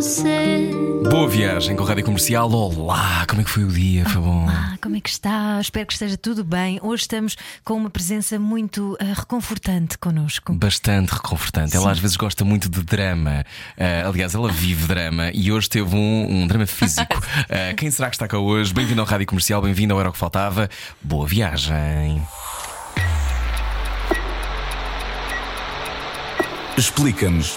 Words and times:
você. 0.00 0.70
Boa 1.10 1.28
viagem 1.28 1.74
com 1.74 1.82
a 1.82 1.88
Rádio 1.88 2.04
Comercial. 2.04 2.48
Olá, 2.52 3.26
como 3.26 3.40
é 3.40 3.44
que 3.44 3.50
foi 3.50 3.64
o 3.64 3.68
dia? 3.68 4.08
Foi 4.08 4.22
bom? 4.22 4.46
Ah, 4.48 4.76
como 4.80 4.94
é 4.94 5.00
que 5.00 5.08
está? 5.08 5.58
Espero 5.60 5.86
que 5.86 5.92
esteja 5.92 6.16
tudo 6.16 6.44
bem. 6.44 6.78
Hoje 6.84 7.02
estamos 7.02 7.36
com 7.64 7.74
uma 7.74 7.90
presença 7.90 8.38
muito 8.38 8.96
ah, 9.00 9.12
reconfortante 9.18 9.98
connosco. 9.98 10.52
Bastante 10.52 11.10
reconfortante. 11.10 11.76
Ela 11.76 11.90
às 11.90 11.98
vezes 11.98 12.16
gosta 12.16 12.44
muito 12.44 12.68
de 12.68 12.80
drama. 12.82 13.44
Ah, 13.76 14.06
aliás, 14.06 14.36
ela 14.36 14.52
vive 14.52 14.86
drama 14.86 15.32
e 15.34 15.50
hoje 15.50 15.68
teve 15.68 15.92
um, 15.96 16.42
um 16.42 16.46
drama 16.46 16.66
físico. 16.66 17.20
Ah, 17.50 17.74
quem 17.76 17.90
será 17.90 18.08
que 18.08 18.14
está 18.14 18.28
cá 18.28 18.38
hoje? 18.38 18.72
Bem-vindo 18.72 19.00
ao 19.00 19.06
Rádio 19.06 19.26
Comercial, 19.26 19.60
bem-vindo 19.60 19.94
ao 19.94 19.98
Era 19.98 20.10
o 20.10 20.12
que 20.12 20.18
Faltava. 20.18 20.70
Boa 21.02 21.26
viagem. 21.26 22.22
Explica-nos 26.76 27.56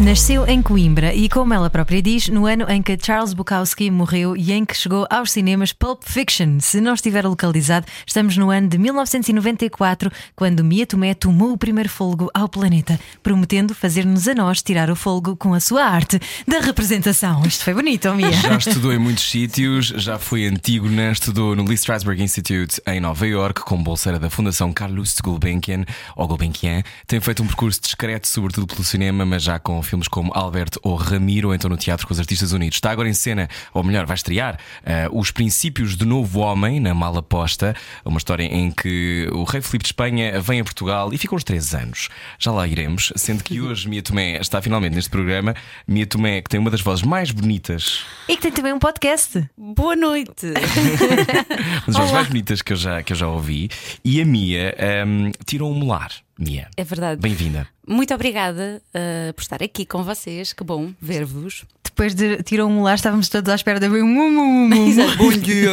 Nasceu 0.00 0.44
em 0.46 0.60
Coimbra 0.60 1.14
e, 1.14 1.28
como 1.28 1.54
ela 1.54 1.70
própria 1.70 2.02
diz, 2.02 2.28
no 2.28 2.46
ano 2.46 2.66
em 2.68 2.82
que 2.82 2.98
Charles 3.00 3.32
Bukowski 3.32 3.92
morreu 3.92 4.36
e 4.36 4.52
em 4.52 4.64
que 4.64 4.76
chegou 4.76 5.06
aos 5.08 5.30
cinemas 5.30 5.72
Pulp 5.72 6.02
Fiction. 6.04 6.58
Se 6.58 6.80
não 6.80 6.94
estiver 6.94 7.24
localizado, 7.24 7.86
estamos 8.04 8.36
no 8.36 8.50
ano 8.50 8.68
de 8.68 8.76
1994, 8.76 10.10
quando 10.34 10.64
Mia 10.64 10.84
Tomé 10.84 11.14
tomou 11.14 11.52
o 11.52 11.56
primeiro 11.56 11.88
fôlego 11.88 12.28
ao 12.34 12.48
planeta, 12.48 12.98
prometendo 13.22 13.72
fazer-nos 13.72 14.26
a 14.26 14.34
nós 14.34 14.60
tirar 14.62 14.90
o 14.90 14.96
fôlego 14.96 15.36
com 15.36 15.54
a 15.54 15.60
sua 15.60 15.84
arte 15.84 16.20
da 16.46 16.58
representação. 16.58 17.42
Isto 17.46 17.62
foi 17.62 17.72
bonito, 17.72 18.12
Mia. 18.14 18.32
Já 18.32 18.56
estudou 18.56 18.92
em 18.92 18.98
muitos 18.98 19.30
sítios, 19.30 19.86
já 19.86 20.18
foi 20.18 20.44
Antígona, 20.44 21.12
estudou 21.12 21.54
no 21.54 21.64
Lee 21.64 21.76
Strasberg 21.76 22.20
Institute 22.20 22.82
em 22.88 23.00
Nova 23.00 23.26
York, 23.26 23.62
como 23.62 23.84
bolseira 23.84 24.18
da 24.18 24.28
Fundação 24.28 24.72
Carlos 24.72 25.14
Gulbenkian, 25.22 25.84
ou 26.16 26.26
Gulbenkian. 26.26 26.82
Tem 27.06 27.20
feito 27.20 27.44
um 27.44 27.46
percurso 27.46 27.80
discreto, 27.80 28.26
sobretudo 28.26 28.66
pelo 28.66 28.82
cinema, 28.82 29.24
mas 29.24 29.44
já 29.44 29.58
com 29.60 29.83
filmes 29.84 30.08
como 30.08 30.32
Albert 30.34 30.70
ou 30.82 30.94
Ramiro, 30.94 31.48
ou 31.48 31.54
então 31.54 31.70
no 31.70 31.76
Teatro 31.76 32.06
com 32.06 32.12
os 32.12 32.18
Artistas 32.18 32.52
Unidos. 32.52 32.76
Está 32.76 32.90
agora 32.90 33.08
em 33.08 33.14
cena, 33.14 33.48
ou 33.72 33.82
melhor, 33.82 34.06
vai 34.06 34.14
estrear 34.14 34.58
uh, 34.82 35.18
Os 35.18 35.30
Princípios 35.30 35.96
do 35.96 36.06
Novo 36.06 36.40
Homem, 36.40 36.80
na 36.80 36.94
Mala 36.94 37.22
Posta, 37.22 37.74
uma 38.04 38.18
história 38.18 38.44
em 38.44 38.70
que 38.70 39.28
o 39.32 39.44
Rei 39.44 39.60
Filipe 39.60 39.84
de 39.84 39.88
Espanha 39.88 40.40
vem 40.40 40.60
a 40.60 40.64
Portugal 40.64 41.12
e 41.12 41.18
fica 41.18 41.34
uns 41.34 41.44
três 41.44 41.74
anos. 41.74 42.08
Já 42.38 42.50
lá 42.50 42.66
iremos, 42.66 43.12
sendo 43.16 43.44
que 43.44 43.60
hoje 43.60 43.88
Mia 43.88 44.02
Tomé 44.02 44.38
está 44.40 44.60
finalmente 44.60 44.94
neste 44.94 45.10
programa. 45.10 45.54
Mia 45.86 46.06
Tomé, 46.06 46.42
que 46.42 46.48
tem 46.48 46.58
uma 46.58 46.70
das 46.70 46.80
vozes 46.80 47.04
mais 47.04 47.30
bonitas. 47.30 48.04
E 48.28 48.36
que 48.36 48.42
tem 48.42 48.52
também 48.52 48.72
um 48.72 48.78
podcast. 48.78 49.48
Boa 49.56 49.96
noite! 49.96 50.46
uma 51.86 51.86
das 51.86 51.96
vozes 51.96 52.12
mais 52.12 52.28
bonitas 52.28 52.62
que 52.62 52.72
eu 52.72 52.76
já, 52.76 53.02
que 53.02 53.12
eu 53.12 53.16
já 53.16 53.28
ouvi. 53.28 53.68
E 54.04 54.20
a 54.20 54.24
Mia 54.24 54.74
um, 55.06 55.30
tirou 55.44 55.70
um 55.70 55.74
molar. 55.74 56.23
Mia. 56.38 56.68
É 56.76 56.84
verdade. 56.84 57.20
Bem-vinda. 57.20 57.68
Muito 57.86 58.12
obrigada 58.14 58.82
uh, 58.88 59.32
por 59.34 59.42
estar 59.42 59.62
aqui 59.62 59.86
com 59.86 60.02
vocês. 60.02 60.52
Que 60.52 60.64
bom 60.64 60.92
ver-vos. 61.00 61.64
Depois 61.94 62.12
de 62.12 62.42
tirar 62.42 62.66
um 62.66 62.70
molar, 62.70 62.96
estávamos 62.96 63.28
todos 63.28 63.48
à 63.48 63.54
espera 63.54 63.78
de 63.78 63.88
ver 63.88 64.02
um 64.02 64.18
um, 64.18 64.40
um, 64.40 64.64
um. 64.64 65.16
Bom 65.16 65.30
dia! 65.30 65.70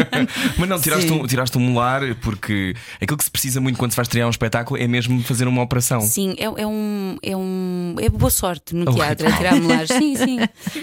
Mas 0.56 0.66
não, 0.66 0.80
tiraste 0.80 1.12
um, 1.12 1.26
tiraste 1.26 1.58
um 1.58 1.60
molar 1.60 2.14
porque 2.22 2.74
aquilo 2.98 3.18
que 3.18 3.24
se 3.24 3.30
precisa 3.30 3.60
muito 3.60 3.78
quando 3.78 3.90
se 3.90 3.96
vai 3.96 4.04
estrear 4.04 4.26
um 4.26 4.30
espetáculo 4.30 4.80
é 4.80 4.88
mesmo 4.88 5.22
fazer 5.22 5.46
uma 5.46 5.60
operação. 5.60 6.00
Sim, 6.00 6.34
é, 6.38 6.44
é 6.44 6.66
um, 6.66 7.18
é 7.22 7.36
um. 7.36 7.94
É 8.00 8.08
boa 8.08 8.30
sorte 8.30 8.74
no 8.74 8.90
teatro, 8.90 9.26
é 9.26 9.32
tirar 9.36 9.56
molares. 9.56 9.90
Sim, 10.00 10.16
sim. 10.16 10.38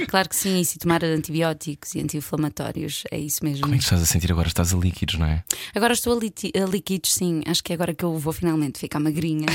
Claro 0.07 0.29
que 0.29 0.35
sim. 0.35 0.59
E 0.61 0.65
se 0.65 0.77
tomar 0.77 1.03
antibióticos 1.03 1.95
e 1.95 2.01
anti-inflamatórios, 2.01 3.03
é 3.09 3.17
isso 3.17 3.43
mesmo. 3.43 3.63
Como 3.63 3.73
é 3.73 3.77
que 3.79 3.83
estás 3.83 3.99
a 3.99 4.05
sentir 4.05 4.31
agora? 4.31 4.47
Estás 4.47 4.75
a 4.75 4.77
líquidos, 4.77 5.17
não 5.17 5.25
é? 5.25 5.43
Agora 5.73 5.93
estou 5.93 6.13
a, 6.13 6.17
a 6.17 6.65
líquidos, 6.67 7.15
sim. 7.15 7.41
Acho 7.47 7.63
que 7.63 7.73
é 7.73 7.75
agora 7.75 7.95
que 7.95 8.05
eu 8.05 8.15
vou 8.19 8.31
finalmente 8.31 8.77
ficar 8.77 8.99
magrinha. 8.99 9.47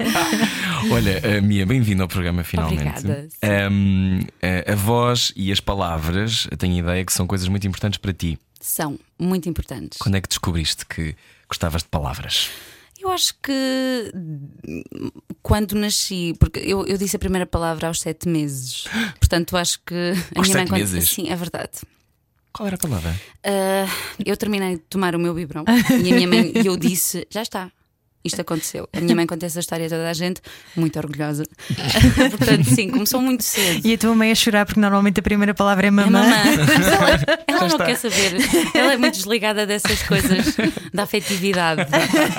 Olha, 0.90 1.20
uh, 1.38 1.42
Mia, 1.42 1.66
bem-vinda 1.66 2.04
ao 2.04 2.08
programa 2.08 2.42
finalmente. 2.42 3.00
Obrigada. 3.00 3.28
Um, 3.70 4.21
a, 4.42 4.72
a 4.72 4.74
voz 4.74 5.32
e 5.36 5.52
as 5.52 5.60
palavras, 5.60 6.46
eu 6.50 6.56
tenho 6.56 6.78
ideia 6.78 7.04
que 7.04 7.12
são 7.12 7.26
coisas 7.26 7.48
muito 7.48 7.66
importantes 7.66 7.98
para 7.98 8.12
ti. 8.12 8.38
São 8.60 8.98
muito 9.18 9.48
importantes. 9.48 9.98
Quando 9.98 10.16
é 10.16 10.20
que 10.20 10.28
descobriste 10.28 10.86
que 10.86 11.14
gostavas 11.48 11.82
de 11.82 11.88
palavras? 11.88 12.50
Eu 13.00 13.10
acho 13.10 13.34
que 13.42 14.12
quando 15.42 15.74
nasci, 15.74 16.34
porque 16.38 16.60
eu, 16.60 16.86
eu 16.86 16.96
disse 16.96 17.16
a 17.16 17.18
primeira 17.18 17.44
palavra 17.44 17.88
aos 17.88 18.00
sete 18.00 18.28
meses, 18.28 18.84
portanto 19.18 19.56
acho 19.56 19.80
que 19.84 19.94
a 20.34 20.38
Aos 20.38 20.48
minha 20.48 20.60
sete 20.60 20.70
mãe 20.70 20.80
meses? 20.80 21.08
Sim, 21.08 21.28
é 21.28 21.34
verdade. 21.34 21.80
Qual 22.52 22.66
era 22.66 22.76
a 22.76 22.78
palavra? 22.78 23.18
Ah, 23.42 23.86
eu 24.24 24.36
terminei 24.36 24.76
de 24.76 24.82
tomar 24.82 25.16
o 25.16 25.18
meu 25.18 25.34
biberão 25.34 25.64
e 25.66 26.12
a 26.12 26.14
minha 26.14 26.28
mãe 26.28 26.52
e 26.54 26.66
eu 26.66 26.76
disse: 26.76 27.26
já 27.30 27.42
está. 27.42 27.72
Isto 28.24 28.40
aconteceu. 28.40 28.88
A 28.92 29.00
minha 29.00 29.16
mãe 29.16 29.26
conta 29.26 29.46
essa 29.46 29.58
história 29.58 29.86
a 29.86 29.88
toda 29.88 30.08
a 30.08 30.12
gente, 30.12 30.40
muito 30.76 30.96
orgulhosa. 30.98 31.44
Portanto, 32.30 32.64
sim, 32.72 32.88
começou 32.88 33.20
muito 33.20 33.42
cedo. 33.42 33.86
E 33.86 33.94
a 33.94 33.98
tua 33.98 34.14
mãe 34.14 34.30
a 34.30 34.34
chorar 34.34 34.64
porque 34.64 34.78
normalmente 34.80 35.18
a 35.18 35.22
primeira 35.22 35.52
palavra 35.54 35.86
é 35.86 35.88
É 35.88 35.90
mamã. 35.90 36.10
mamã. 36.20 36.34
Mas 36.78 36.86
ela, 36.92 37.38
ela 37.48 37.60
não 37.60 37.66
está. 37.66 37.86
quer 37.86 37.96
saber. 37.96 38.32
Ela 38.74 38.92
é 38.92 38.96
muito 38.96 39.14
desligada 39.14 39.66
dessas 39.66 40.02
coisas 40.04 40.56
da 40.94 41.02
afetividade. 41.02 41.82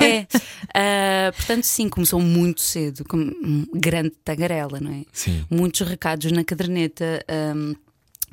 É. 0.03 0.25
Ah, 0.73 1.31
portanto, 1.35 1.63
sim, 1.66 1.89
começou 1.89 2.19
muito 2.21 2.61
cedo, 2.61 3.03
com 3.05 3.17
um 3.17 3.65
grande 3.73 4.11
tagarela, 4.23 4.79
não 4.79 4.91
é? 4.91 5.01
Sim. 5.11 5.45
Muitos 5.50 5.81
recados 5.88 6.31
na 6.31 6.44
caderneta. 6.44 7.23
ahm, 7.27 7.73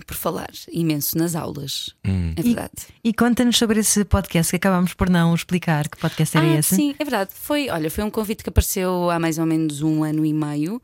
por 0.05 0.17
falar 0.17 0.51
imenso 0.71 1.17
nas 1.19 1.35
aulas, 1.35 1.95
Hum. 2.07 2.33
é 2.37 2.43
verdade. 2.43 2.73
E 3.05 3.13
conta-nos 3.13 3.57
sobre 3.57 3.81
esse 3.81 4.05
podcast 4.05 4.51
que 4.51 4.57
acabámos 4.57 4.95
por 4.95 5.09
não 5.11 5.35
explicar. 5.35 5.89
Que 5.89 5.97
podcast 5.99 6.37
era 6.37 6.47
Ah, 6.47 6.59
esse? 6.59 6.75
Sim, 6.77 6.95
é 6.99 7.05
verdade. 7.05 7.31
Foi, 7.35 7.69
olha, 7.71 7.91
foi 7.91 8.05
um 8.05 8.11
convite 8.11 8.43
que 8.43 8.49
apareceu 8.49 9.11
há 9.11 9.19
mais 9.19 9.39
ou 9.39 9.47
menos 9.47 9.83
um 9.83 10.03
ano 10.05 10.25
e 10.25 10.33
meio. 10.33 10.81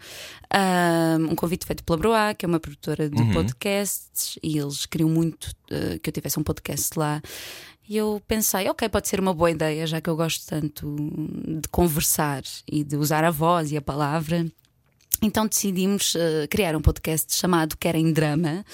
Ahm, 0.50 1.28
um 1.30 1.34
convite 1.34 1.66
feito 1.66 1.82
pela 1.84 1.98
Broá, 1.98 2.34
que 2.34 2.44
é 2.44 2.48
uma 2.48 2.60
produtora 2.60 3.08
de 3.08 3.32
podcasts, 3.32 4.38
e 4.42 4.58
eles 4.58 4.86
queriam 4.86 5.08
muito 5.10 5.50
eh, 5.70 5.98
que 6.02 6.08
eu 6.08 6.12
tivesse 6.12 6.38
um 6.38 6.42
podcast 6.42 6.98
lá. 6.98 7.20
E 7.88 7.96
eu 7.96 8.20
pensei, 8.26 8.68
ok, 8.68 8.88
pode 8.88 9.06
ser 9.08 9.20
uma 9.20 9.32
boa 9.32 9.50
ideia, 9.50 9.86
já 9.86 10.00
que 10.00 10.10
eu 10.10 10.16
gosto 10.16 10.44
tanto 10.46 10.96
de 11.60 11.68
conversar 11.70 12.42
e 12.70 12.82
de 12.82 12.96
usar 12.96 13.22
a 13.24 13.30
voz 13.30 13.70
e 13.70 13.76
a 13.76 13.82
palavra. 13.82 14.44
Então 15.22 15.46
decidimos 15.46 16.14
eh, 16.14 16.46
criar 16.48 16.76
um 16.76 16.80
podcast 16.80 17.34
chamado 17.34 17.76
Querem 17.76 18.12
Drama. 18.12 18.64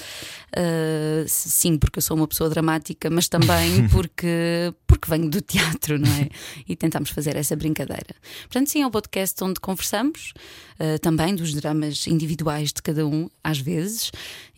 Eh, 0.54 1.24
sim, 1.28 1.78
porque 1.78 1.98
eu 1.98 2.02
sou 2.02 2.16
uma 2.16 2.26
pessoa 2.26 2.50
dramática, 2.50 3.08
mas 3.08 3.28
também 3.28 3.88
porque, 3.90 4.72
porque 4.86 5.10
venho 5.10 5.30
do 5.30 5.40
teatro, 5.40 5.98
não 5.98 6.10
é? 6.10 6.28
E 6.68 6.74
tentamos 6.74 7.10
fazer 7.10 7.36
essa 7.36 7.54
brincadeira. 7.54 8.14
Portanto, 8.42 8.68
sim, 8.68 8.82
é 8.82 8.86
um 8.86 8.90
podcast 8.90 9.42
onde 9.44 9.60
conversamos 9.60 10.32
eh, 10.78 10.98
também 10.98 11.34
dos 11.34 11.54
dramas 11.54 12.06
individuais 12.06 12.72
de 12.72 12.82
cada 12.82 13.06
um, 13.06 13.28
às 13.42 13.58
vezes. 13.58 14.10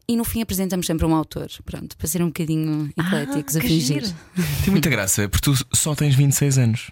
E 0.07 0.17
no 0.17 0.25
fim 0.25 0.43
apresentamos 0.43 0.87
sempre 0.87 1.07
um 1.07 1.15
autor, 1.15 1.49
pronto, 1.65 1.97
para 1.97 2.07
ser 2.07 2.23
um 2.23 2.27
bocadinho 2.27 2.91
ecléticos 2.97 3.57
a 3.57 3.61
que 3.61 3.69
fingir. 3.69 4.05
giro. 4.05 4.17
Tem 4.63 4.71
muita 4.71 4.91
graça, 4.91 5.29
porque 5.29 5.51
tu 5.51 5.67
só 5.73 5.95
tens 5.95 6.15
26 6.15 6.59
anos. 6.59 6.91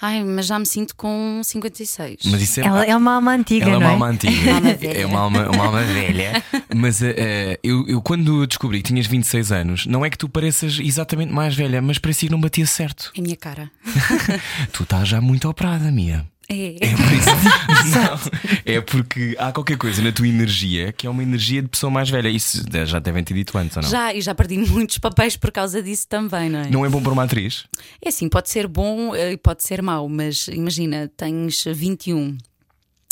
Ai, 0.00 0.22
mas 0.22 0.46
já 0.46 0.58
me 0.58 0.66
sinto 0.66 0.94
com 0.94 1.40
56. 1.42 2.20
Mas 2.26 2.42
isso 2.42 2.60
é. 2.60 2.64
Ela 2.64 2.84
é 2.84 2.96
uma 2.96 3.14
alma 3.14 3.32
antiga, 3.34 3.64
Ela 3.66 3.74
é 3.74 3.78
uma 3.78 3.86
é? 3.86 3.90
alma 3.90 4.06
antiga. 4.08 4.54
Alma 4.54 4.74
velha. 4.74 4.98
É 5.00 5.06
uma 5.06 5.20
alma, 5.20 5.50
uma 5.50 5.64
alma 5.64 5.82
velha. 5.82 6.42
Mas 6.74 7.02
eh, 7.02 7.58
eu, 7.62 7.86
eu, 7.88 8.00
quando 8.00 8.46
descobri 8.46 8.78
que 8.82 8.88
tinhas 8.88 9.06
26 9.06 9.52
anos, 9.52 9.86
não 9.86 10.04
é 10.04 10.10
que 10.10 10.16
tu 10.18 10.28
pareças 10.28 10.78
exatamente 10.80 11.32
mais 11.32 11.54
velha, 11.54 11.82
mas 11.82 11.98
parecia 11.98 12.28
que 12.28 12.32
não 12.32 12.40
batia 12.40 12.66
certo. 12.66 13.10
É 13.16 13.20
a 13.20 13.22
minha 13.22 13.36
cara. 13.36 13.70
Tu 14.72 14.82
estás 14.84 15.08
já 15.08 15.20
muito 15.20 15.48
operada, 15.48 15.90
Mia. 15.90 16.24
É. 16.50 16.76
É 16.80 16.96
por 16.96 17.12
isso. 17.12 17.28
Não, 17.94 18.18
é 18.64 18.80
porque 18.80 19.36
há 19.38 19.52
qualquer 19.52 19.76
coisa 19.76 20.00
na 20.00 20.10
tua 20.10 20.26
energia 20.26 20.92
que 20.92 21.06
é 21.06 21.10
uma 21.10 21.22
energia 21.22 21.60
de 21.60 21.68
pessoa 21.68 21.90
mais 21.90 22.08
velha. 22.08 22.28
Isso 22.28 22.64
já 22.86 22.98
devem 22.98 23.22
ter 23.22 23.34
dito 23.34 23.56
antes, 23.58 23.76
ou 23.76 23.82
não? 23.82 23.90
Já, 23.90 24.14
e 24.14 24.20
já 24.20 24.34
perdi 24.34 24.56
muitos 24.58 24.98
papéis 24.98 25.36
por 25.36 25.50
causa 25.50 25.82
disso 25.82 26.06
também, 26.08 26.48
não 26.48 26.60
é? 26.60 26.70
Não 26.70 26.86
é 26.86 26.88
bom 26.88 27.02
para 27.02 27.12
uma 27.12 27.24
atriz? 27.24 27.66
É 28.02 28.08
assim, 28.08 28.28
pode 28.28 28.48
ser 28.48 28.66
bom 28.66 29.14
eh, 29.14 29.32
e 29.32 29.36
pode 29.36 29.62
ser 29.62 29.82
mau, 29.82 30.08
mas 30.08 30.48
imagina, 30.48 31.10
tens 31.16 31.64
21 31.64 32.38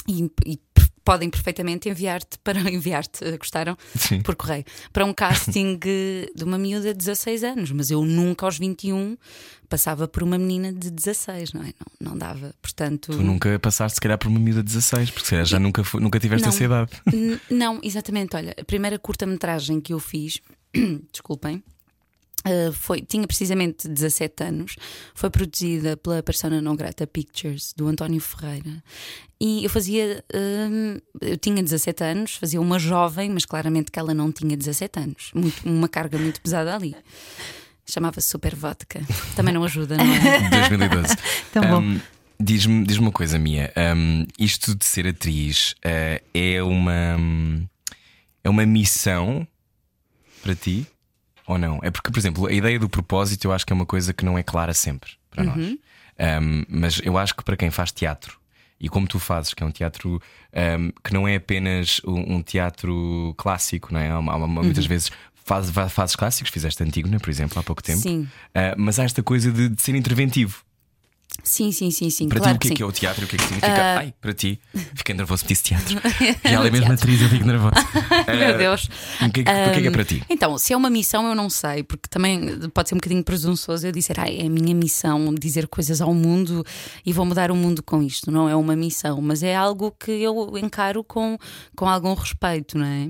e, 0.09 0.31
e 0.47 0.59
podem 1.06 1.31
perfeitamente 1.31 1.89
enviar-te 1.89 2.37
para 2.43 2.59
enviar-te, 2.69 3.25
eh, 3.25 3.39
gostaram? 3.39 3.77
Sim. 3.94 4.21
Por 4.23 4.35
correio, 4.35 4.65
para 4.93 5.05
um 5.05 5.15
casting 5.15 5.79
de 5.79 6.43
uma 6.43 6.59
miúda 6.59 6.93
de 6.93 6.99
16 6.99 7.44
anos, 7.44 7.71
mas 7.71 7.91
eu 7.91 8.05
nunca 8.05 8.44
aos 8.44 8.59
21 8.59 9.17
passava 9.69 10.07
por 10.09 10.23
uma 10.23 10.39
menina 10.39 10.73
de 10.73 10.91
16, 10.91 11.53
não 11.53 11.63
é? 11.63 11.73
Não, 12.01 12.11
não 12.13 12.19
dava. 12.19 12.55
Portanto, 12.63 13.13
Tu 13.13 13.23
nunca 13.23 13.59
passaste, 13.59 13.97
se 13.97 14.01
calhar, 14.01 14.19
por 14.19 14.29
uma 14.29 14.39
miúda 14.41 14.63
de 14.63 14.67
16, 14.69 15.11
porque 15.11 15.25
se 15.25 15.31
calhar 15.31 15.47
já 15.47 15.59
nunca, 15.59 15.83
fu- 15.85 16.01
nunca 16.01 16.19
tiveste 16.21 16.43
Não. 16.47 16.53
essa 16.55 16.65
idade. 16.65 16.91
Não, 17.51 17.81
exatamente. 17.83 18.37
Olha, 18.37 18.55
a 18.59 18.65
primeira 18.65 18.99
curta-metragem 18.99 19.81
que 19.81 19.93
eu 19.93 19.99
fiz, 19.99 20.41
desculpem, 21.13 21.63
Uh, 22.47 22.71
foi, 22.73 23.01
tinha 23.03 23.27
precisamente 23.27 23.89
17 23.89 24.45
anos, 24.45 24.77
foi 25.17 25.29
produzida 25.31 25.97
pela 25.97 26.23
Persona 26.23 26.61
Non 26.63 26.77
Grata 26.77 27.05
Pictures 27.05 27.73
do 27.77 27.89
António 27.89 28.21
Ferreira. 28.21 28.85
E 29.41 29.65
eu 29.65 29.71
fazia, 29.71 30.25
uh, 30.33 31.03
eu 31.23 31.37
tinha 31.39 31.61
17 31.61 32.05
anos, 32.05 32.37
fazia 32.37 32.61
uma 32.61 32.79
jovem, 32.79 33.31
mas 33.31 33.45
claramente 33.45 33.91
que 33.91 33.99
ela 33.99 34.15
não 34.15 34.31
tinha 34.31 34.57
17 34.57 34.97
anos, 35.01 35.31
muito, 35.35 35.69
uma 35.69 35.89
carga 35.89 36.19
muito 36.19 36.41
pesada 36.41 36.73
ali. 36.73 36.95
Chamava-se 37.88 38.29
Super 38.29 38.55
Vodka. 38.55 39.00
Também 39.35 39.55
não 39.55 39.62
ajuda, 39.65 39.97
não 39.97 40.05
é? 40.05 40.49
2012. 40.69 41.15
Tão 41.53 41.62
bom. 41.62 41.81
Um, 41.81 42.00
Diz-me 42.38 42.85
diz 42.85 42.99
uma 42.99 43.11
coisa, 43.11 43.38
Mia. 43.38 43.73
Um, 43.97 44.27
isto 44.38 44.75
de 44.75 44.85
ser 44.85 45.06
atriz 45.06 45.73
uh, 45.85 46.23
é 46.35 46.62
uma. 46.62 47.17
É 48.44 48.50
uma 48.50 48.67
missão 48.67 49.47
para 50.43 50.55
ti 50.55 50.87
ou 51.47 51.56
não? 51.56 51.81
É 51.83 51.91
porque, 51.91 52.11
por 52.11 52.19
exemplo, 52.19 52.47
a 52.47 52.53
ideia 52.53 52.79
do 52.79 52.88
propósito 52.91 53.47
eu 53.47 53.53
acho 53.53 53.65
que 53.65 53.73
é 53.73 53.77
uma 53.77 53.87
coisa 53.87 54.12
que 54.12 54.23
não 54.25 54.37
é 54.37 54.43
clara 54.43 54.75
sempre 54.75 55.12
para 55.31 55.44
nós. 55.44 55.56
Um, 56.19 56.65
mas 56.69 57.00
eu 57.03 57.17
acho 57.17 57.35
que 57.35 57.43
para 57.43 57.56
quem 57.56 57.71
faz 57.71 57.91
teatro 57.91 58.39
e 58.79 58.89
como 58.89 59.06
tu 59.09 59.19
fazes, 59.19 59.55
que 59.55 59.62
é 59.62 59.67
um 59.67 59.71
teatro 59.71 60.21
um, 60.79 60.93
que 61.03 61.15
não 61.15 61.27
é 61.27 61.37
apenas 61.37 62.00
um, 62.05 62.43
teatro 62.43 63.35
clássico, 63.39 63.93
não 63.94 64.00
é? 64.00 64.11
Há 64.11 64.19
uma- 64.19 64.32
há 64.32 64.37
uma- 64.37 64.62
Muitas 64.62 64.85
vezes 64.87 65.11
fazes, 65.46 65.70
fa- 65.70 65.88
fazes 65.88 66.16
clássicos, 66.16 66.50
fizeste 66.52 66.82
Antígona, 66.82 67.19
por 67.20 67.31
exemplo, 67.31 67.58
há 67.58 67.62
pouco 67.62 67.82
tempo. 67.82 68.00
Sim. 68.00 68.22
Uh, 68.22 68.75
mas 68.76 68.98
há 68.98 69.04
esta 69.04 69.22
coisa 69.22 69.50
de, 69.50 69.69
de 69.70 69.81
ser 69.81 69.94
interventivo. 69.94 70.66
Sim, 71.43 71.70
sim, 71.70 71.90
sim, 71.90 72.08
sim. 72.10 72.28
Para 72.28 72.40
claro 72.40 72.58
ti, 72.58 72.58
o 72.58 72.60
que 72.60 72.66
é 72.66 72.69
sim. 72.69 72.75
Ah. 72.75 72.76
que 72.76 72.82
é 72.82 72.87
o 72.87 72.93
teatro? 72.93 73.25
O 73.25 73.28
que 73.28 73.37
é 73.37 73.38
que 73.38 73.44
significa? 73.44 73.98
Ai, 73.98 74.14
para 74.20 74.32
ti, 74.32 74.58
fiquei 74.94 75.14
nervoso 75.14 75.44
por 75.44 75.48
disse 75.48 75.62
teatro. 75.62 75.96
E 76.44 76.48
ela 76.48 76.66
é 76.66 76.70
mesmo 76.70 76.93
atriz, 76.93 77.20
eu 77.20 77.28
fico 77.28 77.44
nervoso. 77.44 77.75
Meu 78.26 78.58
Deus. 78.58 78.88
O 79.20 79.31
que, 79.31 79.40
é 79.40 79.44
que, 79.44 79.44
que 79.44 79.50
é 79.50 79.81
que 79.82 79.87
é 79.88 79.90
para 79.90 80.04
ti? 80.04 80.22
Então, 80.28 80.56
se 80.58 80.72
é 80.72 80.76
uma 80.76 80.88
missão, 80.90 81.28
eu 81.28 81.34
não 81.34 81.50
sei, 81.50 81.82
porque 81.82 82.08
também 82.08 82.69
pode 82.70 82.88
ser 82.88 82.94
um 82.94 82.98
bocadinho 82.98 83.22
presunçoso 83.22 83.87
eu 83.87 83.93
dizer, 83.93 84.19
ai, 84.19 84.38
é 84.40 84.46
a 84.46 84.50
minha 84.50 84.75
missão 84.75 85.34
dizer 85.34 85.69
coisas 85.69 86.00
ao 86.00 86.14
mundo 86.14 86.64
e 87.04 87.12
vou 87.12 87.25
mudar 87.26 87.50
o 87.50 87.56
mundo 87.56 87.82
com 87.82 88.02
isto. 88.02 88.31
Não 88.31 88.48
é 88.48 88.56
uma 88.56 88.75
missão, 88.75 89.20
mas 89.20 89.43
é 89.43 89.54
algo 89.54 89.93
que 89.93 90.10
eu 90.10 90.56
encaro 90.58 91.04
com, 91.04 91.38
com 91.76 91.87
algum 91.88 92.14
respeito, 92.14 92.78
não 92.78 92.87
é? 92.87 93.08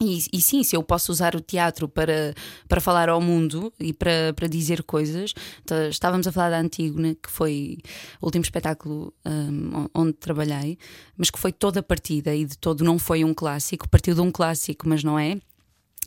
E, 0.00 0.18
e 0.32 0.40
sim, 0.40 0.62
se 0.62 0.76
eu 0.76 0.82
posso 0.82 1.10
usar 1.10 1.34
o 1.34 1.40
teatro 1.40 1.88
para, 1.88 2.34
para 2.68 2.80
falar 2.80 3.08
ao 3.08 3.20
mundo 3.20 3.72
e 3.80 3.92
para, 3.92 4.32
para 4.34 4.46
dizer 4.46 4.82
coisas. 4.82 5.32
Então, 5.62 5.88
estávamos 5.88 6.26
a 6.26 6.32
falar 6.32 6.50
da 6.50 6.60
Antígona, 6.60 7.14
que 7.14 7.30
foi 7.30 7.78
o 8.20 8.26
último 8.26 8.42
espetáculo 8.42 9.12
hum, 9.24 9.88
onde 9.94 10.12
trabalhei, 10.14 10.78
mas 11.16 11.30
que 11.30 11.38
foi 11.38 11.52
toda 11.52 11.82
partida 11.82 12.34
e 12.34 12.44
de 12.44 12.58
todo 12.58 12.84
não 12.84 12.98
foi 12.98 13.24
um 13.24 13.32
clássico, 13.32 13.88
partiu 13.88 14.14
de 14.14 14.20
um 14.20 14.30
clássico, 14.30 14.88
mas 14.88 15.02
não 15.02 15.18
é. 15.18 15.38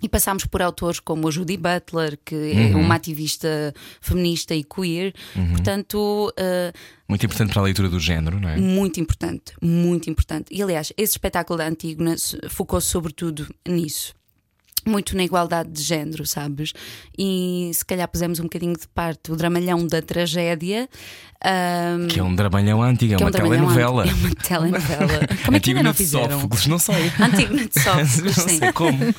E 0.01 0.07
passámos 0.09 0.45
por 0.45 0.61
autores 0.61 0.99
como 0.99 1.27
a 1.27 1.31
Judy 1.31 1.57
Butler, 1.57 2.17
que 2.23 2.35
é 2.35 2.75
uma 2.75 2.95
ativista 2.95 3.73
feminista 4.01 4.55
e 4.55 4.63
queer, 4.63 5.13
portanto, 5.51 6.33
uh, 6.37 6.77
Muito 7.07 7.25
importante 7.25 7.51
para 7.51 7.61
a 7.61 7.65
leitura 7.65 7.89
do 7.89 7.99
género, 7.99 8.39
não 8.39 8.49
é? 8.49 8.57
muito 8.57 8.99
importante, 8.99 9.53
muito 9.61 10.09
importante. 10.09 10.47
E 10.51 10.61
aliás, 10.61 10.93
esse 10.97 11.13
espetáculo 11.13 11.57
da 11.57 11.67
Antígona 11.67 12.15
focou 12.49 12.79
sobretudo 12.79 13.47
nisso. 13.67 14.13
Muito 14.85 15.15
na 15.15 15.23
igualdade 15.23 15.69
de 15.71 15.81
género, 15.83 16.25
sabes? 16.25 16.73
E 17.17 17.69
se 17.73 17.83
calhar 17.85 18.07
pusemos 18.07 18.39
um 18.39 18.43
bocadinho 18.43 18.73
de 18.73 18.87
parte 18.87 19.31
o 19.31 19.35
dramalhão 19.35 19.85
da 19.85 20.01
tragédia. 20.01 20.89
ahm, 21.43 22.07
Que 22.07 22.19
é 22.19 22.23
um 22.23 22.33
dramalhão 22.35 22.81
antigo, 22.81 23.13
é 23.13 23.17
que 23.17 23.23
uma 23.23 23.29
um 23.29 23.31
dramalhão 23.31 23.67
telenovela. 23.67 24.03
anti- 24.03 24.11
É 24.11 24.15
uma 24.15 24.35
telenovela. 24.79 25.27
Como 25.45 25.57
é 25.57 25.59
que 25.59 25.69
ainda 25.71 25.83
não 25.83 25.91
de 25.91 25.97
fizeram? 25.97 26.31
Sófocles, 26.31 26.67
não 26.67 26.79
sei. 26.79 27.11
Antígona 27.19 27.65
de 27.67 27.73
Sófocles, 27.81 28.21
não 28.37 28.47
sim. 28.47 28.57
sei 28.59 28.71
como. 28.73 29.15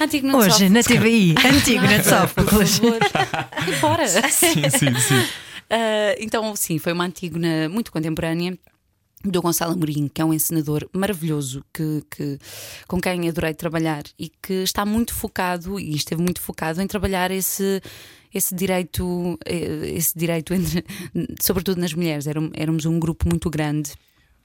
Antígona 0.00 0.32
de 0.32 0.38
Hoje 0.38 0.68
na 0.68 0.82
Sófocles. 0.82 1.02
TVI, 1.02 1.34
Antígona 1.46 1.98
de 1.98 2.08
Sófocles. 2.08 2.78
Por 2.78 3.08
favor. 3.08 3.48
E 3.68 3.72
bora. 3.80 4.06
Sim, 4.08 4.68
sim, 4.70 4.94
sim. 5.00 5.26
Ah, 5.70 6.14
então, 6.20 6.54
sim, 6.56 6.78
foi 6.78 6.92
uma 6.92 7.04
Antígona 7.04 7.68
muito 7.68 7.90
contemporânea. 7.90 8.56
Do 9.24 9.40
Gonçalo 9.40 9.72
Amorim, 9.72 10.06
que 10.12 10.20
é 10.20 10.24
um 10.24 10.34
encenador 10.34 10.86
maravilhoso, 10.92 11.64
que, 11.72 12.02
que- 12.10 12.38
com 12.86 13.00
quem 13.00 13.26
adorei 13.28 13.54
trabalhar 13.54 14.02
e 14.18 14.30
que 14.42 14.52
está 14.62 14.84
muito 14.84 15.14
focado 15.14 15.80
e 15.80 15.94
esteve 15.94 16.20
muito 16.22 16.40
focado 16.42 16.82
em 16.82 16.86
trabalhar 16.86 17.30
esse, 17.30 17.80
esse 18.34 18.54
direito, 18.54 19.38
eh, 19.46 19.92
esse 19.94 20.18
direito 20.18 20.52
entre, 20.52 20.84
sobretudo 21.40 21.80
nas 21.80 21.94
mulheres. 21.94 22.26
Éram- 22.26 22.50
Éramos 22.54 22.84
um 22.84 22.98
grupo 23.00 23.26
muito 23.26 23.48
grande 23.48 23.92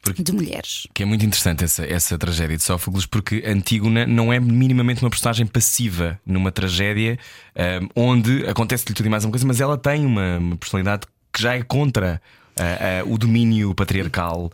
Porque- 0.02 0.24
de 0.24 0.32
mulheres. 0.32 0.88
Que 0.94 1.04
é 1.04 1.06
muito 1.06 1.26
interessante 1.26 1.66
essa, 1.66 1.84
essa 1.86 2.18
tragédia 2.18 2.56
de 2.56 2.64
Sófocles, 2.64 3.06
porque 3.06 3.44
Antígona 3.46 4.08
não 4.08 4.32
é 4.32 4.40
minimamente 4.40 5.04
uma 5.04 5.10
personagem 5.10 5.46
passiva 5.46 6.18
numa 6.26 6.54
tragédia 6.54 7.20
ahm, 7.54 7.90
onde 7.94 8.46
acontece-lhe 8.48 8.94
tudo 8.96 9.08
e 9.08 9.10
mais 9.10 9.26
uma 9.26 9.32
coisa, 9.32 9.46
mas 9.46 9.60
ela 9.60 9.78
tem 9.78 10.06
uma, 10.06 10.38
uma 10.38 10.56
personalidade 10.56 11.06
que 11.34 11.42
já 11.42 11.54
é 11.56 11.62
contra 11.64 12.22
o 13.08 13.18
domínio 13.18 13.74
patriarcal 13.76 14.52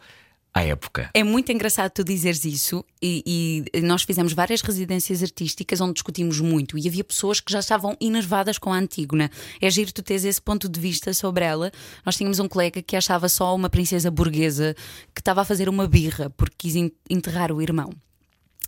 à 0.53 0.63
época. 0.63 1.09
É 1.13 1.21
muito 1.21 1.51
engraçado 1.51 1.91
tu 1.91 2.01
dizeres 2.01 2.45
isso, 2.45 2.85
e, 3.01 3.65
e 3.73 3.81
nós 3.81 4.03
fizemos 4.03 4.31
várias 4.31 4.61
residências 4.61 5.21
artísticas 5.21 5.81
onde 5.81 5.95
discutimos 5.95 6.39
muito, 6.39 6.77
e 6.77 6.87
havia 6.87 7.03
pessoas 7.03 7.41
que 7.41 7.51
já 7.51 7.59
estavam 7.59 7.97
enervadas 7.99 8.57
com 8.57 8.71
a 8.71 8.77
Antígona. 8.77 9.29
É 9.61 9.69
giro 9.69 9.91
tu 9.91 10.01
teres 10.01 10.23
esse 10.23 10.41
ponto 10.41 10.69
de 10.69 10.79
vista 10.79 11.13
sobre 11.13 11.43
ela. 11.43 11.71
Nós 12.05 12.15
tínhamos 12.15 12.39
um 12.39 12.47
colega 12.47 12.81
que 12.81 12.95
achava 12.95 13.27
só 13.27 13.53
uma 13.53 13.69
princesa 13.69 14.09
burguesa 14.09 14.73
que 15.13 15.19
estava 15.19 15.41
a 15.41 15.45
fazer 15.45 15.67
uma 15.67 15.87
birra 15.89 16.29
porque 16.29 16.55
quis 16.57 16.75
en- 16.77 16.91
enterrar 17.09 17.51
o 17.51 17.61
irmão. 17.61 17.89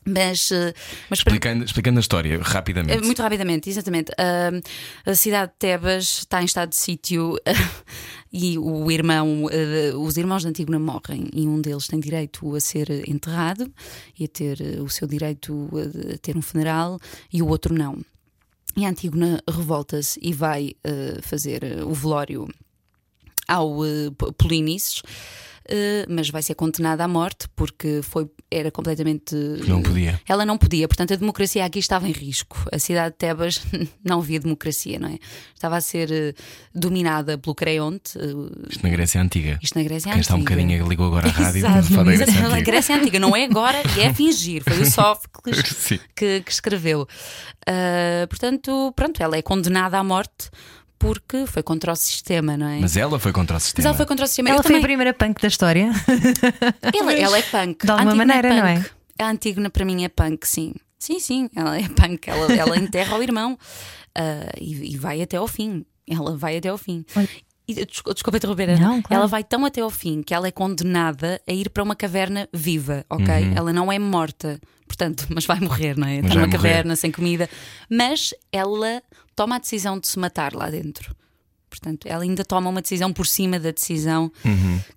Mas, 0.07 0.51
eh, 0.51 0.73
mas 1.09 1.21
para- 1.21 1.33
Explicando, 1.33 1.65
explicando 1.65 1.99
a 1.99 2.01
história 2.01 2.39
rapidamente. 2.41 2.97
eh, 2.97 3.01
Muito 3.01 3.21
rapidamente, 3.21 3.69
exatamente. 3.69 4.11
Ah, 4.17 4.51
a 5.05 5.13
cidade 5.15 5.51
de 5.51 5.57
Tebas 5.59 6.19
está 6.19 6.41
em 6.41 6.45
estado 6.45 6.69
de 6.69 6.77
sítio 6.77 7.35
e 8.31 8.57
o 8.57 8.89
irmão, 8.89 9.49
eh, 9.51 9.91
os 9.95 10.15
irmãos 10.15 10.43
de 10.43 10.47
Antígona 10.47 10.79
morrem 10.79 11.27
e 11.33 11.45
um 11.47 11.59
deles 11.59 11.87
tem 11.87 11.99
direito 11.99 12.55
a 12.55 12.59
ser 12.61 12.89
enterrado 13.09 13.69
e 14.17 14.23
a 14.23 14.27
ter 14.29 14.61
o 14.81 14.87
seu 14.89 15.07
direito 15.07 15.69
a, 16.13 16.17
ter 16.19 16.37
um 16.37 16.41
funeral 16.41 16.99
e 17.33 17.41
o 17.41 17.47
outro 17.47 17.73
não. 17.73 17.97
E 18.77 18.85
a 18.85 18.89
Antígona 18.89 19.41
revolta-se 19.49 20.19
e 20.21 20.31
vai 20.33 20.73
fazer 21.23 21.63
o 21.83 21.93
velório 21.93 22.47
ao 23.47 23.79
uh, 23.79 24.11
Polinices. 24.37 25.01
Eh, 25.69 26.05
mas 26.09 26.29
vai 26.29 26.41
ser 26.41 26.55
condenada 26.55 27.03
à 27.03 27.07
morte 27.07 27.47
porque 27.55 28.01
foi, 28.03 28.29
era 28.51 28.71
completamente. 28.71 29.35
Não 29.67 29.81
podia. 29.81 30.19
Ela 30.27 30.45
não 30.45 30.57
podia, 30.57 30.87
portanto 30.87 31.13
a 31.13 31.15
democracia 31.17 31.65
aqui 31.65 31.79
estava 31.79 32.07
em 32.07 32.11
risco. 32.11 32.57
A 32.71 32.79
cidade 32.79 33.11
de 33.11 33.17
Tebas 33.17 33.61
não 34.03 34.19
havia 34.19 34.39
democracia, 34.39 34.99
não 34.99 35.09
é? 35.09 35.17
Estava 35.53 35.77
a 35.77 35.81
ser 35.81 36.11
eh, 36.11 36.33
dominada 36.73 37.37
pelo 37.37 37.55
Creonte, 37.55 38.17
eh, 38.17 38.69
Isto 38.69 38.83
na 38.83 38.89
Grécia 38.89 39.21
Antiga. 39.21 39.59
isto 39.61 39.77
na 39.77 39.83
Grécia 39.83 40.11
Quem 40.11 40.21
está 40.21 40.33
um 40.33 40.37
Antiga. 40.37 40.55
bocadinho 40.55 40.87
ligou 40.87 41.07
agora 41.07 41.27
à 41.27 41.31
rádio 41.31 41.59
Exato, 41.59 41.87
fala 41.93 42.03
da 42.05 42.17
Grécia 42.17 42.41
Antiga. 42.45 42.61
Grécia 42.61 42.95
Antiga 42.95 43.19
não 43.19 43.35
é 43.35 43.43
agora 43.45 43.81
e 43.97 44.01
é 44.01 44.13
fingir. 44.13 44.63
Foi 44.63 44.81
o 44.81 44.85
Sófocles 44.89 45.61
que, 46.15 46.41
que 46.41 46.51
escreveu. 46.51 47.07
Ah, 47.67 48.25
portanto, 48.29 48.93
pronto, 48.95 49.21
ela 49.21 49.35
é 49.35 49.41
condenada 49.41 49.97
à 49.97 50.03
morte 50.03 50.49
porque 50.99 51.45
foi 51.45 51.61
contra 51.63 51.91
o 51.91 51.95
sistema, 51.95 52.57
não 52.57 52.67
é? 52.67 52.79
Mas 52.79 52.97
ela 52.97 53.19
foi 53.19 53.31
contra 53.31 53.53
o 53.53 53.55
Mas 53.55 53.63
sistema. 53.63 53.87
ela 53.87 53.97
foi 53.97 54.05
contra 54.05 54.25
o 54.25 54.27
sistema. 54.27 54.49
Ela 54.49 54.59
Eu 54.59 54.63
foi 54.63 54.71
a 54.71 54.75
também- 54.75 54.87
primeira 54.87 55.13
punk 55.13 55.41
da 55.41 55.47
história. 55.47 55.91
ela, 56.93 57.13
ela 57.13 57.37
é 57.37 57.41
punk. 57.41 57.85
De 57.85 57.91
alguma 57.91 58.09
A 58.09 58.13
Antígona 58.13 58.25
maneira, 58.25 58.49
não 58.55 58.67
é? 58.67 58.85
A 59.19 59.29
Antígona 59.29 59.69
para 59.69 59.85
mim 59.85 60.03
é 60.03 60.09
punk, 60.09 60.47
sim. 60.47 60.73
Sim, 60.99 61.19
sim, 61.19 61.49
ela 61.55 61.77
é 61.77 61.87
punk. 61.87 62.27
Ela, 62.29 62.53
ela 62.53 62.77
enterra 62.77 63.17
o 63.17 63.21
irmão 63.23 63.57
ah, 64.15 64.51
e, 64.59 64.93
e 64.93 64.97
vai 64.97 65.21
até 65.21 65.37
ao 65.37 65.47
fim. 65.47 65.85
Ela 66.09 66.35
vai 66.37 66.57
até 66.57 66.69
ao 66.69 66.77
fim. 66.77 67.05
Olha. 67.15 67.27
E, 67.67 67.85
desculpa, 67.85 68.37
interromper. 68.37 68.79
Não, 68.79 69.01
claro. 69.01 69.21
Ela 69.21 69.27
vai 69.27 69.43
tão 69.43 69.65
até 69.65 69.81
ao 69.81 69.89
fim 69.89 70.21
que 70.21 70.33
ela 70.33 70.47
é 70.47 70.51
condenada 70.51 71.41
a 71.47 71.51
ir 71.51 71.69
para 71.69 71.83
uma 71.83 71.95
caverna 71.95 72.47
viva, 72.53 73.05
ok? 73.09 73.25
Uhum. 73.27 73.53
Ela 73.55 73.73
não 73.73 73.91
é 73.91 73.99
morta, 73.99 74.59
portanto, 74.87 75.25
mas 75.29 75.45
vai 75.45 75.59
morrer, 75.59 75.97
não 75.97 76.07
é? 76.07 76.17
Está 76.19 76.29
numa 76.29 76.47
morrer. 76.47 76.51
caverna 76.57 76.95
sem 76.95 77.11
comida. 77.11 77.49
Mas 77.89 78.33
ela 78.51 79.03
toma 79.35 79.57
a 79.57 79.59
decisão 79.59 79.99
de 79.99 80.07
se 80.07 80.17
matar 80.17 80.53
lá 80.53 80.69
dentro. 80.69 81.13
Portanto, 81.79 82.07
ela 82.07 82.23
ainda 82.23 82.43
toma 82.43 82.69
uma 82.69 82.81
decisão 82.81 83.13
por 83.13 83.27
cima 83.27 83.59
da 83.59 83.71
decisão 83.71 84.31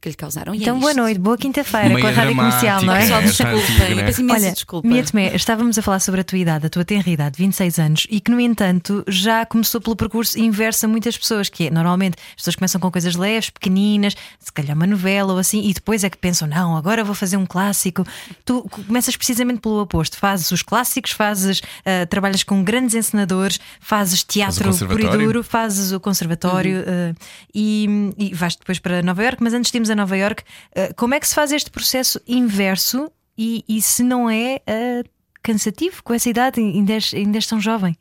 que 0.00 0.08
lhe 0.08 0.14
causaram. 0.14 0.54
E 0.54 0.58
é 0.58 0.62
Então, 0.62 0.78
boa 0.78 0.90
isto. 0.92 1.00
noite, 1.00 1.18
boa 1.20 1.37
quinta-feira 1.37 2.00
com 2.00 2.06
a 2.06 2.10
rádio 2.10 2.34
comercial, 2.37 2.82
não 2.82 2.94
é? 2.94 3.00
Pessoal, 3.00 3.22
desculpem, 3.22 3.94
né? 3.94 4.02
peço 4.04 4.20
imensa 4.20 4.40
Olha, 4.40 4.52
desculpa. 4.52 4.88
Mia 4.88 5.04
Tomé, 5.04 5.34
estávamos 5.34 5.78
a 5.78 5.82
falar 5.82 6.00
sobre 6.00 6.20
a 6.20 6.25
tua 6.25 6.38
idade, 6.38 6.66
a 6.66 6.70
tua 6.70 6.84
tenra 6.84 7.10
idade, 7.10 7.37
26 7.37 7.78
anos, 7.78 8.06
e 8.10 8.20
que, 8.20 8.30
no 8.30 8.40
entanto, 8.40 9.04
já 9.08 9.44
começou 9.44 9.80
pelo 9.80 9.94
percurso 9.96 10.38
inverso 10.38 10.87
a 10.87 10.88
muitas 10.88 11.16
pessoas, 11.16 11.49
que 11.49 11.66
é, 11.66 11.70
normalmente 11.70 12.16
as 12.30 12.37
pessoas 12.37 12.56
começam 12.56 12.80
com 12.80 12.90
coisas 12.90 13.14
leves, 13.14 13.50
pequeninas, 13.50 14.16
se 14.38 14.52
calhar 14.52 14.75
uma 14.76 14.87
novela 14.87 15.32
ou 15.32 15.38
assim, 15.38 15.68
e 15.68 15.75
depois 15.75 16.04
é 16.04 16.10
que 16.10 16.16
pensam, 16.16 16.49
não, 16.49 16.76
agora 16.76 17.04
vou 17.04 17.14
fazer 17.14 17.37
um 17.37 17.46
clássico. 17.46 18.04
Tu 18.44 18.62
começas 18.87 19.16
precisamente 19.16 19.60
pelo 19.60 19.80
oposto, 19.80 20.16
fazes 20.16 20.50
os 20.50 20.62
clássicos, 20.62 21.12
fazes, 21.12 21.60
ah, 21.84 22.06
trabalhas 22.06 22.42
com 22.42 22.62
grandes 22.64 22.94
encenadores, 22.94 23.58
fazes 23.80 24.22
teatro 24.25 24.70
puro 24.76 25.00
e 25.02 25.08
duro, 25.10 25.42
fazes 25.42 25.92
o 25.92 26.00
conservatório 26.00 26.69
uh, 26.74 27.16
e, 27.54 27.86
e 28.18 28.34
vais 28.34 28.56
depois 28.56 28.78
para 28.78 29.02
Nova 29.02 29.22
York. 29.22 29.42
Mas 29.42 29.54
antes 29.54 29.70
de 29.70 29.76
irmos 29.76 29.90
a 29.90 29.96
Nova 29.96 30.16
York, 30.16 30.42
uh, 30.42 30.94
como 30.96 31.14
é 31.14 31.20
que 31.20 31.28
se 31.28 31.34
faz 31.34 31.52
este 31.52 31.70
processo 31.70 32.20
inverso 32.26 33.10
e, 33.36 33.64
e 33.68 33.80
se 33.80 34.02
não 34.02 34.28
é 34.28 34.56
uh, 34.56 35.08
cansativo 35.42 36.02
com 36.02 36.14
essa 36.14 36.28
idade? 36.28 36.60
Ainda 36.60 36.92
és, 36.94 37.14
ainda 37.14 37.38
és 37.38 37.46
tão 37.46 37.60
jovem. 37.60 37.96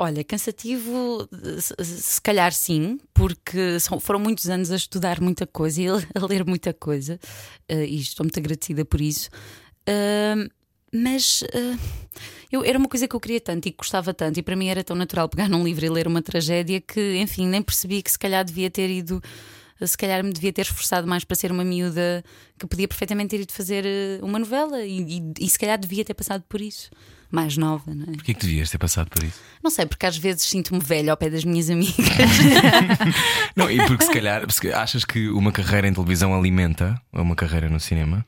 Olha, 0.00 0.22
cansativo, 0.22 1.28
se, 1.60 2.20
calhar 2.22 2.52
sim, 2.52 3.00
porque 3.12 3.80
são, 3.80 3.98
foram 3.98 4.20
muitos 4.20 4.48
anos 4.48 4.70
a 4.70 4.76
estudar 4.76 5.20
muita 5.20 5.44
coisa 5.44 5.82
e 5.82 5.88
a, 5.88 5.94
a 5.94 6.24
ler 6.24 6.46
muita 6.46 6.72
coisa, 6.72 7.18
e 7.68 7.98
estou 7.98 8.22
muito 8.22 8.38
agradecida 8.38 8.84
por 8.84 9.00
isso. 9.00 9.28
Uh, 9.88 10.48
mas 10.92 11.42
uh, 11.42 11.78
eu, 12.50 12.64
era 12.64 12.78
uma 12.78 12.88
coisa 12.88 13.06
que 13.06 13.14
eu 13.14 13.20
queria 13.20 13.40
tanto 13.40 13.66
e 13.66 13.70
que 13.70 13.76
gostava 13.76 14.14
tanto, 14.14 14.38
e 14.38 14.42
para 14.42 14.56
mim 14.56 14.68
era 14.68 14.82
tão 14.82 14.96
natural 14.96 15.28
pegar 15.28 15.48
num 15.48 15.64
livro 15.64 15.84
e 15.84 15.88
ler 15.88 16.06
uma 16.06 16.22
tragédia 16.22 16.80
que, 16.80 17.16
enfim, 17.16 17.46
nem 17.46 17.62
percebi 17.62 18.02
que 18.02 18.10
se 18.10 18.18
calhar 18.18 18.44
devia 18.44 18.70
ter 18.70 18.88
ido 18.88 19.22
se 19.86 19.96
calhar 19.96 20.24
me 20.24 20.32
devia 20.32 20.52
ter 20.52 20.62
esforçado 20.62 21.06
mais 21.06 21.24
para 21.24 21.36
ser 21.36 21.52
uma 21.52 21.64
miúda 21.64 22.24
que 22.58 22.66
podia 22.66 22.88
perfeitamente 22.88 23.30
ter 23.30 23.42
ido 23.42 23.52
fazer 23.52 23.84
eh, 23.86 24.18
uma 24.22 24.38
novela 24.38 24.82
e, 24.82 25.18
e, 25.18 25.32
e 25.40 25.48
se 25.48 25.58
calhar 25.58 25.78
devia 25.78 26.04
ter 26.04 26.14
passado 26.14 26.42
por 26.48 26.60
isso. 26.60 26.90
Mais 27.30 27.58
nova, 27.58 27.94
não 27.94 28.04
é? 28.04 28.16
Porquê 28.16 28.32
que 28.32 28.40
devias 28.40 28.70
ter 28.70 28.78
passado 28.78 29.10
por 29.10 29.22
isso? 29.22 29.38
Não 29.62 29.70
sei, 29.70 29.84
porque 29.84 30.06
às 30.06 30.16
vezes 30.16 30.42
sinto-me 30.44 30.80
velha 30.80 31.12
ao 31.12 31.16
pé 31.16 31.28
das 31.28 31.44
minhas 31.44 31.68
amigas. 31.68 31.94
não, 33.54 33.70
e 33.70 33.76
porque 33.86 34.04
se 34.04 34.10
calhar 34.10 34.46
achas 34.74 35.04
que 35.04 35.28
uma 35.28 35.52
carreira 35.52 35.86
em 35.86 35.92
televisão 35.92 36.34
alimenta 36.34 37.00
uma 37.12 37.36
carreira 37.36 37.68
no 37.68 37.78
cinema? 37.78 38.26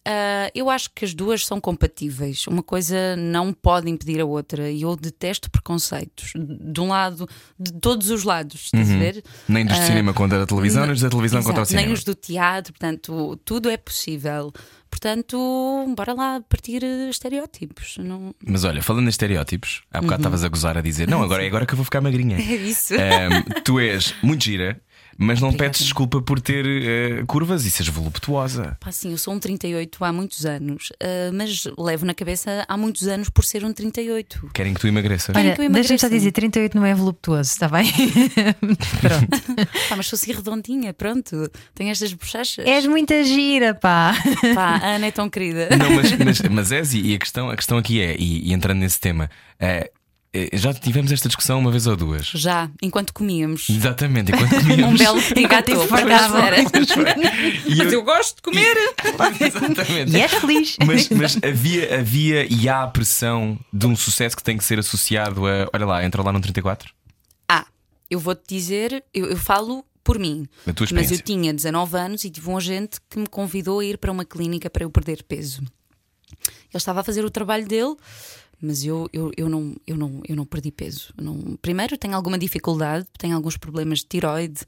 Uh, 0.00 0.48
eu 0.54 0.70
acho 0.70 0.90
que 0.94 1.04
as 1.04 1.12
duas 1.12 1.44
são 1.44 1.60
compatíveis. 1.60 2.46
Uma 2.46 2.62
coisa 2.62 3.14
não 3.16 3.52
pode 3.52 3.90
impedir 3.90 4.20
a 4.20 4.24
outra. 4.24 4.70
E 4.70 4.82
eu 4.82 4.96
detesto 4.96 5.50
preconceitos. 5.50 6.32
De 6.34 6.80
um 6.80 6.88
lado, 6.88 7.28
de 7.58 7.72
todos 7.72 8.10
os 8.10 8.24
lados, 8.24 8.64
estás 8.64 8.88
uhum. 8.88 8.96
a 8.96 8.98
ver? 8.98 9.24
Nem 9.48 9.66
dos 9.66 9.78
uh, 9.78 9.82
cinema 9.82 10.14
contra 10.14 10.42
a 10.42 10.46
televisão, 10.46 10.82
nem 10.82 10.92
dos 10.92 11.02
da 11.02 11.10
televisão 11.10 11.40
exato, 11.40 11.48
contra 11.48 11.62
o 11.62 11.66
cinema. 11.66 11.86
Nem 11.86 11.94
os 11.94 12.02
do 12.02 12.14
teatro, 12.14 12.72
portanto, 12.72 13.38
tudo 13.44 13.68
é 13.68 13.76
possível. 13.76 14.52
Portanto, 14.90 15.94
bora 15.96 16.14
lá 16.14 16.40
partir 16.48 16.82
estereótipos. 16.82 17.98
Não... 17.98 18.34
Mas 18.44 18.64
olha, 18.64 18.82
falando 18.82 19.06
em 19.06 19.10
estereótipos, 19.10 19.82
há 19.92 20.00
bocado 20.00 20.14
uhum. 20.14 20.16
estavas 20.20 20.40
uhum. 20.40 20.46
a 20.46 20.48
gozar 20.48 20.78
a 20.78 20.80
dizer: 20.80 21.08
Não, 21.08 21.22
agora 21.22 21.44
é 21.44 21.46
agora 21.48 21.66
que 21.66 21.74
eu 21.74 21.76
vou 21.76 21.84
ficar 21.84 22.00
magrinha. 22.00 22.38
É 22.38 22.56
isso. 22.56 22.94
Um, 22.94 23.62
tu 23.62 23.78
és 23.78 24.14
muito 24.22 24.44
gira, 24.44 24.80
mas 25.20 25.38
não 25.38 25.48
Obrigada. 25.48 25.70
pedes 25.72 25.84
desculpa 25.84 26.22
por 26.22 26.40
ter 26.40 26.64
uh, 26.64 27.26
curvas 27.26 27.66
e 27.66 27.70
seres 27.70 27.92
voluptuosa. 27.92 28.78
Pá, 28.80 28.90
sim, 28.90 29.12
eu 29.12 29.18
sou 29.18 29.34
um 29.34 29.38
38 29.38 30.02
há 30.02 30.10
muitos 30.10 30.46
anos, 30.46 30.88
uh, 30.92 31.30
mas 31.34 31.64
levo 31.76 32.06
na 32.06 32.14
cabeça 32.14 32.64
há 32.66 32.74
muitos 32.74 33.06
anos 33.06 33.28
por 33.28 33.44
ser 33.44 33.62
um 33.62 33.70
38. 33.70 34.48
Querem 34.54 34.72
que 34.72 34.80
tu 34.80 34.86
emagreças? 34.86 35.36
Olha, 35.36 35.54
deixa-me 35.68 35.98
só 35.98 36.08
dizer: 36.08 36.32
38 36.32 36.74
não 36.74 36.86
é 36.86 36.94
voluptuoso, 36.94 37.50
está 37.50 37.68
bem? 37.68 37.92
pronto. 39.02 39.68
pá, 39.90 39.96
mas 39.96 40.06
sou 40.06 40.16
assim 40.16 40.32
redondinha, 40.32 40.94
pronto. 40.94 41.50
Tenho 41.74 41.90
estas 41.90 42.14
bochechas. 42.14 42.66
És 42.66 42.86
muita 42.86 43.22
gira, 43.22 43.74
pá. 43.74 44.14
Pá, 44.54 44.80
a 44.82 44.94
Ana 44.94 45.06
é 45.06 45.10
tão 45.10 45.28
querida. 45.28 45.68
Não, 45.76 45.90
mas, 45.90 46.12
mas, 46.12 46.40
mas 46.40 46.72
és, 46.72 46.94
e 46.94 47.14
a 47.14 47.18
questão, 47.18 47.50
a 47.50 47.56
questão 47.56 47.76
aqui 47.76 48.00
é, 48.00 48.16
e, 48.18 48.48
e 48.48 48.52
entrando 48.54 48.78
nesse 48.78 48.98
tema, 48.98 49.30
é 49.58 49.66
eh, 49.66 49.90
já 50.52 50.72
tivemos 50.72 51.10
esta 51.10 51.28
discussão 51.28 51.58
uma 51.58 51.72
vez 51.72 51.88
ou 51.88 51.96
duas. 51.96 52.26
Já, 52.26 52.70
enquanto 52.80 53.12
comíamos. 53.12 53.68
Exatamente, 53.68 54.30
enquanto 54.32 54.60
comíamos. 54.60 54.94
um 54.94 55.04
belo 55.04 55.20
engatou 55.36 55.88
Mas 57.76 57.92
eu 57.92 58.04
gosto 58.04 58.36
de 58.36 58.42
comer. 58.42 58.76
Exatamente. 59.40 60.16
E 60.16 60.20
és 60.20 60.32
feliz. 60.32 60.76
Mas, 60.86 61.08
mas, 61.08 61.36
havia, 61.42 61.98
havia 61.98 62.46
e 62.52 62.68
há 62.68 62.84
a 62.84 62.86
pressão 62.86 63.58
de 63.72 63.86
um 63.86 63.96
sucesso 63.96 64.36
que 64.36 64.42
tem 64.42 64.56
que 64.56 64.64
ser 64.64 64.78
associado 64.78 65.46
a. 65.46 65.68
Olha 65.72 65.86
lá, 65.86 66.04
entra 66.04 66.22
lá 66.22 66.32
no 66.32 66.40
34. 66.40 66.92
Ah, 67.48 67.66
eu 68.08 68.20
vou-te 68.20 68.42
dizer, 68.48 69.04
eu, 69.12 69.26
eu 69.26 69.36
falo 69.36 69.84
por 70.04 70.16
mim. 70.18 70.46
Mas 70.92 71.10
eu 71.10 71.18
tinha 71.18 71.52
19 71.52 71.96
anos 71.96 72.24
e 72.24 72.30
tive 72.30 72.48
um 72.48 72.56
agente 72.56 73.00
que 73.08 73.18
me 73.18 73.26
convidou 73.26 73.80
a 73.80 73.84
ir 73.84 73.98
para 73.98 74.12
uma 74.12 74.24
clínica 74.24 74.70
para 74.70 74.84
eu 74.84 74.90
perder 74.90 75.24
peso. 75.24 75.60
Ele 75.60 76.76
estava 76.76 77.00
a 77.00 77.04
fazer 77.04 77.24
o 77.24 77.30
trabalho 77.30 77.66
dele 77.66 77.96
mas 78.60 78.84
eu, 78.84 79.08
eu, 79.12 79.30
eu, 79.36 79.48
não, 79.48 79.74
eu, 79.86 79.96
não, 79.96 80.20
eu 80.28 80.36
não 80.36 80.44
perdi 80.44 80.70
peso. 80.70 81.12
Não, 81.16 81.56
primeiro, 81.62 81.96
tenho 81.96 82.14
alguma 82.14 82.38
dificuldade, 82.38 83.06
tenho 83.18 83.34
alguns 83.34 83.56
problemas 83.56 84.00
de 84.00 84.06
tiroide 84.06 84.62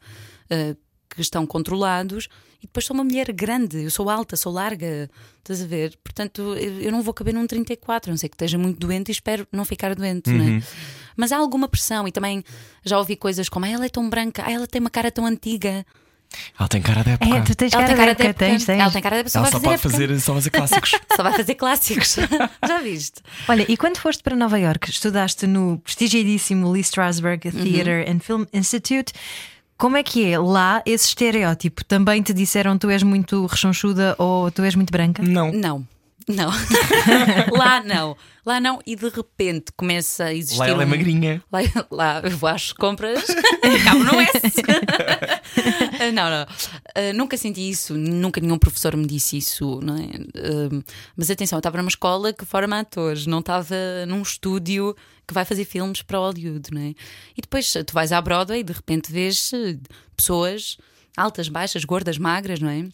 uh, 0.50 0.76
que 1.08 1.20
estão 1.20 1.46
controlados, 1.46 2.28
e 2.58 2.66
depois 2.66 2.86
sou 2.86 2.94
uma 2.94 3.04
mulher 3.04 3.30
grande, 3.32 3.82
eu 3.82 3.90
sou 3.90 4.08
alta, 4.08 4.36
sou 4.36 4.52
larga, 4.52 5.10
estás 5.38 5.60
a 5.60 5.66
ver? 5.66 5.98
Portanto, 6.02 6.54
eu, 6.56 6.90
não 6.90 7.02
vou 7.02 7.12
caber 7.12 7.34
num 7.34 7.46
34, 7.46 8.10
a 8.10 8.12
não 8.12 8.16
sei 8.16 8.28
que 8.28 8.34
esteja 8.34 8.56
muito 8.56 8.78
doente 8.78 9.08
e 9.08 9.12
espero 9.12 9.46
não 9.52 9.64
ficar 9.64 9.94
doente, 9.94 10.30
uhum. 10.30 10.38
não 10.38 10.44
é? 10.44 10.48
Uhum. 10.48 10.62
Mas 11.16 11.32
há 11.32 11.36
alguma 11.36 11.68
pressão, 11.68 12.08
e 12.08 12.12
também 12.12 12.42
já 12.84 12.98
ouvi 12.98 13.16
coisas 13.16 13.48
como 13.48 13.66
ah, 13.66 13.68
ela 13.68 13.84
é 13.84 13.88
tão 13.88 14.08
branca, 14.08 14.44
ah, 14.46 14.50
ela 14.50 14.66
tem 14.66 14.80
uma 14.80 14.90
cara 14.90 15.10
tão 15.10 15.26
antiga. 15.26 15.84
Ela 16.58 16.68
tem 16.68 16.82
cara 16.82 17.02
de 17.02 17.10
época. 17.10 17.36
É, 17.36 17.40
tu 17.42 17.54
tens 17.54 17.72
cara, 17.72 17.86
cara 17.94 18.14
de 18.14 18.22
época, 18.22 18.34
tens, 18.34 18.64
tens. 18.64 18.80
Ela 18.80 18.90
tem 18.90 19.02
cara 19.02 19.16
de 19.16 19.20
época. 19.20 19.38
Ela 19.38 19.50
só, 19.50 19.60
pode 19.60 19.82
fazer, 19.82 20.20
só 20.20 20.34
fazer 20.34 20.50
clássicos. 20.50 20.90
só 21.16 21.22
vai 21.22 21.32
fazer 21.32 21.54
clássicos. 21.54 22.16
Já 22.66 22.78
viste? 22.80 23.20
Olha, 23.48 23.66
e 23.68 23.76
quando 23.76 23.98
foste 23.98 24.22
para 24.22 24.36
Nova 24.36 24.58
York, 24.58 24.90
estudaste 24.90 25.46
no 25.46 25.78
prestigiadíssimo 25.78 26.70
Lee 26.70 26.82
Strasberg 26.82 27.50
Theatre 27.50 28.04
uhum. 28.04 28.16
and 28.16 28.20
Film 28.20 28.44
Institute. 28.52 29.12
Como 29.76 29.96
é 29.96 30.02
que 30.02 30.30
é 30.30 30.38
lá 30.38 30.80
esse 30.86 31.08
estereótipo? 31.08 31.84
Também 31.84 32.22
te 32.22 32.32
disseram 32.32 32.78
tu 32.78 32.88
és 32.88 33.02
muito 33.02 33.46
rechonchuda 33.46 34.14
ou 34.16 34.50
tu 34.50 34.62
és 34.62 34.76
muito 34.76 34.92
branca? 34.92 35.22
Não. 35.22 35.50
Não. 35.50 35.86
Não, 36.28 36.50
lá 37.56 37.82
não, 37.82 38.16
lá 38.46 38.60
não, 38.60 38.78
e 38.86 38.94
de 38.94 39.08
repente 39.08 39.72
começa 39.76 40.24
a 40.24 40.34
existir. 40.34 40.58
Lá 40.58 40.68
ela 40.68 40.82
é 40.82 40.86
um... 40.86 40.88
é 40.88 40.96
magrinha. 40.96 41.42
Lá, 41.50 41.60
lá 41.90 42.20
eu 42.22 42.36
vou 42.36 42.48
às 42.48 42.72
compras, 42.72 43.24
acabo 43.80 44.04
não 44.04 44.20
é. 44.20 44.26
Não, 46.10 46.30
não, 46.30 46.42
uh, 46.42 47.14
nunca 47.14 47.36
senti 47.36 47.68
isso, 47.68 47.94
nunca 47.94 48.40
nenhum 48.40 48.58
professor 48.58 48.96
me 48.96 49.06
disse 49.06 49.36
isso, 49.36 49.80
não 49.80 49.96
é? 49.96 50.06
Uh, 50.06 50.82
mas 51.16 51.30
atenção, 51.30 51.56
eu 51.56 51.60
estava 51.60 51.76
numa 51.76 51.88
escola 51.88 52.32
que 52.32 52.44
forma 52.44 52.80
atores, 52.80 53.26
não 53.26 53.40
estava 53.40 53.76
num 54.08 54.22
estúdio 54.22 54.96
que 55.26 55.34
vai 55.34 55.44
fazer 55.44 55.64
filmes 55.64 56.02
para 56.02 56.18
Hollywood, 56.18 56.72
não 56.72 56.80
é? 56.80 56.94
E 57.36 57.40
depois 57.40 57.72
tu 57.86 57.92
vais 57.92 58.10
à 58.12 58.20
Broadway 58.20 58.60
e 58.60 58.64
de 58.64 58.72
repente 58.72 59.12
vês 59.12 59.52
eh, 59.52 59.78
pessoas 60.16 60.78
altas, 61.16 61.48
baixas, 61.48 61.84
gordas, 61.84 62.18
magras, 62.18 62.58
não 62.60 62.68
é? 62.68 62.88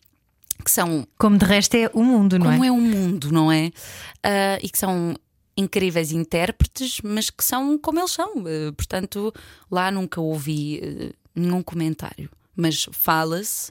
que 0.65 0.71
são. 0.71 1.07
Como 1.17 1.39
de 1.39 1.45
resto 1.45 1.77
é 1.77 1.91
o 1.95 2.03
mundo, 2.03 2.39
não 2.39 2.51
é? 2.51 2.53
Como 2.53 2.65
é 2.65 2.71
o 2.71 2.81
mundo, 2.81 3.33
não 3.33 3.53
é? 3.53 3.67
Uh, 4.27 4.59
e 4.61 4.69
que 4.69 4.79
são 4.79 5.15
incríveis 5.57 6.13
intérpretes, 6.13 7.01
mas 7.03 7.31
que 7.31 7.45
são 7.45 7.79
como 7.79 7.99
eles 7.99 8.13
são. 8.13 8.39
Uh, 8.39 8.73
portanto, 8.77 9.33
lá 9.71 9.91
nunca 9.91 10.21
ouvi 10.21 10.81
uh, 10.83 11.15
nenhum 11.35 11.63
comentário. 11.63 12.31
Mas 12.59 12.89
fala-se. 12.91 13.71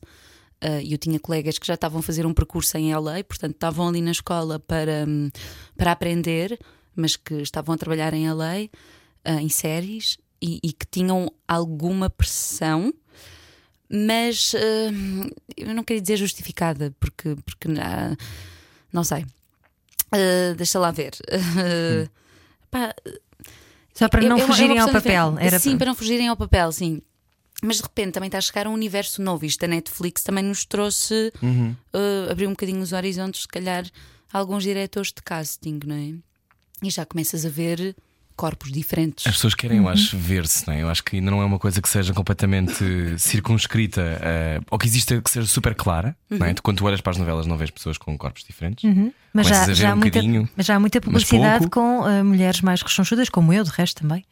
E 0.84 0.92
eu 0.92 0.98
tinha 0.98 1.20
colegas 1.20 1.60
que 1.60 1.68
já 1.68 1.76
estavam 1.76 2.00
a 2.00 2.04
fazer 2.04 2.26
um 2.26 2.34
percurso 2.34 2.76
em 2.78 2.96
LA, 2.96 3.24
portanto 3.24 3.54
estavam 3.54 3.90
ali 3.90 4.02
na 4.02 4.10
escola 4.10 4.58
para, 4.58 5.06
um, 5.08 5.30
para 5.78 5.92
aprender, 5.92 6.60
mas 6.96 7.16
que 7.16 7.36
estavam 7.36 7.76
a 7.76 7.78
trabalhar 7.78 8.12
em 8.16 8.32
LA, 8.32 8.62
em 9.40 9.50
séries, 9.50 10.18
e, 10.42 10.60
e 10.64 10.74
que 10.74 10.88
tinham 10.88 11.32
alguma 11.48 12.10
pressão 12.10 12.92
mas 13.90 14.54
uh, 14.54 15.32
eu 15.56 15.74
não 15.74 15.84
queria 15.84 16.02
dizer 16.02 16.18
justificada, 16.18 16.94
porque, 17.00 17.36
porque 17.46 17.68
uh, 17.70 18.18
não 18.92 19.04
sei. 19.04 19.24
Uh, 20.14 20.56
deixa 20.56 20.80
lá 20.80 20.92
ver. 20.92 21.14
Hum. 21.32 22.08
Pá, 22.70 22.94
Só 23.94 24.10
para 24.10 24.28
não 24.28 24.40
fugirem 24.40 24.78
ao 24.78 24.92
papel. 24.92 25.38
Era 25.40 25.58
sim, 25.58 25.72
para... 25.72 25.78
para 25.80 25.86
não 25.88 25.96
fugirem 25.96 26.28
ao 26.28 26.36
papel, 26.36 26.72
sim. 26.72 27.02
Mas 27.64 27.78
de 27.78 27.84
repente 27.84 28.14
também 28.14 28.28
está 28.28 28.38
a 28.38 28.42
chegar 28.42 28.68
a 28.68 28.70
um 28.70 28.74
universo 28.74 29.22
novo. 29.22 29.46
Isto 29.46 29.66
a 29.66 29.68
Netflix 29.68 30.24
também 30.24 30.44
nos 30.44 30.64
trouxe, 30.66 31.32
uhum. 31.42 31.76
uh, 31.94 32.32
abriu 32.32 32.48
um 32.48 32.52
bocadinho 32.54 32.82
os 32.82 32.94
horizontes, 32.94 33.42
se 33.42 33.48
calhar, 33.48 33.86
alguns 34.32 34.64
diretores 34.64 35.12
de 35.12 35.22
casting, 35.24 35.80
não 35.86 35.96
é? 35.96 36.14
E 36.84 36.90
já 36.92 37.06
começas 37.06 37.46
a 37.46 37.50
ver 37.50 37.96
corpos 38.36 38.72
diferentes. 38.72 39.26
As 39.26 39.34
pessoas 39.34 39.56
querem, 39.56 39.80
uhum. 39.80 39.86
eu 39.86 39.90
acho, 39.90 40.16
ver-se, 40.16 40.68
não 40.68 40.74
é? 40.76 40.84
Eu 40.84 40.90
acho 40.90 41.04
que 41.04 41.16
ainda 41.18 41.32
não 41.32 41.42
é 41.42 41.46
uma 41.46 41.58
coisa 41.58 41.82
que 41.82 41.90
seja 41.90 42.14
completamente 42.14 42.86
circunscrita 43.18 44.02
uh, 44.02 44.66
ou 44.70 44.78
que 44.78 44.86
exista 44.86 45.20
que 45.20 45.30
seja 45.30 45.48
super 45.48 45.74
clara, 45.74 46.16
uhum. 46.30 46.38
não 46.38 46.46
é? 46.46 46.54
Tu, 46.54 46.62
quando 46.62 46.78
tu 46.78 46.86
olhas 46.86 47.02
para 47.02 47.12
as 47.12 47.18
novelas, 47.18 47.48
não 47.48 47.58
vês 47.58 47.72
pessoas 47.72 47.98
com 47.98 48.16
corpos 48.16 48.44
diferentes. 48.44 48.84
Uhum. 48.84 49.12
Mas, 49.34 49.48
já, 49.48 49.74
já, 49.74 49.94
um 49.94 49.98
muita, 49.98 50.22
mas 50.56 50.66
já 50.66 50.76
há 50.76 50.80
muita 50.80 51.02
publicidade 51.02 51.68
com 51.70 52.02
uh, 52.02 52.24
mulheres 52.24 52.62
mais 52.62 52.82
rechonchudas, 52.84 53.28
como 53.28 53.52
eu, 53.52 53.64
de 53.64 53.72
resto 53.72 54.04
também. 54.04 54.24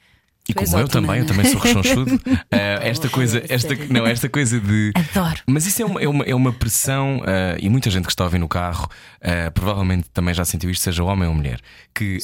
E 0.48 0.54
como 0.54 0.78
eu 0.78 0.88
também, 0.88 1.20
eu 1.20 1.26
também 1.26 1.46
sou 1.46 1.60
rechonchudo. 1.62 2.16
uh, 2.16 2.42
esta 2.82 3.10
coisa, 3.10 3.44
esta, 3.50 3.76
não, 3.90 4.06
esta 4.06 4.30
coisa 4.30 4.60
de. 4.60 4.92
Adoro. 4.94 5.42
Mas 5.48 5.66
isso 5.66 5.82
é 5.82 5.86
uma, 5.86 6.02
é 6.02 6.08
uma, 6.08 6.24
é 6.24 6.36
uma 6.36 6.54
pressão, 6.54 7.20
uh, 7.20 7.58
e 7.60 7.68
muita 7.70 7.90
gente 7.90 8.06
que 8.06 8.12
está 8.12 8.24
a 8.24 8.28
ouvir 8.28 8.40
no 8.40 8.48
carro 8.48 8.88
uh, 9.22 9.52
provavelmente 9.52 10.08
também 10.14 10.34
já 10.34 10.46
sentiu 10.46 10.70
isto, 10.70 10.84
seja 10.84 11.04
homem 11.04 11.28
ou 11.28 11.34
mulher, 11.34 11.60
que 11.94 12.20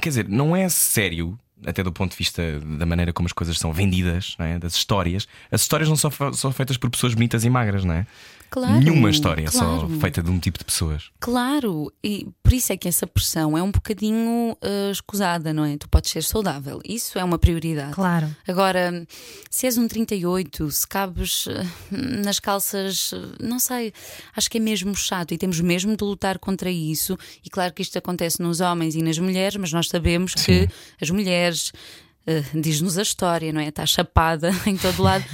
Quer 0.00 0.08
dizer, 0.08 0.28
não 0.28 0.56
é 0.56 0.68
sério, 0.68 1.38
até 1.64 1.82
do 1.82 1.92
ponto 1.92 2.10
de 2.10 2.16
vista 2.16 2.42
da 2.60 2.84
maneira 2.84 3.12
como 3.12 3.26
as 3.26 3.32
coisas 3.32 3.58
são 3.58 3.72
vendidas, 3.72 4.36
é? 4.38 4.58
das 4.58 4.74
histórias. 4.74 5.26
As 5.50 5.62
histórias 5.62 5.88
não 5.88 5.96
são, 5.96 6.10
são 6.32 6.52
feitas 6.52 6.76
por 6.76 6.90
pessoas 6.90 7.14
bonitas 7.14 7.44
e 7.44 7.50
magras, 7.50 7.84
não 7.84 7.94
é? 7.94 8.06
Claro, 8.50 8.80
Nenhuma 8.80 9.10
história 9.10 9.48
claro. 9.48 9.80
só 9.80 9.88
feita 10.00 10.22
de 10.22 10.30
um 10.30 10.38
tipo 10.38 10.58
de 10.58 10.64
pessoas. 10.64 11.10
Claro, 11.20 11.92
e 12.02 12.28
por 12.42 12.52
isso 12.52 12.72
é 12.72 12.76
que 12.76 12.88
essa 12.88 13.06
pressão 13.06 13.56
é 13.56 13.62
um 13.62 13.70
bocadinho 13.70 14.52
uh, 14.52 14.90
escusada, 14.90 15.52
não 15.52 15.64
é? 15.64 15.76
Tu 15.76 15.88
podes 15.88 16.10
ser 16.10 16.22
saudável, 16.22 16.80
isso 16.84 17.18
é 17.18 17.24
uma 17.24 17.38
prioridade. 17.38 17.92
Claro. 17.92 18.34
Agora, 18.46 19.06
se 19.50 19.66
és 19.66 19.76
um 19.76 19.88
38, 19.88 20.70
se 20.70 20.86
cabes 20.86 21.46
uh, 21.46 21.52
nas 21.90 22.40
calças, 22.40 23.12
uh, 23.12 23.34
não 23.40 23.58
sei, 23.58 23.92
acho 24.34 24.50
que 24.50 24.58
é 24.58 24.60
mesmo 24.60 24.94
chato 24.94 25.32
e 25.32 25.38
temos 25.38 25.60
mesmo 25.60 25.96
de 25.96 26.04
lutar 26.04 26.38
contra 26.38 26.70
isso. 26.70 27.18
E 27.44 27.50
claro 27.50 27.72
que 27.72 27.82
isto 27.82 27.98
acontece 27.98 28.40
nos 28.40 28.60
homens 28.60 28.94
e 28.94 29.02
nas 29.02 29.18
mulheres, 29.18 29.56
mas 29.56 29.72
nós 29.72 29.88
sabemos 29.88 30.32
Sim. 30.36 30.44
que 30.44 30.68
as 31.00 31.10
mulheres. 31.10 31.72
Uh, 32.26 32.60
Diz-nos 32.60 32.98
a 32.98 33.02
história, 33.02 33.52
não 33.52 33.60
é? 33.60 33.68
Está 33.68 33.86
chapada 33.86 34.50
em 34.66 34.76
todo 34.76 35.02
lado. 35.02 35.24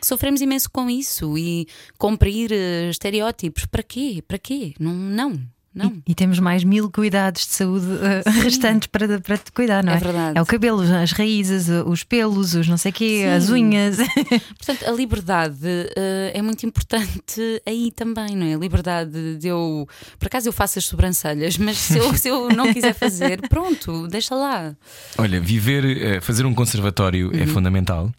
Que 0.00 0.06
sofremos 0.06 0.40
imenso 0.40 0.68
com 0.70 0.90
isso 0.90 1.38
e 1.38 1.68
cumprir 1.98 2.50
uh, 2.50 2.90
estereótipos. 2.90 3.66
Para 3.66 3.82
quê? 3.82 4.22
Para 4.26 4.38
quê? 4.38 4.74
Não, 4.78 4.92
não. 4.92 5.40
Não. 5.72 5.92
E, 6.06 6.10
e, 6.12 6.14
temos 6.14 6.40
mais 6.40 6.64
mil 6.64 6.90
cuidados 6.90 7.46
de 7.46 7.54
saúde 7.54 7.86
uh, 7.86 8.42
restantes 8.42 8.88
para, 8.88 9.20
para 9.20 9.38
te 9.38 9.52
cuidar, 9.52 9.84
não 9.84 9.92
é? 9.92 9.96
É 9.96 10.00
verdade. 10.00 10.38
É 10.38 10.42
o 10.42 10.46
cabelo, 10.46 10.82
as 10.82 11.12
raízes, 11.12 11.68
os 11.86 12.02
pelos, 12.02 12.54
os 12.54 12.66
não 12.66 12.76
sei 12.76 12.90
quê, 12.90 13.20
Sim. 13.22 13.26
as 13.28 13.50
unhas. 13.50 13.96
Portanto, 14.58 14.88
a 14.88 14.90
liberdade 14.90 15.64
uh, 15.64 16.30
é 16.34 16.42
muito 16.42 16.66
importante 16.66 17.62
aí 17.64 17.92
também, 17.92 18.34
não 18.34 18.46
é? 18.46 18.54
A 18.54 18.58
liberdade 18.58 19.36
de 19.36 19.46
eu. 19.46 19.88
Por 20.18 20.26
acaso 20.26 20.48
eu 20.48 20.52
faço 20.52 20.80
as 20.80 20.84
sobrancelhas, 20.84 21.56
mas 21.56 21.76
se 21.78 21.98
eu, 21.98 22.14
se 22.14 22.28
eu 22.28 22.48
não 22.48 22.72
quiser 22.72 22.94
fazer, 22.94 23.40
pronto, 23.48 24.08
deixa 24.08 24.34
lá. 24.34 24.74
Olha, 25.18 25.40
viver, 25.40 26.20
fazer 26.20 26.44
um 26.46 26.54
conservatório 26.54 27.30
é 27.32 27.36
uhum. 27.36 27.42
é 27.44 27.46
fundamental. 27.46 28.12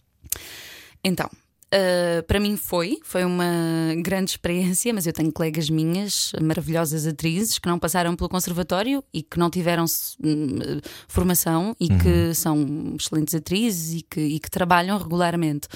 Então, 1.03 1.29
Uh, 1.73 2.21
para 2.23 2.37
mim 2.37 2.57
foi, 2.57 2.99
foi 3.01 3.23
uma 3.23 3.45
grande 4.03 4.31
experiência, 4.31 4.93
mas 4.93 5.07
eu 5.07 5.13
tenho 5.13 5.31
colegas 5.31 5.69
minhas, 5.69 6.33
maravilhosas 6.41 7.07
atrizes, 7.07 7.57
que 7.57 7.67
não 7.69 7.79
passaram 7.79 8.13
pelo 8.13 8.27
conservatório 8.27 9.01
e 9.13 9.23
que 9.23 9.39
não 9.39 9.49
tiveram 9.49 9.85
uh, 9.85 10.81
formação 11.07 11.73
e 11.79 11.87
uhum. 11.87 11.97
que 11.97 12.33
são 12.33 12.95
excelentes 12.99 13.33
atrizes 13.33 13.99
e 13.99 14.01
que, 14.01 14.19
e 14.19 14.39
que 14.39 14.51
trabalham 14.51 14.97
regularmente. 14.97 15.69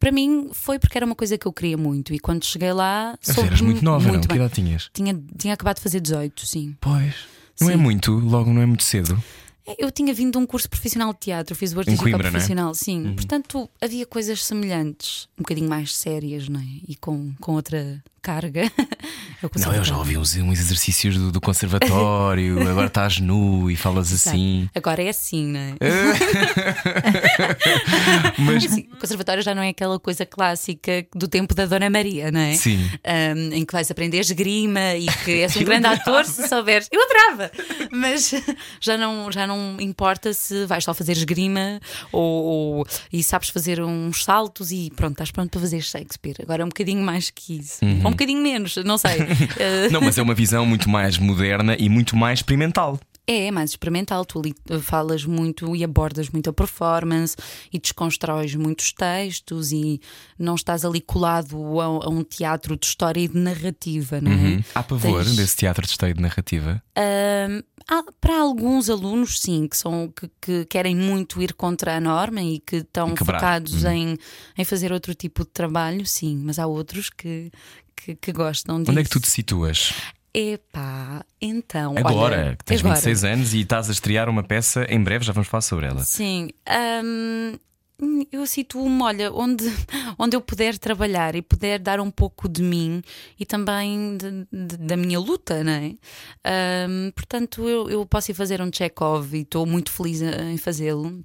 Para 0.00 0.10
mim 0.10 0.48
foi 0.52 0.78
porque 0.78 0.96
era 0.96 1.04
uma 1.04 1.14
coisa 1.14 1.36
que 1.36 1.46
eu 1.46 1.52
queria 1.52 1.76
muito 1.76 2.14
e 2.14 2.18
quando 2.18 2.42
cheguei 2.44 2.72
lá. 2.72 3.14
Sou 3.20 3.44
eras 3.44 3.60
muito 3.60 3.84
nova, 3.84 4.08
muito 4.08 4.22
não? 4.22 4.28
Que 4.28 4.36
idade 4.36 4.54
tinhas? 4.54 4.90
Tinha, 4.94 5.20
tinha 5.36 5.52
acabado 5.52 5.76
de 5.76 5.82
fazer 5.82 6.00
18, 6.00 6.46
sim. 6.46 6.74
Pois. 6.80 7.14
Não 7.60 7.68
é 7.68 7.74
sim. 7.74 7.78
é 7.78 7.82
muito, 7.82 8.12
logo 8.12 8.50
não 8.50 8.62
é 8.62 8.66
muito 8.66 8.82
cedo. 8.82 9.22
Eu 9.78 9.90
tinha 9.90 10.12
vindo 10.12 10.32
de 10.32 10.38
um 10.38 10.46
curso 10.46 10.68
profissional 10.68 11.12
de 11.12 11.20
teatro, 11.20 11.54
fiz 11.54 11.72
o 11.72 11.78
artístico 11.78 12.04
Coimbra, 12.04 12.30
profissional, 12.30 12.72
é? 12.72 12.74
sim. 12.74 13.06
Uhum. 13.06 13.14
Portanto, 13.14 13.70
havia 13.80 14.04
coisas 14.04 14.44
semelhantes, 14.44 15.28
um 15.38 15.42
bocadinho 15.42 15.68
mais 15.68 15.96
sérias, 15.96 16.48
não 16.48 16.60
é? 16.60 16.66
E 16.86 16.94
com, 16.96 17.32
com 17.40 17.54
outra 17.54 18.02
carga. 18.24 18.62
não, 19.60 19.74
eu 19.74 19.84
já 19.84 19.98
ouvi 19.98 20.16
uns, 20.16 20.34
uns 20.34 20.58
exercícios 20.58 21.18
do, 21.18 21.30
do 21.30 21.42
conservatório, 21.42 22.58
agora 22.66 22.86
estás 22.86 23.20
nu 23.20 23.70
e 23.70 23.76
falas 23.76 24.10
assim. 24.10 24.66
Agora 24.74 25.02
é 25.02 25.10
assim, 25.10 25.48
não 25.48 25.60
é? 25.60 25.74
Mas 28.38 28.64
assim, 28.64 28.88
o 28.90 28.96
conservatório 28.96 29.42
já 29.42 29.54
não 29.54 29.62
é 29.62 29.68
aquela 29.68 30.00
coisa 30.00 30.24
clássica 30.24 31.06
do 31.14 31.28
tempo 31.28 31.54
da 31.54 31.66
Dona 31.66 31.90
Maria, 31.90 32.32
não 32.32 32.40
é? 32.40 32.54
Sim. 32.54 32.90
Um, 33.06 33.52
em 33.52 33.66
que 33.66 33.72
vais 33.74 33.90
aprender 33.90 34.20
esgrima 34.20 34.94
e 34.94 35.04
que 35.24 35.42
és 35.42 35.54
um 35.54 35.62
grande 35.62 35.86
ator 35.86 36.24
se 36.24 36.48
souberes. 36.48 36.88
Eu 36.90 37.02
adorava! 37.02 37.50
Mas 37.92 38.32
já 38.80 38.96
não, 38.96 39.30
já 39.30 39.46
não 39.46 39.76
importa 39.78 40.32
se 40.32 40.64
vais 40.64 40.82
só 40.82 40.94
fazer 40.94 41.12
esgrima 41.12 41.78
ou, 42.10 42.78
ou, 42.78 42.86
e 43.12 43.22
sabes 43.22 43.50
fazer 43.50 43.82
uns 43.82 44.24
saltos 44.24 44.72
e 44.72 44.90
pronto, 44.96 45.12
estás 45.12 45.30
pronto 45.30 45.50
para 45.50 45.60
fazer 45.60 45.82
Shakespeare. 45.82 46.36
Agora 46.40 46.62
é 46.62 46.64
um 46.64 46.68
bocadinho 46.68 47.02
mais 47.02 47.28
que 47.28 47.58
isso. 47.58 47.84
Uhum 47.84 48.13
bocadinho 48.14 48.42
menos, 48.42 48.76
não 48.84 48.98
sei. 48.98 49.18
não, 49.90 50.00
mas 50.00 50.18
é 50.18 50.22
uma 50.22 50.34
visão 50.34 50.64
muito 50.66 50.88
mais 50.88 51.18
moderna 51.18 51.76
e 51.78 51.88
muito 51.88 52.16
mais 52.16 52.38
experimental. 52.40 52.98
É, 53.26 53.46
é 53.46 53.50
mais 53.50 53.70
experimental. 53.70 54.24
Tu 54.24 54.38
ali 54.38 54.54
eh, 54.68 54.78
falas 54.78 55.24
muito 55.24 55.74
e 55.74 55.82
abordas 55.82 56.28
muito 56.28 56.50
a 56.50 56.52
performance 56.52 57.36
e 57.72 57.78
desconstróis 57.78 58.54
muitos 58.54 58.92
textos 58.92 59.72
e 59.72 60.00
não 60.38 60.54
estás 60.54 60.84
ali 60.84 61.00
colado 61.00 61.80
a, 61.80 61.84
a 61.84 62.08
um 62.08 62.22
teatro 62.22 62.76
de 62.76 62.86
história 62.86 63.20
e 63.20 63.28
de 63.28 63.38
narrativa, 63.38 64.20
não 64.20 64.32
é? 64.32 64.34
Uhum. 64.34 64.64
Há 64.74 64.82
pavor 64.82 65.24
Tens... 65.24 65.36
desse 65.36 65.56
teatro 65.56 65.84
de 65.84 65.90
história 65.90 66.12
e 66.12 66.14
de 66.14 66.22
narrativa? 66.22 66.82
Uh, 66.96 67.64
há, 67.88 68.04
para 68.20 68.40
alguns 68.40 68.90
alunos, 68.90 69.40
sim, 69.40 69.66
que, 69.68 69.76
são, 69.76 70.12
que, 70.14 70.30
que, 70.40 70.64
querem 70.66 70.94
muito 70.94 71.42
ir 71.42 71.54
contra 71.54 71.96
a 71.96 72.00
norma 72.00 72.42
e 72.42 72.58
que 72.60 72.76
estão 72.76 73.16
focados 73.16 73.84
uhum. 73.84 73.90
em, 73.90 74.18
em 74.58 74.64
fazer 74.64 74.92
outro 74.92 75.14
tipo 75.14 75.44
de 75.44 75.50
trabalho, 75.50 76.06
sim, 76.06 76.36
mas 76.44 76.58
há 76.58 76.66
outros 76.66 77.08
que, 77.08 77.50
que, 77.96 78.14
que 78.14 78.32
gostam 78.32 78.80
disso. 78.80 78.90
Onde 78.90 79.00
é 79.00 79.04
que 79.04 79.10
tu 79.10 79.20
te 79.20 79.30
situas? 79.30 79.92
Epá, 80.36 81.24
então. 81.40 81.94
Agora, 81.96 82.40
olha, 82.40 82.56
que 82.56 82.64
tens 82.64 82.80
agora. 82.80 82.96
26 82.96 83.24
anos 83.24 83.54
e 83.54 83.60
estás 83.60 83.88
a 83.88 83.92
estrear 83.92 84.28
uma 84.28 84.42
peça, 84.42 84.84
em 84.88 85.00
breve 85.00 85.24
já 85.24 85.32
vamos 85.32 85.48
falar 85.48 85.60
sobre 85.60 85.86
ela. 85.86 86.00
Sim. 86.00 86.50
Um, 86.68 87.56
eu 88.32 88.44
situo-me, 88.44 89.00
olha, 89.00 89.32
onde, 89.32 89.64
onde 90.18 90.36
eu 90.36 90.40
puder 90.40 90.76
trabalhar 90.76 91.36
e 91.36 91.42
puder 91.42 91.78
dar 91.78 92.00
um 92.00 92.10
pouco 92.10 92.48
de 92.48 92.62
mim 92.62 93.00
e 93.38 93.46
também 93.46 94.16
de, 94.16 94.44
de, 94.52 94.76
da 94.76 94.96
minha 94.96 95.20
luta, 95.20 95.62
não 95.62 95.72
é? 95.72 95.94
Um, 96.88 97.12
portanto, 97.12 97.68
eu, 97.68 97.88
eu 97.88 98.04
posso 98.04 98.32
ir 98.32 98.34
fazer 98.34 98.60
um 98.60 98.70
check-off 98.70 99.36
e 99.36 99.42
estou 99.42 99.64
muito 99.64 99.92
feliz 99.92 100.20
em 100.20 100.56
fazê-lo. 100.56 101.24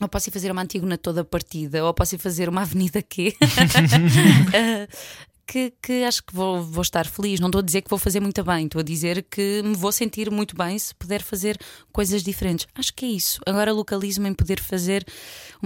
Ou 0.00 0.08
posso 0.08 0.28
ir 0.28 0.32
fazer 0.32 0.52
uma 0.52 0.62
Antígona 0.62 0.96
toda 0.96 1.24
partida, 1.24 1.84
ou 1.84 1.92
posso 1.92 2.14
ir 2.14 2.18
fazer 2.18 2.48
uma 2.48 2.62
Avenida 2.62 3.02
Q. 3.02 3.34
que, 5.46 5.72
que 5.80 6.04
acho 6.04 6.22
que 6.24 6.34
vou, 6.34 6.62
vou 6.62 6.82
estar 6.82 7.06
feliz. 7.06 7.38
Não 7.40 7.48
estou 7.48 7.60
a 7.60 7.64
dizer 7.64 7.82
que 7.82 7.90
vou 7.90 7.98
fazer 7.98 8.20
muito 8.20 8.42
bem, 8.42 8.66
estou 8.66 8.80
a 8.80 8.82
dizer 8.82 9.24
que 9.30 9.62
me 9.62 9.74
vou 9.74 9.92
sentir 9.92 10.30
muito 10.30 10.56
bem 10.56 10.78
se 10.78 10.94
puder 10.94 11.22
fazer 11.22 11.56
coisas 11.92 12.22
diferentes. 12.22 12.66
Acho 12.74 12.92
que 12.92 13.06
é 13.06 13.08
isso. 13.08 13.40
Agora 13.46 13.72
localizo-me 13.72 14.28
em 14.28 14.34
poder 14.34 14.60
fazer 14.60 15.04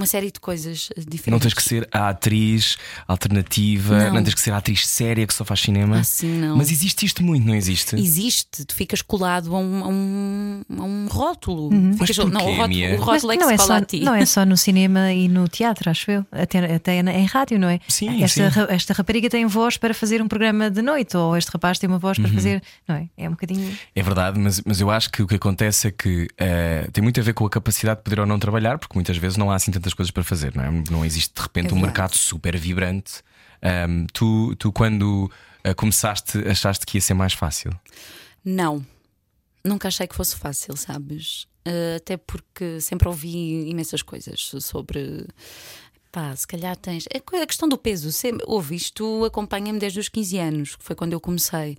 uma 0.00 0.06
série 0.06 0.30
de 0.30 0.40
coisas 0.40 0.88
diferentes. 0.96 1.26
Não 1.26 1.38
tens 1.38 1.54
que 1.54 1.62
ser 1.62 1.86
a 1.92 2.08
atriz 2.08 2.78
alternativa, 3.06 4.06
não, 4.06 4.14
não 4.14 4.22
tens 4.24 4.34
que 4.34 4.40
ser 4.40 4.52
a 4.52 4.56
atriz 4.56 4.86
séria 4.86 5.26
que 5.26 5.34
só 5.34 5.44
faz 5.44 5.60
cinema. 5.60 6.00
Assim 6.00 6.40
não. 6.40 6.56
Mas 6.56 6.70
existe 6.70 7.04
isto 7.04 7.22
muito, 7.22 7.46
não 7.46 7.54
existe? 7.54 7.96
Existe. 7.96 8.64
Tu 8.64 8.74
ficas 8.74 9.02
colado 9.02 9.54
a 9.54 9.58
um, 9.58 9.84
a 9.84 9.88
um, 9.88 10.62
a 10.78 10.82
um 10.82 11.06
rótulo. 11.08 11.72
Uhum. 11.72 11.92
Ficas, 11.92 12.16
não, 12.16 12.46
o 12.46 12.54
rótulo, 12.56 12.94
o 12.94 13.02
rótulo 13.02 13.32
é 13.32 13.36
que 13.36 13.42
não, 13.42 13.48
se 13.48 13.54
é 13.54 13.58
só, 13.58 13.72
a 13.74 13.80
ti. 13.82 14.00
não 14.00 14.14
é 14.14 14.24
só 14.24 14.46
no 14.46 14.56
cinema 14.58 15.12
e 15.12 15.28
no 15.28 15.46
teatro, 15.48 15.90
acho 15.90 16.10
eu. 16.10 16.26
Até, 16.32 16.74
até 16.74 16.98
em 16.98 17.26
rádio, 17.26 17.58
não 17.58 17.68
é? 17.68 17.78
Sim, 17.88 18.22
esta, 18.22 18.50
sim. 18.50 18.66
esta 18.70 18.94
rapariga 18.94 19.28
tem 19.28 19.44
voz 19.46 19.76
para 19.76 19.92
fazer 19.92 20.22
um 20.22 20.28
programa 20.28 20.70
de 20.70 20.80
noite, 20.80 21.16
ou 21.16 21.36
este 21.36 21.50
rapaz 21.50 21.78
tem 21.78 21.88
uma 21.88 21.98
voz 21.98 22.18
para 22.18 22.28
uhum. 22.28 22.34
fazer. 22.34 22.62
Não 22.88 22.96
é? 22.96 23.08
É 23.18 23.28
um 23.28 23.32
bocadinho. 23.32 23.76
É 23.94 24.02
verdade, 24.02 24.38
mas, 24.38 24.62
mas 24.64 24.80
eu 24.80 24.90
acho 24.90 25.10
que 25.10 25.22
o 25.22 25.26
que 25.26 25.34
acontece 25.34 25.88
é 25.88 25.90
que 25.90 26.24
uh, 26.24 26.90
tem 26.90 27.02
muito 27.02 27.20
a 27.20 27.22
ver 27.22 27.34
com 27.34 27.44
a 27.44 27.50
capacidade 27.50 27.98
de 27.98 28.04
poder 28.04 28.20
ou 28.20 28.26
não 28.26 28.38
trabalhar, 28.38 28.78
porque 28.78 28.94
muitas 28.96 29.16
vezes 29.16 29.36
não 29.36 29.50
há 29.50 29.56
assim 29.56 29.70
tantas 29.70 29.89
coisas 29.94 30.10
para 30.10 30.24
fazer, 30.24 30.54
não 30.54 30.64
é? 30.64 30.70
Não 30.90 31.04
existe 31.04 31.34
de 31.34 31.40
repente 31.40 31.72
é 31.72 31.74
um 31.74 31.80
mercado 31.80 32.16
super 32.16 32.56
vibrante. 32.56 33.22
Um, 33.62 34.06
tu, 34.12 34.54
tu, 34.56 34.72
quando 34.72 35.30
uh, 35.66 35.74
começaste, 35.74 36.38
achaste 36.48 36.86
que 36.86 36.98
ia 36.98 37.02
ser 37.02 37.14
mais 37.14 37.32
fácil? 37.32 37.70
Não. 38.44 38.84
Nunca 39.64 39.88
achei 39.88 40.06
que 40.06 40.14
fosse 40.14 40.36
fácil, 40.36 40.76
sabes? 40.76 41.44
Uh, 41.66 41.96
até 41.96 42.16
porque 42.16 42.80
sempre 42.80 43.06
ouvi 43.06 43.68
imensas 43.68 44.02
coisas 44.02 44.50
sobre 44.60 45.26
Pá, 46.12 46.34
se 46.34 46.46
calhar 46.46 46.76
tens. 46.76 47.04
A 47.14 47.46
questão 47.46 47.68
do 47.68 47.78
peso, 47.78 48.10
sempre, 48.10 48.44
ouve, 48.48 48.74
isto 48.74 49.24
acompanha-me 49.24 49.78
desde 49.78 50.00
os 50.00 50.08
15 50.08 50.38
anos, 50.38 50.76
que 50.76 50.82
foi 50.82 50.96
quando 50.96 51.12
eu 51.12 51.20
comecei. 51.20 51.78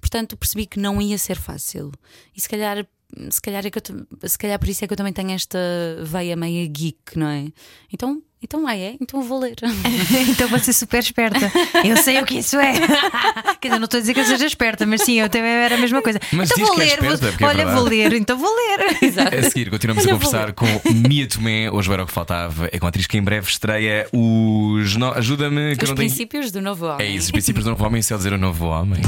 Portanto, 0.00 0.36
percebi 0.36 0.66
que 0.66 0.80
não 0.80 1.00
ia 1.00 1.16
ser 1.16 1.36
fácil. 1.36 1.92
E 2.34 2.40
se 2.40 2.48
calhar, 2.48 2.84
se 3.30 3.40
calhar, 3.40 3.64
é 3.66 3.70
que 3.70 3.78
eu, 3.78 4.28
se 4.28 4.38
calhar 4.38 4.58
por 4.58 4.68
isso 4.68 4.84
é 4.84 4.86
que 4.86 4.92
eu 4.92 4.96
também 4.96 5.12
tenho 5.12 5.30
esta 5.30 5.58
veia 6.02 6.36
meia 6.36 6.66
geek, 6.66 7.16
não 7.16 7.28
é? 7.28 7.46
Então 7.92 8.22
então, 8.40 8.64
ah, 8.68 8.76
é? 8.76 8.94
Então 9.00 9.20
vou 9.20 9.40
ler. 9.40 9.56
então 10.30 10.46
vou 10.48 10.60
ser 10.60 10.72
super 10.72 11.00
esperta. 11.00 11.50
Eu 11.84 11.96
sei 11.96 12.20
o 12.20 12.24
que 12.24 12.38
isso 12.38 12.56
é. 12.56 12.72
Quer 13.60 13.68
dizer, 13.68 13.78
não 13.80 13.86
estou 13.86 13.98
a 13.98 14.00
dizer 14.00 14.14
que 14.14 14.20
eu 14.20 14.24
seja 14.24 14.46
esperta, 14.46 14.86
mas 14.86 15.02
sim, 15.02 15.14
eu 15.14 15.28
também 15.28 15.50
era 15.50 15.74
a 15.74 15.78
mesma 15.78 16.00
coisa. 16.00 16.20
Mas 16.32 16.50
então 16.52 16.66
vou 16.66 16.76
ler. 16.76 16.84
É 16.84 16.92
esperta, 16.92 17.30
vou... 17.32 17.48
Olha, 17.48 17.62
é 17.62 17.66
vou 17.66 17.82
ler, 17.82 18.12
então 18.12 18.38
vou 18.38 18.48
ler. 18.48 18.96
Exato. 19.02 19.34
A 19.34 19.42
seguir, 19.42 19.70
continuamos 19.70 20.04
Olha, 20.04 20.14
a 20.14 20.16
conversar 20.16 20.52
com 20.52 20.66
Mia 21.08 21.26
Tomé. 21.26 21.68
Hoje 21.68 21.92
era 21.92 22.04
o 22.04 22.06
que 22.06 22.12
faltava. 22.12 22.68
É 22.70 22.78
com 22.78 22.86
a 22.86 22.88
atriz 22.90 23.08
que 23.08 23.18
em 23.18 23.22
breve 23.22 23.48
estreia 23.48 24.06
os. 24.12 24.94
No... 24.94 25.12
Ajuda-me. 25.14 25.72
Os 25.72 25.92
princípios 25.92 26.52
tenho... 26.52 26.62
do 26.62 26.68
novo 26.68 26.86
homem. 26.86 27.06
É 27.06 27.10
isso, 27.10 27.26
os 27.26 27.30
princípios 27.32 27.64
do 27.64 27.70
novo 27.70 27.84
homem, 27.84 28.00
se 28.02 28.14
eu 28.14 28.18
dizer 28.18 28.32
o 28.32 28.38
novo 28.38 28.66
homem. 28.66 29.00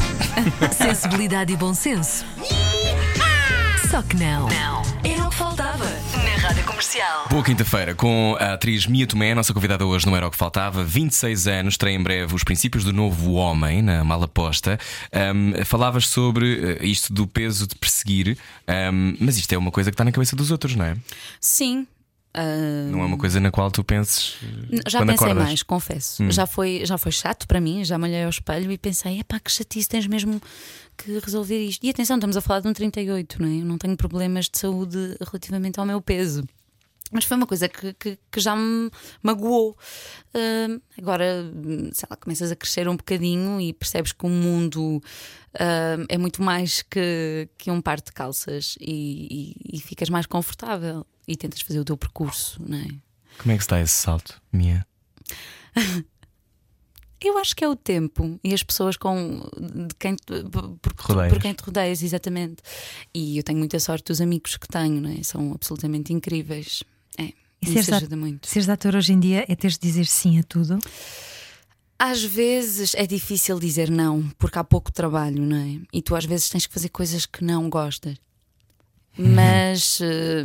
Sensibilidade 0.73 1.53
e 1.53 1.57
bom 1.57 1.73
senso. 1.73 2.25
Só 3.91 4.03
que 4.03 4.17
não. 4.17 4.49
Não. 4.49 4.83
Era 5.03 5.27
o 5.27 5.31
que 5.31 5.35
faltava 5.35 5.85
na 5.85 6.37
Rádio 6.47 6.63
Comercial. 6.63 7.27
Boa 7.29 7.43
quinta-feira 7.43 7.93
com 7.93 8.37
a 8.39 8.53
atriz 8.53 8.87
Mia 8.87 9.05
Tomé, 9.05 9.35
nossa 9.35 9.53
convidada 9.53 9.85
hoje 9.85 10.07
não 10.07 10.17
era 10.17 10.29
o 10.29 10.31
que 10.31 10.37
faltava. 10.37 10.85
26 10.85 11.49
anos, 11.49 11.75
estreia 11.75 11.97
em 11.97 12.01
breve 12.01 12.33
os 12.33 12.45
princípios 12.45 12.85
do 12.85 12.93
novo 12.93 13.33
homem 13.33 13.83
na 13.83 14.05
Malaposta. 14.05 14.79
Um, 15.35 15.65
falavas 15.65 16.07
sobre 16.07 16.79
uh, 16.81 16.85
isto 16.85 17.13
do 17.13 17.27
peso 17.27 17.67
de 17.67 17.75
perseguir, 17.75 18.39
um, 18.93 19.17
mas 19.19 19.37
isto 19.37 19.53
é 19.53 19.59
uma 19.59 19.73
coisa 19.73 19.91
que 19.91 19.95
está 19.95 20.05
na 20.05 20.13
cabeça 20.13 20.37
dos 20.37 20.53
outros, 20.53 20.77
não 20.77 20.85
é? 20.85 20.97
Sim, 21.41 21.85
Uh... 22.33 22.93
Não 22.93 23.01
é 23.01 23.07
uma 23.07 23.19
coisa 23.19 23.41
na 23.41 23.51
qual 23.51 23.73
tu 23.73 23.83
penses. 23.83 24.37
Já 24.87 25.01
pensei 25.01 25.15
acordas? 25.15 25.45
mais, 25.45 25.63
confesso. 25.65 26.23
Hum. 26.23 26.31
Já, 26.31 26.47
foi, 26.47 26.83
já 26.85 26.97
foi 26.97 27.11
chato 27.11 27.45
para 27.49 27.61
mim, 27.61 27.85
já 27.85 27.99
me 27.99 28.05
olhei 28.05 28.23
ao 28.23 28.31
espelho 28.31 28.71
e 28.71 28.79
pensei: 28.79 29.19
é 29.19 29.25
pá, 29.25 29.41
que 29.41 29.51
chatice, 29.51 29.89
tens 29.89 30.07
mesmo 30.07 30.41
que 31.03 31.19
resolver 31.19 31.59
isto. 31.59 31.85
E 31.85 31.91
atenção, 31.91 32.17
estamos 32.17 32.37
a 32.37 32.41
falar 32.41 32.61
de 32.61 32.69
um 32.69 32.73
38, 32.73 33.41
não 33.41 33.49
é? 33.49 33.61
Eu 33.61 33.65
não 33.65 33.79
tenho 33.79 33.97
problemas 33.97 34.49
de 34.49 34.59
saúde 34.59 35.17
relativamente 35.21 35.81
ao 35.81 35.87
meu 35.87 36.01
peso. 36.01 36.45
Mas 37.11 37.25
foi 37.25 37.37
uma 37.37 37.47
coisa 37.47 37.69
que, 37.69 37.93
que, 37.95 38.19
que 38.31 38.41
já 38.41 38.55
me 38.55 38.89
magoou. 39.21 39.77
Uh, 40.33 40.81
agora, 40.97 41.51
sei 41.93 42.07
lá, 42.09 42.17
começas 42.17 42.53
a 42.53 42.57
crescer 42.57 42.89
um 42.89 42.97
bocadinho 42.97 43.61
e 43.61 43.73
percebes 43.73 44.13
que 44.13 44.25
o 44.25 44.29
mundo 44.29 44.99
uh, 45.55 46.07
é 46.09 46.17
muito 46.17 46.41
mais 46.41 46.83
que, 46.83 47.49
que 47.59 47.71
um 47.71 47.81
par 47.81 48.01
de 48.01 48.13
calças 48.13 48.77
e, 48.81 49.57
e, 49.69 49.77
e, 49.77 49.81
ficas 49.81 50.09
mais 50.09 50.27
confortável 50.27 51.05
e 51.27 51.37
tentas 51.37 51.63
fazer 51.63 51.81
o 51.81 51.85
teu 51.85 51.97
percurso, 51.97 52.63
não 52.65 52.79
é? 52.79 52.89
Como 53.39 53.53
é 53.53 53.57
que 53.57 53.63
está 53.63 53.81
esse 53.81 53.95
salto, 53.95 54.41
Mia? 54.53 54.87
Eu 57.23 57.37
acho 57.39 57.55
que 57.55 57.63
é 57.65 57.69
o 57.69 57.77
tempo 57.77 58.41
e 58.43 58.55
as 58.55 58.63
pessoas 58.63 58.97
com 58.97 59.43
de 59.59 59.95
quem 59.99 60.17
por, 60.17 60.79
por 61.29 61.39
quem 61.41 61.53
te 61.53 61.63
rodeias, 61.63 62.03
exatamente. 62.03 62.63
E 63.13 63.37
eu 63.37 63.43
tenho 63.43 63.59
muita 63.59 63.79
sorte 63.79 64.07
dos 64.07 64.21
amigos 64.21 64.57
que 64.57 64.67
tenho, 64.67 65.01
né? 65.01 65.21
são 65.23 65.53
absolutamente 65.53 66.13
incríveis. 66.13 66.83
É, 67.19 67.25
e 67.25 67.35
isso 67.63 67.73
seres 67.73 67.93
ajuda 67.93 68.17
muito. 68.17 68.49
Seres 68.49 68.69
ator 68.69 68.97
hoje 68.97 69.13
em 69.13 69.21
dia 69.21 69.45
é 69.49 69.55
teres 69.55 69.77
de 69.79 69.87
dizer 69.87 70.07
sim 70.07 70.39
a 70.39 70.43
tudo? 70.43 70.79
Às 71.99 72.25
vezes 72.25 72.95
é 72.95 73.07
difícil 73.07 73.61
dizer 73.61 73.91
não, 73.91 74.27
porque 74.39 74.59
há 74.59 74.65
pouco 74.65 74.91
trabalho, 74.91 75.45
não 75.45 75.57
é? 75.57 75.79
E 75.93 76.01
tu 76.01 76.17
às 76.17 76.25
vezes 76.25 76.49
tens 76.49 76.67
que 76.67 76.73
fazer 76.73 76.89
coisas 76.89 77.27
que 77.27 77.45
não 77.45 77.69
gostas. 77.69 78.17
Uhum. 79.21 79.35
Mas, 79.35 80.01
eh, 80.01 80.43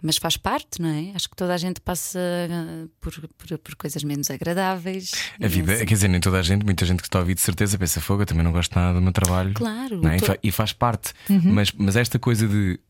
mas 0.00 0.16
faz 0.16 0.38
parte, 0.38 0.80
não 0.80 0.88
é? 0.88 1.12
Acho 1.14 1.28
que 1.28 1.36
toda 1.36 1.52
a 1.52 1.58
gente 1.58 1.78
passa 1.78 2.18
eh, 2.18 2.86
por, 2.98 3.12
por, 3.36 3.58
por 3.58 3.74
coisas 3.74 4.02
menos 4.02 4.30
agradáveis. 4.30 5.12
A 5.40 5.46
vida, 5.46 5.74
assim. 5.74 5.84
quer 5.84 5.94
dizer, 5.94 6.08
nem 6.08 6.18
toda 6.18 6.38
a 6.38 6.42
gente, 6.42 6.64
muita 6.64 6.86
gente 6.86 7.02
que 7.02 7.08
está 7.08 7.18
a 7.18 7.20
ouvir 7.20 7.34
de 7.34 7.42
certeza 7.42 7.76
pensa 7.76 8.00
fogo, 8.00 8.22
eu 8.22 8.26
também 8.26 8.42
não 8.42 8.52
gosto 8.52 8.74
nada 8.74 8.94
do 8.94 9.02
meu 9.02 9.12
trabalho. 9.12 9.52
Claro. 9.52 10.00
É? 10.08 10.16
Tô... 10.16 10.34
E 10.42 10.50
faz 10.50 10.72
parte. 10.72 11.12
Uhum. 11.28 11.52
Mas, 11.52 11.70
mas 11.72 11.96
esta 11.96 12.18
coisa 12.18 12.48
de. 12.48 12.80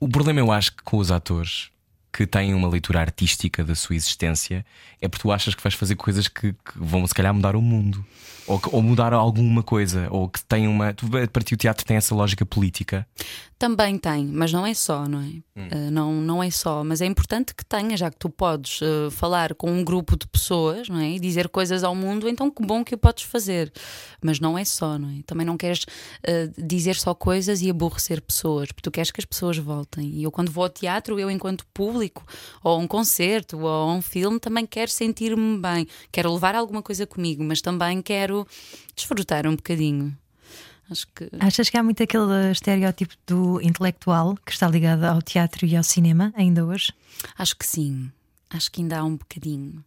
O 0.00 0.08
problema, 0.08 0.40
eu 0.40 0.50
acho 0.50 0.74
que 0.74 0.82
com 0.82 0.96
os 0.96 1.12
atores 1.12 1.70
que 2.12 2.26
têm 2.26 2.52
uma 2.52 2.68
leitura 2.68 3.00
artística 3.00 3.64
da 3.64 3.74
sua 3.74 3.94
existência 3.94 4.66
é 5.00 5.08
porque 5.08 5.22
tu 5.22 5.32
achas 5.32 5.54
que 5.54 5.62
vais 5.62 5.74
fazer 5.74 5.94
coisas 5.94 6.28
que, 6.28 6.52
que 6.52 6.72
vão 6.76 7.06
se 7.06 7.14
calhar 7.14 7.32
mudar 7.32 7.56
o 7.56 7.62
mundo 7.62 8.04
ou, 8.46 8.60
ou, 8.72 8.82
mudar 8.82 9.12
alguma 9.12 9.62
coisa 9.62 10.08
ou 10.10 10.28
que 10.28 10.42
tem 10.44 10.66
uma. 10.66 10.94
Para 11.32 11.42
ti 11.42 11.54
o 11.54 11.56
teatro 11.56 11.84
tem 11.84 11.96
essa 11.96 12.14
lógica 12.14 12.44
política? 12.44 13.06
Também 13.62 13.96
tem, 13.96 14.26
mas 14.26 14.52
não 14.52 14.66
é 14.66 14.74
só, 14.74 15.06
não 15.06 15.20
é? 15.20 15.22
Hum. 15.56 15.68
Uh, 15.70 15.90
não, 15.92 16.12
não 16.14 16.42
é 16.42 16.50
só, 16.50 16.82
mas 16.82 17.00
é 17.00 17.06
importante 17.06 17.54
que 17.54 17.64
tenha, 17.64 17.96
já 17.96 18.10
que 18.10 18.16
tu 18.16 18.28
podes 18.28 18.80
uh, 18.80 19.08
falar 19.08 19.54
com 19.54 19.70
um 19.70 19.84
grupo 19.84 20.16
de 20.16 20.26
pessoas 20.26 20.88
não 20.88 20.98
é? 20.98 21.10
e 21.10 21.20
dizer 21.20 21.48
coisas 21.48 21.84
ao 21.84 21.94
mundo, 21.94 22.28
então 22.28 22.50
que 22.50 22.60
bom 22.60 22.82
que 22.82 22.96
o 22.96 22.98
podes 22.98 23.22
fazer. 23.22 23.72
Mas 24.20 24.40
não 24.40 24.58
é 24.58 24.64
só, 24.64 24.98
não 24.98 25.08
é? 25.10 25.22
Também 25.24 25.46
não 25.46 25.56
queres 25.56 25.84
uh, 25.84 26.66
dizer 26.66 26.96
só 26.96 27.14
coisas 27.14 27.62
e 27.62 27.70
aborrecer 27.70 28.20
pessoas, 28.20 28.66
porque 28.72 28.82
tu 28.82 28.90
queres 28.90 29.12
que 29.12 29.20
as 29.20 29.24
pessoas 29.24 29.56
voltem. 29.58 30.08
E 30.08 30.24
eu, 30.24 30.32
quando 30.32 30.50
vou 30.50 30.64
ao 30.64 30.68
teatro, 30.68 31.20
eu, 31.20 31.30
enquanto 31.30 31.64
público, 31.72 32.26
ou 32.64 32.72
a 32.72 32.78
um 32.78 32.88
concerto, 32.88 33.60
ou 33.60 33.68
a 33.68 33.94
um 33.94 34.02
filme, 34.02 34.40
também 34.40 34.66
quero 34.66 34.90
sentir-me 34.90 35.56
bem. 35.60 35.86
Quero 36.10 36.32
levar 36.32 36.56
alguma 36.56 36.82
coisa 36.82 37.06
comigo, 37.06 37.44
mas 37.44 37.60
também 37.60 38.02
quero 38.02 38.44
desfrutar 38.96 39.46
um 39.46 39.54
bocadinho. 39.54 40.18
Acho 40.90 41.06
que... 41.14 41.28
Achas 41.40 41.70
que 41.70 41.76
há 41.76 41.82
muito 41.82 42.02
aquele 42.02 42.50
estereótipo 42.50 43.14
do 43.26 43.60
intelectual 43.62 44.36
que 44.44 44.52
está 44.52 44.68
ligado 44.68 45.04
ao 45.04 45.22
teatro 45.22 45.66
e 45.66 45.76
ao 45.76 45.82
cinema 45.82 46.32
ainda 46.36 46.64
hoje? 46.64 46.92
Acho 47.38 47.56
que 47.56 47.66
sim. 47.66 48.10
Acho 48.52 48.70
que 48.70 48.82
ainda 48.82 48.98
há 48.98 49.04
um 49.04 49.16
bocadinho. 49.16 49.82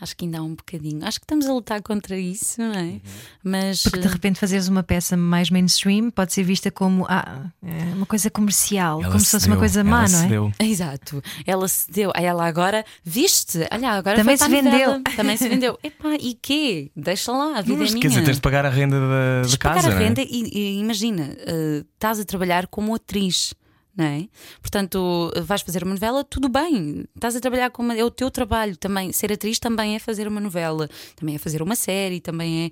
Acho 0.00 0.16
que 0.16 0.24
ainda 0.24 0.38
há 0.38 0.42
um 0.42 0.54
bocadinho. 0.54 1.04
Acho 1.06 1.18
que 1.18 1.24
estamos 1.24 1.46
a 1.46 1.52
lutar 1.52 1.82
contra 1.82 2.18
isso, 2.18 2.60
não 2.60 2.72
é? 2.72 2.82
Uhum. 2.82 3.00
Mas 3.44 3.82
porque 3.82 3.98
de 3.98 4.06
eh, 4.06 4.10
repente 4.10 4.38
fazeres 4.38 4.68
uma 4.68 4.82
peça 4.82 5.16
mais 5.16 5.50
mainstream 5.50 6.10
pode 6.10 6.32
ser 6.32 6.42
vista 6.42 6.70
como 6.70 7.06
ah, 7.08 7.50
é 7.62 7.94
uma 7.94 8.06
coisa 8.06 8.30
comercial, 8.30 9.00
ela 9.02 9.12
como 9.12 9.20
se 9.24 9.30
fosse 9.30 9.46
uma 9.46 9.56
coisa 9.56 9.84
má, 9.84 10.08
não 10.08 10.22
é? 10.22 10.26
Deu. 10.28 10.52
Exato. 10.58 11.22
Ela 11.46 11.68
se 11.68 11.90
deu. 11.90 12.12
Ela 12.14 12.46
agora 12.46 12.84
viste, 13.04 13.58
olha, 13.70 13.90
agora 13.90 14.16
também 14.16 14.36
se 14.36 14.48
vendeu. 14.48 15.02
Também 15.16 15.36
se 15.36 15.48
vendeu. 15.48 15.78
Epá, 15.82 16.14
e 16.20 16.34
quê? 16.34 16.90
Deixa 16.96 17.32
lá, 17.32 17.58
a 17.58 17.62
vida 17.62 17.78
Mas, 17.78 17.90
é 17.90 17.92
minha. 17.92 18.02
Quer 18.02 18.08
dizer, 18.08 18.24
tens 18.24 18.36
de 18.36 18.42
pagar 18.42 18.66
a 18.66 18.70
renda 18.70 19.00
da, 19.00 19.42
da 19.42 19.58
casa. 19.58 19.82
Pagar 19.82 19.86
a 19.86 20.02
é? 20.02 20.06
renda 20.06 20.22
e, 20.22 20.50
e, 20.52 20.78
imagina, 20.78 21.24
uh, 21.24 21.86
estás 21.94 22.20
a 22.20 22.24
trabalhar 22.24 22.66
como 22.66 22.94
atriz 22.94 23.54
não 24.00 24.06
é? 24.06 24.26
Portanto, 24.62 25.30
vais 25.42 25.60
fazer 25.60 25.82
uma 25.82 25.92
novela, 25.92 26.24
tudo 26.24 26.48
bem, 26.48 27.04
estás 27.14 27.36
a 27.36 27.40
trabalhar 27.40 27.70
com 27.70 27.82
uma, 27.82 27.94
é 27.94 28.02
o 28.02 28.10
teu 28.10 28.30
trabalho 28.30 28.74
também. 28.76 29.12
Ser 29.12 29.30
atriz 29.30 29.58
também 29.58 29.94
é 29.94 29.98
fazer 29.98 30.26
uma 30.26 30.40
novela, 30.40 30.88
também 31.14 31.34
é 31.34 31.38
fazer 31.38 31.60
uma 31.60 31.76
série, 31.76 32.18
também 32.18 32.66
é. 32.66 32.70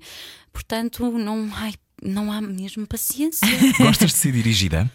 Portanto, 0.51 1.11
não, 1.11 1.47
ai, 1.53 1.75
não 2.01 2.31
há 2.31 2.41
mesmo 2.41 2.87
paciência. 2.87 3.47
Gostas 3.77 4.11
de 4.11 4.17
ser 4.17 4.31
dirigida? 4.31 4.91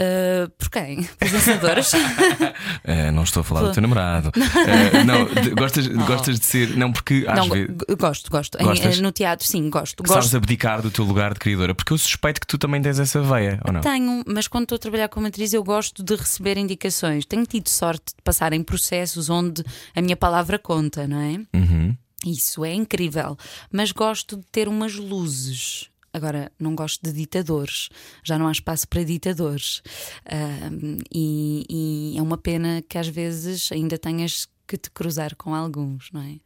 Uh, 0.00 0.48
por 0.58 0.70
quem? 0.70 1.02
Pensadores? 1.20 1.92
uh, 1.92 3.12
não 3.12 3.24
estou 3.24 3.42
a 3.42 3.44
falar 3.44 3.62
do 3.62 3.72
teu 3.72 3.82
namorado. 3.82 4.28
Uh, 4.30 5.04
não, 5.06 5.26
de, 5.26 5.50
gostas, 5.50 5.86
oh. 5.86 6.06
gostas 6.06 6.40
de 6.40 6.46
ser. 6.46 6.76
Não, 6.76 6.90
porque 6.90 7.24
às 7.28 7.38
não, 7.38 7.48
vezes. 7.50 7.70
Gosto, 7.98 8.30
gosto. 8.30 8.58
No 9.02 9.12
teatro, 9.12 9.46
sim, 9.46 9.68
gosto. 9.68 10.02
Sabes 10.06 10.24
gosto. 10.24 10.36
abdicar 10.36 10.80
do 10.80 10.90
teu 10.90 11.04
lugar 11.04 11.34
de 11.34 11.40
criadora? 11.40 11.74
Porque 11.74 11.92
eu 11.92 11.98
suspeito 11.98 12.40
que 12.40 12.46
tu 12.46 12.56
também 12.56 12.80
tens 12.80 12.98
essa 12.98 13.20
veia, 13.20 13.60
ou 13.64 13.72
não? 13.72 13.80
Tenho, 13.82 14.24
mas 14.26 14.48
quando 14.48 14.64
estou 14.64 14.76
a 14.76 14.78
trabalhar 14.78 15.08
como 15.08 15.26
atriz, 15.26 15.52
eu 15.52 15.62
gosto 15.62 16.02
de 16.02 16.16
receber 16.16 16.56
indicações. 16.56 17.26
Tenho 17.26 17.44
tido 17.44 17.68
sorte 17.68 18.14
de 18.16 18.22
passar 18.22 18.52
em 18.52 18.62
processos 18.62 19.28
onde 19.28 19.62
a 19.94 20.00
minha 20.00 20.16
palavra 20.16 20.58
conta, 20.58 21.06
não 21.06 21.20
é? 21.20 21.56
Uhum. 21.56 21.96
Isso 22.24 22.64
é 22.64 22.72
incrível. 22.72 23.36
Mas 23.70 23.92
gosto 23.92 24.36
de 24.36 24.44
ter 24.50 24.68
umas 24.68 24.94
luzes 24.94 25.91
Agora, 26.14 26.52
não 26.58 26.74
gosto 26.74 27.02
de 27.02 27.12
ditadores, 27.12 27.88
já 28.22 28.38
não 28.38 28.46
há 28.46 28.52
espaço 28.52 28.86
para 28.86 29.02
ditadores. 29.02 29.78
Uh, 30.26 30.98
e, 31.10 31.64
e, 32.14 32.18
é 32.18 32.22
uma 32.22 32.36
pena 32.36 32.82
que 32.86 32.98
às 32.98 33.08
vezes 33.08 33.72
ainda 33.72 33.96
tenhas 33.96 34.46
que 34.66 34.76
te 34.76 34.90
cruzar 34.90 35.36
com 35.36 35.54
alguns, 35.54 36.10
não 36.12 36.20
é? 36.22 36.36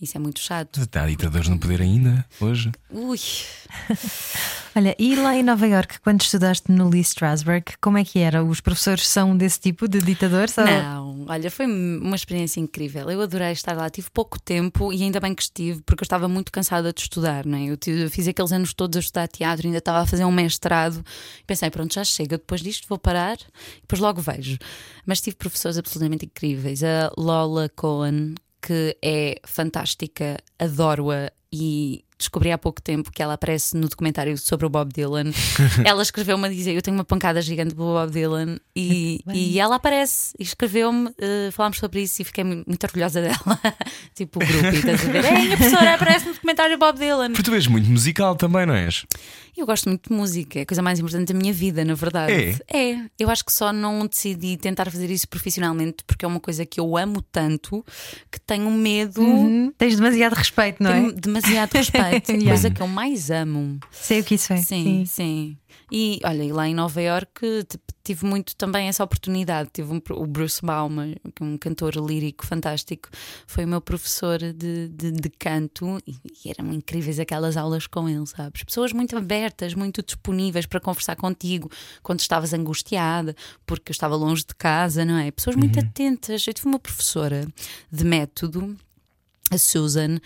Isso 0.00 0.16
é 0.16 0.20
muito 0.20 0.40
chato. 0.40 0.80
Está 0.80 1.06
ditadores 1.06 1.48
no 1.48 1.58
poder 1.58 1.80
ainda, 1.82 2.24
hoje? 2.40 2.72
Ui! 2.90 3.18
Olha, 4.76 4.94
e 4.98 5.16
lá 5.16 5.34
em 5.34 5.42
Nova 5.42 5.66
York, 5.66 5.98
quando 6.00 6.20
estudaste 6.20 6.70
no 6.70 6.88
Lee 6.88 7.00
Strasberg, 7.00 7.64
como 7.80 7.98
é 7.98 8.04
que 8.04 8.20
era? 8.20 8.44
Os 8.44 8.60
professores 8.60 9.08
são 9.08 9.36
desse 9.36 9.58
tipo 9.58 9.88
de 9.88 10.00
ditadores? 10.00 10.54
Não, 10.56 11.24
olha, 11.26 11.50
foi 11.50 11.66
uma 11.66 12.14
experiência 12.14 12.60
incrível. 12.60 13.10
Eu 13.10 13.20
adorei 13.20 13.50
estar 13.50 13.76
lá, 13.76 13.90
tive 13.90 14.08
pouco 14.10 14.40
tempo 14.40 14.92
e 14.92 15.02
ainda 15.02 15.18
bem 15.18 15.34
que 15.34 15.42
estive, 15.42 15.82
porque 15.82 16.02
eu 16.02 16.04
estava 16.04 16.28
muito 16.28 16.52
cansada 16.52 16.92
de 16.92 17.00
estudar, 17.00 17.44
não 17.44 17.58
é? 17.58 17.66
Eu 17.66 18.10
fiz 18.10 18.28
aqueles 18.28 18.52
anos 18.52 18.72
todos 18.72 18.96
a 18.96 19.00
estudar 19.00 19.26
teatro, 19.26 19.66
ainda 19.66 19.78
estava 19.78 20.00
a 20.00 20.06
fazer 20.06 20.24
um 20.24 20.30
mestrado. 20.30 21.04
Pensei, 21.44 21.70
pronto, 21.70 21.94
já 21.94 22.04
chega, 22.04 22.38
depois 22.38 22.60
disto 22.60 22.86
vou 22.88 22.98
parar 22.98 23.36
e 23.78 23.80
depois 23.80 24.00
logo 24.00 24.20
vejo. 24.20 24.58
Mas 25.04 25.20
tive 25.20 25.36
professores 25.36 25.76
absolutamente 25.76 26.26
incríveis. 26.26 26.84
A 26.84 27.10
Lola 27.16 27.57
Cohen, 27.74 28.34
que 28.60 28.96
é 29.02 29.40
fantástica, 29.44 30.36
adoro-a 30.58 31.32
e 31.50 32.04
descobri 32.18 32.50
há 32.50 32.58
pouco 32.58 32.82
tempo 32.82 33.12
que 33.12 33.22
ela 33.22 33.34
aparece 33.34 33.76
no 33.76 33.88
documentário 33.88 34.36
sobre 34.36 34.66
o 34.66 34.68
Bob 34.68 34.92
Dylan. 34.92 35.30
ela 35.84 36.02
escreveu-me 36.02 36.46
a 36.46 36.50
dizer: 36.50 36.74
Eu 36.74 36.82
tenho 36.82 36.96
uma 36.96 37.04
pancada 37.04 37.40
gigante 37.40 37.74
do 37.74 37.76
Bob 37.76 38.10
Dylan 38.10 38.58
e, 38.74 39.20
e 39.32 39.58
ela 39.58 39.76
aparece 39.76 40.34
e 40.38 40.42
escreveu-me. 40.42 41.08
Uh, 41.08 41.52
falámos 41.52 41.78
sobre 41.78 42.02
isso 42.02 42.20
e 42.20 42.24
fiquei 42.24 42.44
muito 42.44 42.84
orgulhosa 42.84 43.22
dela. 43.22 43.60
tipo 44.14 44.42
o 44.42 44.46
grupo, 44.46 44.66
e 44.66 44.78
estás 44.78 45.08
a 45.08 45.12
ver? 45.12 45.24
É, 45.24 45.52
a 45.52 45.56
professora 45.56 45.94
aparece 45.94 46.26
no 46.26 46.34
documentário 46.34 46.76
do 46.76 46.80
Bob 46.80 46.98
Dylan. 46.98 47.30
Porque 47.30 47.42
tu 47.50 47.54
és 47.54 47.66
muito 47.66 47.88
musical 47.88 48.34
também, 48.34 48.66
não 48.66 48.74
és? 48.74 49.06
Eu 49.58 49.66
gosto 49.66 49.88
muito 49.88 50.08
de 50.08 50.16
música, 50.16 50.60
é 50.60 50.62
a 50.62 50.66
coisa 50.66 50.80
mais 50.80 51.00
importante 51.00 51.32
da 51.32 51.36
minha 51.36 51.52
vida, 51.52 51.84
na 51.84 51.94
verdade. 51.94 52.32
É? 52.68 52.92
É. 52.92 53.00
Eu 53.18 53.28
acho 53.28 53.44
que 53.44 53.52
só 53.52 53.72
não 53.72 54.06
decidi 54.06 54.56
tentar 54.56 54.88
fazer 54.88 55.10
isso 55.10 55.28
profissionalmente 55.28 56.04
porque 56.06 56.24
é 56.24 56.28
uma 56.28 56.38
coisa 56.38 56.64
que 56.64 56.78
eu 56.78 56.96
amo 56.96 57.20
tanto 57.20 57.84
que 58.30 58.38
tenho 58.38 58.70
medo. 58.70 59.20
Uhum. 59.20 59.72
Tens 59.76 59.96
demasiado 59.96 60.34
respeito, 60.34 60.80
não 60.80 60.92
tenho 60.92 61.08
é? 61.08 61.12
Demasiado 61.12 61.72
respeito. 61.72 62.30
yeah. 62.30 62.44
A 62.44 62.48
coisa 62.50 62.70
que 62.70 62.80
eu 62.80 62.86
mais 62.86 63.32
amo. 63.32 63.80
Sei 63.90 64.20
o 64.20 64.24
que 64.24 64.36
isso 64.36 64.52
é. 64.52 64.58
Sim, 64.58 64.64
sim. 64.64 65.06
sim. 65.06 65.56
E 65.90 66.20
olha, 66.24 66.54
lá 66.54 66.68
em 66.68 66.74
Nova 66.74 67.00
York 67.00 67.66
tive 68.04 68.24
muito 68.24 68.56
também 68.56 68.88
essa 68.88 69.04
oportunidade. 69.04 69.70
Tive 69.72 69.92
um, 69.92 70.00
o 70.12 70.26
Bruce 70.26 70.60
Baumer, 70.62 71.20
é 71.24 71.44
um 71.44 71.56
cantor 71.58 71.94
lírico 71.96 72.46
fantástico, 72.46 73.08
foi 73.46 73.64
o 73.64 73.68
meu 73.68 73.80
professor 73.80 74.38
de, 74.38 74.88
de, 74.88 75.12
de 75.12 75.30
canto 75.30 75.98
e, 76.06 76.16
e, 76.44 76.50
eram 76.50 76.72
incríveis 76.72 77.18
aquelas 77.18 77.56
aulas 77.56 77.86
com 77.86 78.08
ele, 78.08 78.26
sabes? 78.26 78.64
Pessoas 78.64 78.92
muito 78.92 79.16
abertas, 79.16 79.74
muito 79.74 80.02
disponíveis 80.02 80.66
para 80.66 80.80
conversar 80.80 81.16
contigo 81.16 81.70
quando 82.02 82.20
estavas 82.20 82.52
angustiada, 82.52 83.34
porque 83.66 83.90
eu 83.90 83.94
estava 83.94 84.16
longe 84.16 84.44
de 84.46 84.54
casa, 84.54 85.04
não 85.04 85.18
é? 85.18 85.30
Pessoas 85.30 85.56
muito 85.56 85.78
uhum. 85.78 85.86
atentas. 85.86 86.46
Eu 86.46 86.54
tive 86.54 86.68
uma 86.68 86.78
professora 86.78 87.46
de 87.90 88.04
método 88.04 88.76
a 89.50 89.58
Susan, 89.58 90.18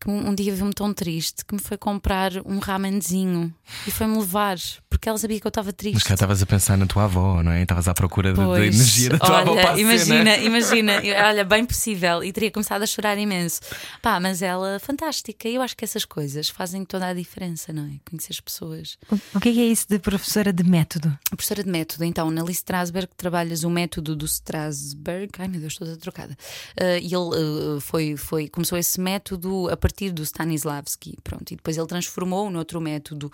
que 0.00 0.08
um, 0.08 0.34
dia 0.34 0.54
viu-me 0.54 0.72
tão 0.72 0.92
triste 0.94 1.44
que 1.44 1.54
me 1.54 1.60
foi 1.60 1.76
comprar 1.76 2.32
um 2.46 2.58
ramenzinho 2.58 3.54
e 3.86 3.90
foi-me 3.90 4.16
levar, 4.18 4.56
porque 5.00 5.08
ela 5.08 5.16
sabia 5.16 5.40
que 5.40 5.46
eu 5.46 5.48
estava 5.48 5.72
triste. 5.72 5.94
Mas 5.94 6.02
cá 6.02 6.12
estavas 6.12 6.42
a 6.42 6.46
pensar 6.46 6.76
na 6.76 6.84
tua 6.84 7.04
avó, 7.04 7.42
não 7.42 7.52
é? 7.52 7.62
Estavas 7.62 7.88
à 7.88 7.94
procura 7.94 8.34
da- 8.34 8.42
energia 8.66 9.08
da 9.08 9.18
tua 9.18 9.38
avó 9.40 9.54
para 9.54 9.70
olha, 9.70 9.72
a 9.72 9.78
imagina, 9.80 10.34
cena. 10.34 10.36
imagina, 10.36 10.92
olha, 11.26 11.42
bem 11.42 11.64
possível, 11.64 12.22
e 12.22 12.30
teria 12.30 12.50
começado 12.50 12.82
a 12.82 12.86
chorar 12.86 13.16
imenso. 13.16 13.62
Pá, 14.02 14.20
mas 14.20 14.42
ela, 14.42 14.78
fantástica, 14.78 15.48
e 15.48 15.54
eu 15.54 15.62
acho 15.62 15.74
que 15.74 15.86
essas 15.86 16.04
coisas 16.04 16.50
fazem 16.50 16.84
toda 16.84 17.06
a 17.06 17.14
diferença, 17.14 17.72
não 17.72 17.84
é? 17.86 17.92
Conhecer 18.08 18.32
as 18.32 18.40
pessoas. 18.40 18.98
O- 19.10 19.18
O 19.36 19.40
que 19.40 19.48
é, 19.48 19.52
que 19.54 19.60
é 19.60 19.64
isso 19.64 19.86
de 19.88 19.98
professora 19.98 20.52
de 20.52 20.62
método? 20.62 21.08
A 21.32 21.34
professora 21.36 21.64
de 21.64 21.70
método, 21.70 22.04
então, 22.04 22.30
na 22.30 22.42
Lee 22.44 22.52
Strasberg, 22.52 23.08
trabalhas 23.16 23.64
o 23.64 23.70
método 23.70 24.14
do 24.14 24.26
Strasberg. 24.26 25.30
Ai 25.38 25.48
meu 25.48 25.60
Deus, 25.60 25.72
estou 25.72 25.86
toda 25.86 25.98
trocada. 25.98 26.36
Ah, 26.78 26.98
e 26.98 27.06
ele 27.06 27.14
ah, 27.14 27.80
foi, 27.80 28.18
foi, 28.18 28.48
começou 28.50 28.76
esse 28.76 29.00
método 29.00 29.66
a 29.70 29.78
partir 29.78 30.10
do 30.10 30.22
Stanislavski, 30.22 31.16
pronto, 31.24 31.50
e 31.52 31.56
depois 31.56 31.78
ele 31.78 31.86
transformou 31.86 32.50
noutro 32.50 32.82
método. 32.82 33.32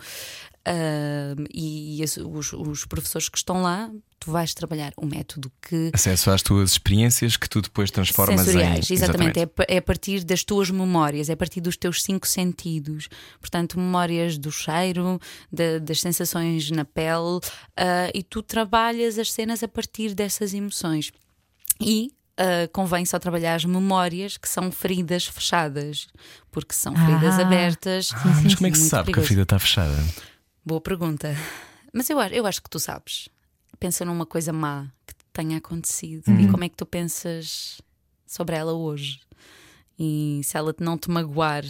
Ah, 0.68 1.34
e 1.54 2.02
esse- 2.02 2.20
os, 2.20 2.52
os 2.52 2.84
professores 2.84 3.28
que 3.28 3.38
estão 3.38 3.62
lá, 3.62 3.88
tu 4.18 4.32
vais 4.32 4.52
trabalhar 4.52 4.92
o 4.96 5.06
método 5.06 5.52
que 5.62 5.90
Acesso 5.94 6.28
às 6.30 6.42
tuas 6.42 6.72
experiências 6.72 7.36
que 7.36 7.48
tu 7.48 7.62
depois 7.62 7.88
transformas 7.90 8.40
sensoriais, 8.40 8.90
em. 8.90 8.94
exatamente. 8.94 9.38
É, 9.38 9.46
pa- 9.46 9.64
é 9.68 9.76
a 9.78 9.82
partir 9.82 10.24
das 10.24 10.42
tuas 10.42 10.68
memórias, 10.68 11.28
é 11.30 11.34
a 11.34 11.36
partir 11.36 11.60
dos 11.60 11.76
teus 11.76 12.02
cinco 12.02 12.26
sentidos. 12.26 13.08
Portanto, 13.40 13.78
memórias 13.78 14.36
do 14.38 14.50
cheiro, 14.50 15.20
da- 15.52 15.78
das 15.78 16.00
sensações 16.00 16.68
na 16.72 16.84
pele, 16.84 17.38
ah, 17.76 18.10
e 18.12 18.22
tu 18.24 18.42
trabalhas 18.42 19.18
as 19.20 19.32
cenas 19.32 19.62
a 19.62 19.68
partir 19.68 20.14
dessas 20.14 20.52
emoções. 20.52 21.12
E 21.80 22.10
ah, 22.38 22.68
convém 22.72 23.04
só 23.04 23.20
trabalhar 23.20 23.54
as 23.54 23.64
memórias 23.64 24.36
que 24.36 24.48
são 24.48 24.72
feridas 24.72 25.26
fechadas, 25.26 26.08
porque 26.50 26.74
são 26.74 26.92
feridas 26.96 27.38
Ah. 27.38 27.42
abertas. 27.42 28.10
Mas 28.42 28.54
como 28.56 28.66
é 28.66 28.70
que 28.72 28.78
se 28.78 28.88
sabe 28.88 29.04
que 29.04 29.10
a 29.12 29.22
perigoso. 29.22 29.26
ferida 29.28 29.42
está 29.44 29.58
fechada? 29.60 29.96
Boa 30.66 30.80
pergunta. 30.80 31.32
Mas 31.92 32.10
eu, 32.10 32.18
eu 32.20 32.44
acho 32.44 32.60
que 32.60 32.68
tu 32.68 32.80
sabes. 32.80 33.28
Pensa 33.78 34.04
numa 34.04 34.26
coisa 34.26 34.52
má 34.52 34.90
que 35.06 35.14
te 35.14 35.24
tenha 35.32 35.58
acontecido 35.58 36.24
e 36.40 36.50
como 36.50 36.64
é 36.64 36.68
que 36.68 36.76
tu 36.76 36.84
pensas 36.84 37.80
sobre 38.26 38.56
ela 38.56 38.72
hoje. 38.72 39.20
E 39.96 40.40
se 40.42 40.58
ela 40.58 40.74
não 40.80 40.98
te 40.98 41.08
magoar, 41.08 41.62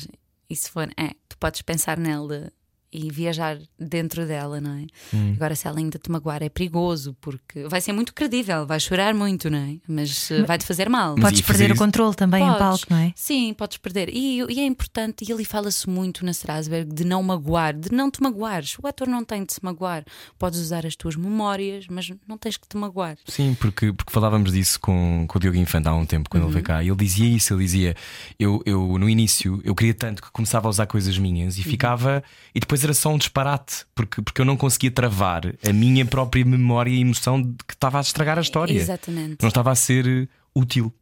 e 0.49 0.57
se 0.57 0.71
for, 0.71 0.89
é, 0.97 1.11
tu 1.29 1.37
podes 1.37 1.61
pensar 1.61 1.99
nela 1.99 2.51
e 2.97 3.11
viajar 3.11 3.59
dentro 3.79 4.27
dela, 4.27 4.61
não 4.61 4.73
é? 4.75 4.87
Agora, 5.35 5.55
se 5.55 5.67
ela 5.69 5.79
ainda 5.79 5.99
te 5.99 6.11
magoar, 6.11 6.43
é 6.43 6.49
perigoso, 6.49 7.15
porque 7.21 7.69
vai 7.69 7.81
ser 7.81 7.93
muito 7.93 8.15
credível, 8.15 8.67
vai 8.67 8.81
chorar 8.81 9.15
muito, 9.15 9.51
não 9.51 9.59
é? 9.59 9.77
Mas 9.87 10.31
eh, 10.31 10.43
vai-te 10.45 10.65
fazer 10.65 10.89
mal. 10.89 11.15
Mas 11.17 11.25
Podes 11.25 11.41
perder 11.43 11.73
o 11.73 11.77
controle 11.77 12.15
também 12.15 12.43
em 12.43 12.47
Podes. 12.47 12.59
palco, 12.61 12.87
não 12.91 12.97
é? 12.99 13.13
Sim, 13.15 13.55
podes 13.55 13.77
perder. 13.79 14.09
E, 14.09 14.39
e 14.49 14.61
é 14.61 14.65
importante, 14.67 15.25
e 15.29 15.33
ali 15.33 15.45
fala-se 15.45 15.89
muito 15.89 16.25
na 16.25 16.31
Strasberg 16.31 16.93
de 16.93 17.05
não 17.05 17.23
magoar, 17.23 17.75
de 17.77 17.93
não 17.93 18.11
te 18.11 18.23
magoares. 18.23 18.77
O 18.83 18.87
ator 18.87 19.07
não 19.09 19.25
tem 19.25 19.45
de 19.45 19.53
se 19.53 19.63
magoar. 19.65 20.05
Podes 20.39 20.59
usar 20.61 20.87
as 20.87 20.97
tuas 20.97 21.17
memórias, 21.17 21.87
mas 21.91 22.11
não 22.27 22.39
tens 22.39 22.57
que 22.57 22.67
te 22.69 22.77
magoar. 22.77 23.17
Sim, 23.27 23.55
porque, 23.61 23.93
porque 23.93 24.13
falávamos 24.13 24.53
disso 24.53 24.81
com, 24.81 25.25
com 25.29 25.39
o 25.39 25.41
Diogo 25.41 25.57
Infante 25.59 25.89
há 25.89 25.95
um 25.95 26.07
tempo, 26.07 26.31
quando 26.31 26.43
ele 26.45 26.47
Uhum. 26.47 26.53
veio 26.53 26.65
cá. 26.65 26.83
E 26.83 26.89
ele 26.89 26.97
dizia 26.97 27.27
isso: 27.29 27.53
ele 27.55 27.63
dizia, 27.65 27.95
eu, 28.39 28.63
eu 28.65 28.97
no 28.99 29.09
início, 29.09 29.61
eu 29.65 29.75
queria 29.75 29.95
tanto 29.95 30.23
que 30.23 30.31
começava 30.31 30.69
a 30.69 30.71
usar 30.71 30.87
coisas 30.87 31.19
minhas 31.19 31.57
e 31.57 31.61
Uhum. 31.61 31.67
ficava. 31.71 32.23
E 32.55 32.61
depois 32.61 32.85
era 32.87 32.95
só 32.95 33.11
um 33.11 33.19
disparate, 33.19 33.85
porque, 33.95 34.23
porque 34.23 34.41
eu 34.41 34.45
não 34.45 34.57
conseguia 34.57 34.91
travar 34.91 35.43
a 35.47 35.73
minha 35.73 36.05
própria 36.05 36.45
memória 36.45 36.91
e 36.91 37.01
emoção 37.01 37.43
de 37.43 37.55
que 37.67 37.75
estava 37.75 37.99
a 37.99 38.01
estragar 38.01 38.39
a 38.39 38.41
história. 38.41 38.75
Exatamente. 38.75 39.37
Não 39.41 39.49
estava 39.49 39.71
a 39.71 39.75
ser 39.75 40.29
útil. 40.55 40.93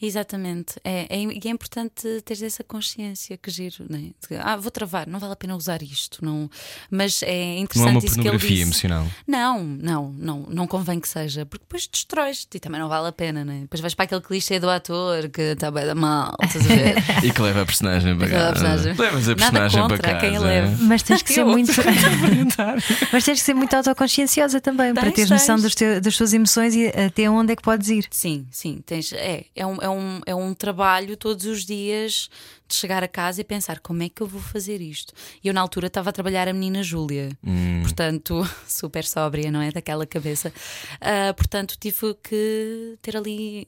Exatamente. 0.00 0.74
É, 0.84 1.06
é, 1.08 1.22
e 1.22 1.40
é 1.44 1.48
importante 1.50 2.06
teres 2.24 2.42
essa 2.42 2.64
consciência 2.64 3.36
que 3.36 3.50
giro, 3.50 3.84
é? 3.90 3.96
De, 3.96 4.14
Ah, 4.40 4.56
vou 4.56 4.70
travar, 4.70 5.06
não 5.06 5.18
vale 5.18 5.32
a 5.32 5.36
pena 5.36 5.54
usar 5.56 5.82
isto. 5.82 6.24
Não... 6.24 6.50
Mas 6.90 7.22
é 7.22 7.26
Não 7.26 7.32
é 7.34 7.58
interessante 7.58 7.90
uma 7.90 7.98
isso 7.98 8.06
que 8.14 8.20
ele 8.20 8.22
pornografia 8.30 8.62
emocional. 8.62 9.06
Não, 9.26 9.62
não, 9.64 10.12
não, 10.12 10.40
não 10.48 10.66
convém 10.66 10.98
que 11.00 11.08
seja, 11.08 11.44
porque 11.46 11.64
depois 11.64 11.86
destróis-te 11.86 12.56
e 12.56 12.60
também 12.60 12.80
não 12.80 12.88
vale 12.88 13.08
a 13.08 13.12
pena, 13.12 13.44
né? 13.44 13.60
Depois 13.62 13.80
vais 13.80 13.94
para 13.94 14.04
aquele 14.06 14.20
clichê 14.22 14.58
do 14.58 14.68
ator 14.70 15.28
que 15.28 15.40
está 15.42 15.70
bem 15.70 15.86
da 15.86 15.94
mal, 15.94 16.34
estás 16.42 16.64
a 16.64 16.68
ver? 16.74 16.94
E 17.24 17.30
que 17.32 17.42
leva 17.42 17.62
a 17.62 17.66
personagem 17.66 18.16
para 18.16 18.28
casa. 18.28 18.52
personagem. 18.52 18.94
Levas 18.96 19.28
a 19.28 19.30
Nada 19.30 19.36
personagem 19.36 19.80
contra 19.82 19.98
para 19.98 20.16
a 20.16 20.20
quem 20.20 20.32
casa. 20.32 20.44
leve. 20.46 20.84
Mas 20.84 21.02
tens 21.02 21.22
que 21.22 21.32
ser 21.32 21.44
muito. 21.46 21.70
Mas 23.12 23.24
tens 23.24 23.38
que 23.40 23.44
ser 23.44 23.54
muito 23.54 23.74
autoconscienciosa 23.74 24.60
também, 24.60 24.92
para 24.94 25.04
Tens, 25.04 25.14
teres 25.14 25.30
noção 25.30 25.56
tens. 25.56 25.62
dos 25.62 25.74
teu- 25.74 26.00
das 26.00 26.16
tuas 26.16 26.32
emoções 26.32 26.74
e 26.74 26.86
até 26.88 27.28
onde 27.30 27.52
é 27.52 27.56
que 27.56 27.62
podes 27.62 27.88
ir. 27.88 28.06
Sim, 28.10 28.46
sim, 28.50 28.82
tens, 28.84 29.12
é, 29.12 29.44
é, 29.54 29.66
um, 29.66 29.69
é, 29.80 29.88
um, 29.88 30.20
é 30.26 30.34
um 30.34 30.54
trabalho 30.54 31.16
todos 31.16 31.44
os 31.46 31.64
dias 31.64 32.28
de 32.68 32.74
chegar 32.76 33.02
a 33.02 33.08
casa 33.08 33.40
e 33.40 33.44
pensar 33.44 33.80
como 33.80 34.02
é 34.02 34.08
que 34.08 34.20
eu 34.22 34.26
vou 34.26 34.40
fazer 34.40 34.80
isto. 34.80 35.12
E 35.42 35.48
eu, 35.48 35.54
na 35.54 35.60
altura, 35.60 35.88
estava 35.88 36.10
a 36.10 36.12
trabalhar 36.12 36.46
a 36.48 36.52
menina 36.52 36.82
Júlia, 36.82 37.30
Hum. 37.44 37.82
portanto, 37.82 38.42
super 38.68 39.04
sóbria, 39.04 39.50
não 39.50 39.60
é? 39.60 39.70
Daquela 39.72 40.06
cabeça. 40.06 40.52
Ah, 41.00 41.34
portanto, 41.34 41.76
tive 41.78 42.14
que 42.22 42.96
ter 43.02 43.16
ali. 43.16 43.66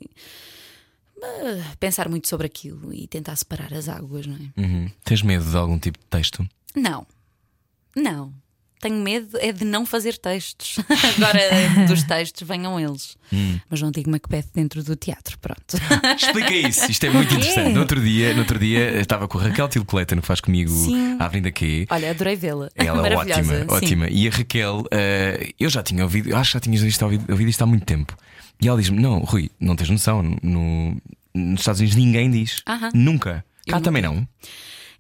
ah, 1.23 1.75
pensar 1.79 2.09
muito 2.09 2.29
sobre 2.29 2.47
aquilo 2.47 2.93
e 2.93 3.07
tentar 3.07 3.37
separar 3.37 3.73
as 3.75 3.89
águas, 3.89 4.27
não 4.27 4.37
é? 4.37 4.61
Uhum. 4.61 4.91
Tens 5.05 5.23
medo 5.23 5.45
de 5.49 5.57
algum 5.57 5.79
tipo 5.79 5.99
de 5.99 6.05
texto? 6.07 6.47
Não, 6.75 7.07
não. 7.97 8.33
Tenho 8.83 8.97
medo 8.97 9.39
é 9.41 9.53
de 9.53 9.65
não 9.65 9.87
fazer 9.87 10.19
textos. 10.19 10.81
Agora, 11.17 11.87
dos 11.87 12.03
textos, 12.03 12.47
venham 12.47 12.81
eles. 12.81 13.17
Hum. 13.33 13.61
Mas 13.71 13.81
não 13.81 13.93
digo 13.93 14.11
Macbeth 14.11 14.47
dentro 14.53 14.83
do 14.83 14.97
teatro, 14.97 15.39
pronto. 15.39 15.79
Explica 16.19 16.53
isso, 16.53 16.91
isto 16.91 17.07
é 17.07 17.11
muito 17.11 17.33
interessante. 17.33 17.73
No 17.73 17.79
outro 17.81 18.01
dia, 18.01 18.35
no 18.35 18.41
outro 18.41 18.59
dia 18.59 19.01
estava 19.01 19.29
com 19.29 19.39
a 19.39 19.43
Raquel 19.43 19.69
Clayton, 19.87 20.21
que 20.21 20.27
faz 20.27 20.41
comigo 20.41 20.69
Sim. 20.69 21.17
a 21.21 21.27
Avenida 21.27 21.53
Q. 21.53 21.87
Olha, 21.91 22.11
adorei 22.11 22.35
vê-la. 22.35 22.69
Ela 22.75 23.09
é 23.09 23.17
ótima, 23.17 23.45
sim. 23.45 23.67
ótima. 23.69 24.09
E 24.11 24.27
a 24.27 24.31
Raquel, 24.33 24.85
eh, 24.91 25.53
eu 25.61 25.71
já 25.71 25.81
tinha 25.81 26.03
ouvido, 26.03 26.35
acho 26.35 26.51
que 26.51 26.55
já 26.55 26.61
tinhas 26.61 26.83
visto, 26.83 27.03
ouvido, 27.03 27.25
ouvido 27.31 27.51
isto 27.51 27.63
há 27.63 27.67
muito 27.67 27.85
tempo. 27.85 28.17
E 28.61 28.67
ela 28.67 28.81
diz-me: 28.81 29.01
Não, 29.01 29.21
Rui, 29.21 29.49
não 29.61 29.77
tens 29.77 29.91
noção. 29.91 30.23
No, 30.43 31.01
nos 31.33 31.61
Estados 31.61 31.81
Unidos 31.81 31.97
ninguém 31.97 32.31
diz. 32.33 32.63
Aham. 32.67 32.91
Nunca. 32.93 33.45
Cá 33.69 33.77
Eu 33.77 33.81
também 33.81 34.03
nunca. 34.03 34.17
não. 34.17 34.29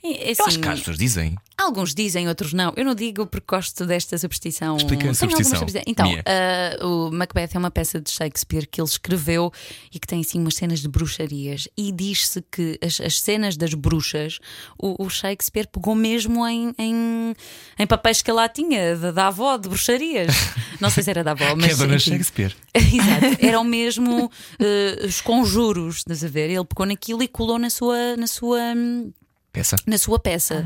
É 0.05 0.29
Eu 0.29 0.33
acho 0.33 0.43
assim, 0.43 0.61
que 0.61 0.69
as 0.69 0.79
pessoas 0.81 0.99
dizem. 0.99 1.37
Alguns 1.57 1.95
dizem, 1.95 2.27
outros 2.27 2.53
não. 2.53 2.73
Eu 2.77 2.85
não 2.85 2.95
digo 2.95 3.25
porque 3.25 3.47
gosto 3.49 3.87
desta 3.87 4.19
superstição. 4.19 4.77
Explica 4.77 5.11
a 5.11 5.15
superstição. 5.15 5.65
Então, 5.87 6.07
ah, 6.27 6.85
o 6.85 7.11
Macbeth 7.13 7.51
é 7.55 7.59
uma 7.59 7.71
peça 7.71 8.01
de 8.01 8.11
Shakespeare 8.11 8.67
que 8.67 8.81
ele 8.81 8.89
escreveu 8.89 9.53
e 9.95 10.01
que 10.01 10.07
tem 10.07 10.21
assim 10.21 10.41
umas 10.41 10.57
cenas 10.57 10.81
de 10.81 10.89
bruxarias. 10.89 11.69
E 11.77 11.93
diz-se 11.93 12.43
que 12.51 12.79
as, 12.83 13.01
as 13.01 13.21
cenas 13.21 13.57
das 13.57 13.75
bruxas, 13.75 14.41
o, 14.77 15.05
o 15.05 15.09
Shakespeare 15.09 15.69
pegou 15.69 15.95
mesmo 15.95 16.45
em, 16.49 16.75
em, 16.77 17.35
em 17.79 17.87
papéis 17.87 18.23
que 18.23 18.31
ele 18.31 18.39
lá 18.39 18.49
tinha, 18.49 18.97
da, 18.97 19.13
da 19.13 19.27
avó, 19.29 19.57
de 19.57 19.69
bruxarias. 19.69 20.35
Não 20.81 20.91
sei 20.91 21.05
se 21.05 21.11
era 21.11 21.23
da 21.23 21.31
avó, 21.31 21.55
mas. 21.55 21.67
que 21.67 21.73
é 21.73 21.77
Dona 21.77 21.95
enfim. 21.95 22.11
Shakespeare. 22.11 22.57
Exato, 22.75 23.47
eram 23.47 23.63
mesmo 23.63 24.31
eh, 24.59 25.07
os 25.07 25.21
conjuros, 25.21 25.99
estás 25.99 26.25
a 26.25 26.29
ver? 26.29 26.51
Ele 26.51 26.65
pegou 26.65 26.87
naquilo 26.87 27.23
e 27.23 27.29
colou 27.29 27.59
na 27.59 27.71
sua, 27.71 28.17
na 28.17 28.27
sua, 28.27 28.59
hum, 28.75 29.13
Peça. 29.53 29.77
na 29.87 29.99
sua 29.99 30.19
peça. 30.19 30.65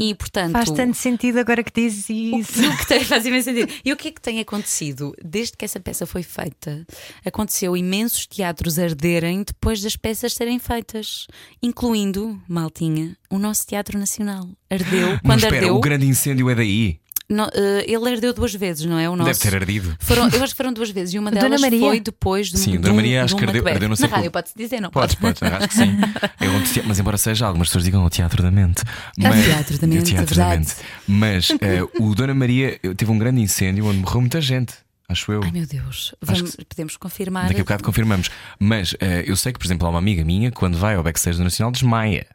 e 0.00 0.14
portanto. 0.14 0.52
Faz 0.52 0.70
tanto 0.70 0.94
sentido 0.96 1.38
agora 1.38 1.62
que 1.62 1.72
dizes 1.72 2.08
isso. 2.08 2.66
o 2.66 2.76
que 2.78 2.86
tem, 2.88 3.04
faz 3.04 3.26
imenso 3.26 3.50
sentido. 3.50 3.72
E 3.84 3.92
o 3.92 3.96
que 3.96 4.08
é 4.08 4.10
que 4.10 4.20
tem 4.20 4.40
acontecido? 4.40 5.14
Desde 5.22 5.56
que 5.56 5.64
essa 5.64 5.78
peça 5.78 6.06
foi 6.06 6.22
feita, 6.22 6.86
aconteceu 7.24 7.76
imensos 7.76 8.26
teatros 8.26 8.78
arderem 8.78 9.42
depois 9.42 9.82
das 9.82 9.96
peças 9.96 10.32
serem 10.32 10.58
feitas, 10.58 11.26
incluindo, 11.62 12.40
Maltinha, 12.48 13.16
o 13.30 13.38
nosso 13.38 13.66
Teatro 13.66 13.98
Nacional. 13.98 14.48
Ardeu 14.70 15.10
Não, 15.10 15.18
quando 15.18 15.38
espera, 15.40 15.56
ardeu. 15.56 15.76
o 15.76 15.80
grande 15.80 16.06
incêndio 16.06 16.48
é 16.50 16.54
daí. 16.54 16.98
No- 17.28 17.48
eh, 17.54 17.84
ele 17.88 18.08
ardeu 18.12 18.32
duas 18.32 18.54
vezes, 18.54 18.84
não 18.86 18.98
é? 18.98 19.08
O 19.10 19.16
nosso. 19.16 19.28
Deve 19.40 19.40
ter 19.40 19.54
ardido. 19.56 19.96
Foram, 20.00 20.28
eu 20.28 20.42
acho 20.42 20.52
que 20.52 20.56
foram 20.56 20.72
duas 20.72 20.90
vezes 20.90 21.14
e 21.14 21.18
uma 21.18 21.30
Dona 21.30 21.42
delas 21.42 21.60
Maria? 21.60 21.80
foi 21.80 22.00
depois 22.00 22.50
do 22.50 22.58
Sim, 22.58 22.72
de 22.72 22.78
Dona 22.78 22.92
um- 22.92 22.96
Maria 22.96 23.24
acho 23.24 23.36
que 23.36 23.44
ardeu- 23.44 23.66
ardeu 23.68 23.88
no 23.88 23.96
Na 23.98 24.06
rádio 24.06 24.30
pode-se 24.30 24.54
dizer, 24.56 24.80
não 24.80 24.90
Podes, 24.90 25.14
pode? 25.16 25.40
podes, 25.40 25.54
acho 25.56 25.68
que 25.68 25.74
sim. 25.74 25.96
Te- 26.72 26.82
mas 26.86 26.98
embora 26.98 27.16
seja, 27.18 27.46
algumas 27.46 27.68
pessoas 27.68 27.84
digam 27.84 28.04
o 28.04 28.10
teatro 28.10 28.42
da 28.42 28.50
mente. 28.50 28.82
É 29.20 29.28
o 29.28 29.32
teatro 29.42 29.78
da 29.78 29.86
É 29.86 29.90
o 29.90 29.92
mente, 29.92 30.04
teatro 30.14 30.34
é 30.34 30.36
da 30.36 30.48
verdade. 30.50 30.58
mente. 30.58 30.74
Mas 31.06 31.48
eh, 31.60 31.82
o 32.00 32.14
Dona 32.14 32.34
Maria 32.34 32.78
teve 32.96 33.10
um 33.10 33.18
grande 33.18 33.40
incêndio 33.40 33.86
onde 33.86 33.98
morreu 33.98 34.20
muita 34.20 34.40
gente, 34.40 34.74
acho 35.08 35.30
eu. 35.32 35.40
Ai 35.44 35.50
meu 35.50 35.66
Deus, 35.66 36.14
Acho 36.26 36.40
Vamos- 36.42 36.56
podemos 36.68 36.96
confirmar. 36.96 37.48
Daqui 37.48 37.60
a 37.60 37.64
bocado 37.64 37.82
confirmamos. 37.84 38.30
Mas 38.58 38.94
eh, 39.00 39.24
eu 39.26 39.36
sei 39.36 39.52
que, 39.52 39.58
por 39.58 39.66
exemplo, 39.66 39.86
há 39.86 39.90
uma 39.90 39.98
amiga 39.98 40.24
minha 40.24 40.50
que 40.50 40.56
quando 40.56 40.76
vai 40.78 40.94
ao 40.94 41.02
backstage 41.02 41.38
do 41.38 41.44
Nacional 41.44 41.72
desmaia, 41.72 42.26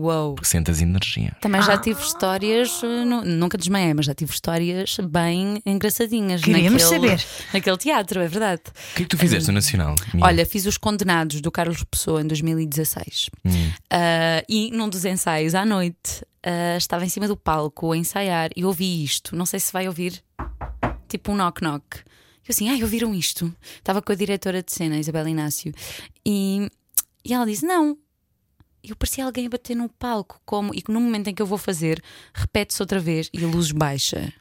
Uou. 0.00 0.34
porque 0.34 0.46
sentas 0.48 0.80
energia. 0.80 1.36
Também 1.40 1.60
já 1.62 1.76
tive 1.76 2.00
histórias, 2.00 2.80
eh, 2.84 3.04
nu- 3.04 3.24
nunca 3.24 3.58
desmaiei, 3.58 3.92
mas 3.94 4.06
já 4.06 4.14
tive 4.14 4.32
histórias 4.32 4.96
bem 5.10 5.60
engraçadinhas 5.66 6.40
Queríamos 6.42 6.82
naquele, 6.82 7.08
saber. 7.16 7.26
naquele 7.52 7.76
teatro, 7.78 8.20
é 8.20 8.28
verdade. 8.28 8.62
O 8.66 8.94
que 8.96 9.02
é 9.02 9.04
que 9.04 9.08
tu 9.08 9.18
fizeste 9.18 9.48
no 9.48 9.54
Nacional? 9.54 9.94
Mia? 10.14 10.24
Olha, 10.24 10.46
fiz 10.46 10.66
os 10.66 10.78
Condenados 10.78 11.40
do 11.40 11.50
Carlos 11.50 11.82
Pessoa 11.84 12.20
em 12.22 12.26
2016 12.26 13.30
Hum. 13.44 13.50
Ah, 13.90 14.44
e 14.48 14.70
num 14.70 14.88
dos 14.88 15.04
ensaios 15.04 15.54
à 15.54 15.64
noite 15.64 16.24
ah, 16.44 16.76
estava 16.76 17.04
em 17.04 17.08
cima 17.08 17.26
do 17.26 17.36
palco 17.36 17.92
a 17.92 17.96
ensaiar 17.96 18.50
e 18.56 18.64
ouvi 18.64 19.02
isto. 19.02 19.34
Não 19.34 19.44
sei 19.46 19.58
se 19.58 19.72
vai 19.72 19.88
ouvir, 19.88 20.22
tipo 21.08 21.32
um 21.32 21.36
knock-knock. 21.36 21.84
Eu 22.46 22.50
assim, 22.50 22.68
ai, 22.70 22.82
ouviram 22.82 23.14
isto? 23.14 23.52
Estava 23.76 24.00
com 24.00 24.10
a 24.12 24.14
diretora 24.14 24.62
de 24.62 24.72
cena, 24.72 24.96
Isabel 24.96 25.28
Inácio, 25.28 25.72
e, 26.24 26.70
e 27.24 27.34
ela 27.34 27.44
disse: 27.44 27.66
Não. 27.66 27.96
Eu 28.82 28.96
parecia 28.96 29.24
alguém 29.24 29.46
a 29.46 29.50
bater 29.50 29.74
no 29.74 29.88
palco, 29.88 30.40
como, 30.46 30.74
e 30.74 30.80
que 30.80 30.90
no 30.92 31.00
momento 31.00 31.28
em 31.28 31.34
que 31.34 31.42
eu 31.42 31.46
vou 31.46 31.58
fazer, 31.58 32.02
repete-se 32.32 32.80
outra 32.82 32.98
vez 33.00 33.28
e 33.32 33.44
a 33.44 33.46
luz 33.48 33.70
baixa. 33.72 34.32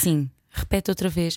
Sim, 0.00 0.28
repete 0.50 0.90
outra 0.90 1.08
vez. 1.08 1.36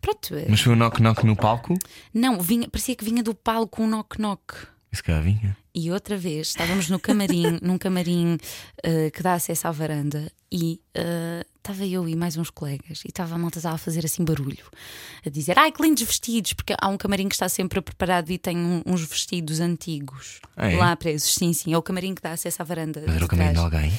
Pronto, 0.00 0.34
eh, 0.34 0.46
Mas 0.48 0.60
foi 0.60 0.72
um 0.72 0.76
knock-knock 0.76 1.24
no 1.24 1.36
palco? 1.36 1.74
não, 2.12 2.40
vinha, 2.40 2.68
parecia 2.68 2.94
que 2.96 3.04
vinha 3.04 3.22
do 3.22 3.34
palco 3.34 3.82
um 3.82 3.86
knock-knock. 3.88 4.54
Isso 4.92 5.02
cá 5.04 5.20
vinha. 5.20 5.56
E 5.78 5.90
outra 5.92 6.16
vez 6.16 6.48
estávamos 6.48 6.88
no 6.88 6.98
camarim, 6.98 7.58
num 7.60 7.76
camarim 7.76 8.38
eh, 8.82 9.10
que 9.10 9.22
dá 9.22 9.34
acesso 9.34 9.68
à 9.68 9.70
varanda, 9.70 10.32
e 10.50 10.80
eh, 10.94 11.44
estava 11.58 11.84
eu 11.84 12.08
e 12.08 12.16
mais 12.16 12.38
uns 12.38 12.48
colegas, 12.48 13.02
e 13.04 13.08
estava 13.08 13.34
a 13.34 13.38
malta 13.38 13.60
a 13.68 13.76
fazer 13.76 14.06
assim 14.06 14.24
barulho, 14.24 14.64
a 15.26 15.28
dizer: 15.28 15.58
Ai, 15.58 15.70
que 15.70 15.82
lindos 15.82 16.02
vestidos, 16.02 16.54
porque 16.54 16.74
há 16.80 16.88
um 16.88 16.96
camarim 16.96 17.28
que 17.28 17.34
está 17.34 17.46
sempre 17.48 17.82
preparado 17.82 18.30
e 18.30 18.38
tem 18.38 18.56
um- 18.56 18.82
uns 18.86 19.02
vestidos 19.06 19.60
antigos 19.60 20.40
Ah, 20.56 20.70
é? 20.72 20.76
lá 20.78 20.96
presos. 20.96 21.34
Sim, 21.34 21.52
sim, 21.52 21.74
é 21.74 21.76
o 21.76 21.82
camarim 21.82 22.14
que 22.14 22.22
dá 22.22 22.32
acesso 22.32 22.62
à 22.62 22.64
varanda. 22.64 23.02
Mas 23.06 23.16
era 23.16 23.24
o 23.26 23.28
caminho 23.28 23.52
de 23.52 23.58
alguém. 23.58 23.92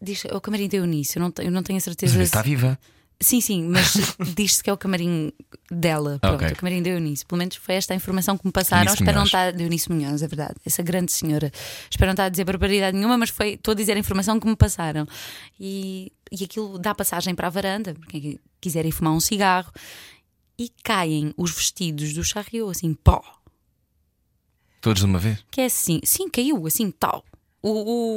Diz, 0.00 0.24
é 0.24 0.36
o 0.36 0.40
camarim 0.40 0.68
da 0.68 0.76
Eunice, 0.76 1.16
eu 1.18 1.20
não, 1.22 1.32
eu 1.44 1.50
não 1.50 1.64
tenho 1.64 1.78
a 1.78 1.78
Mas 1.78 1.84
certeza. 1.84 2.12
a 2.12 2.16
Eunice 2.16 2.28
está 2.28 2.42
se- 2.44 2.48
viva. 2.48 2.78
Sim, 3.20 3.40
sim, 3.40 3.64
mas 3.64 3.94
diz-se 4.36 4.62
que 4.62 4.70
é 4.70 4.72
o 4.72 4.76
camarim 4.76 5.32
dela, 5.68 6.18
pronto, 6.20 6.36
Ok. 6.36 6.52
o 6.52 6.56
camarim 6.56 6.80
da 6.80 6.90
Eunice. 6.90 7.26
Pelo 7.26 7.38
menos 7.38 7.56
foi 7.56 7.74
esta 7.74 7.92
a 7.92 7.96
informação 7.96 8.38
que 8.38 8.46
me 8.46 8.52
passaram. 8.52 8.84
Eunice 8.84 9.02
Espero 9.02 9.16
não 9.18 9.24
estar 9.24 9.52
de 9.52 9.62
Eunice 9.64 9.90
Munhoz, 9.90 10.22
é 10.22 10.28
verdade. 10.28 10.54
Essa 10.64 10.82
grande 10.84 11.10
senhora. 11.10 11.50
Espero 11.90 12.06
não 12.06 12.12
estar 12.12 12.26
a 12.26 12.28
dizer 12.28 12.44
barbaridade 12.44 12.96
nenhuma, 12.96 13.18
mas 13.18 13.30
foi, 13.30 13.54
estou 13.54 13.72
a 13.72 13.74
dizer 13.74 13.96
a 13.96 13.98
informação 13.98 14.38
que 14.38 14.46
me 14.46 14.54
passaram. 14.54 15.04
E, 15.58 16.12
e 16.30 16.44
aquilo 16.44 16.78
dá 16.78 16.94
passagem 16.94 17.34
para 17.34 17.48
a 17.48 17.50
varanda, 17.50 17.92
para 17.94 18.08
quem 18.08 18.38
quiser 18.60 18.86
ir 18.86 18.92
fumar 18.92 19.12
um 19.12 19.20
cigarro, 19.20 19.72
e 20.56 20.70
caem 20.84 21.34
os 21.36 21.50
vestidos 21.50 22.14
do 22.14 22.22
charriot, 22.22 22.70
assim, 22.70 22.94
pó. 22.94 23.20
Todos 24.80 25.00
de 25.00 25.06
uma 25.06 25.18
vez. 25.18 25.44
Que 25.50 25.62
é 25.62 25.64
assim, 25.64 26.00
sim, 26.04 26.28
caiu, 26.28 26.64
assim, 26.68 26.90
tal. 26.92 27.24
O, 27.60 27.70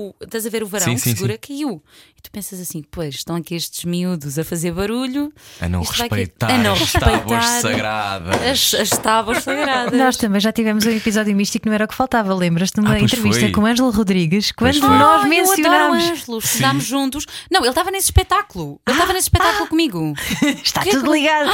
o, 0.09 0.15
estás 0.23 0.45
a 0.45 0.49
ver 0.51 0.61
o 0.61 0.67
varão 0.67 0.85
Sim, 0.85 0.93
que 0.95 1.01
sim, 1.01 1.15
segura, 1.15 1.35
caiu. 1.35 1.81
E 2.15 2.21
tu 2.21 2.29
pensas 2.31 2.59
assim, 2.59 2.83
pois, 2.91 3.15
estão 3.15 3.35
aqui 3.35 3.55
estes 3.55 3.83
miúdos 3.85 4.37
a 4.37 4.43
fazer 4.43 4.71
barulho. 4.71 5.33
A 5.59 5.67
não 5.67 5.81
Isto 5.81 5.93
respeitar 5.93 6.51
a 6.51 6.57
não 6.59 6.73
as 6.73 6.91
tábuas 6.91 7.15
respeitar 7.45 7.61
sagradas. 7.61 8.41
As, 8.43 8.73
as 8.75 8.89
tábuas 8.99 9.41
sagradas. 9.43 9.97
Nós 9.97 10.15
também 10.17 10.39
já 10.39 10.51
tivemos 10.51 10.85
um 10.85 10.91
episódio 10.91 11.35
místico, 11.35 11.67
não 11.67 11.73
era 11.73 11.85
o 11.85 11.87
que 11.87 11.95
faltava. 11.95 12.31
Lembras-te 12.35 12.75
de 12.75 12.81
uma 12.81 12.91
Ah, 12.93 12.99
pois 12.99 13.11
entrevista 13.11 13.39
foi. 13.41 13.51
com 13.51 13.61
o 13.61 13.65
Ângelo 13.65 13.89
Rodrigues, 13.89 14.51
Pois 14.55 14.77
quando 14.77 14.87
foi. 14.87 14.97
nós 14.99 15.09
Eu 15.09 15.15
adoro 15.15 15.29
mencionámos. 15.29 16.03
Ângelo, 16.03 16.37
estudámos 16.37 16.85
juntos. 16.85 17.25
Não, 17.51 17.61
ele 17.61 17.69
estava 17.69 17.89
nesse 17.89 18.05
espetáculo. 18.05 18.79
Ele 18.87 18.95
estava 18.95 19.11
nesse 19.13 19.25
espetáculo 19.25 19.67
comigo. 19.67 20.13
Está 20.63 20.81
Que 20.81 20.89
é 20.89 20.91
que- 20.91 20.97
tudo 20.99 21.11
ligado. 21.11 21.49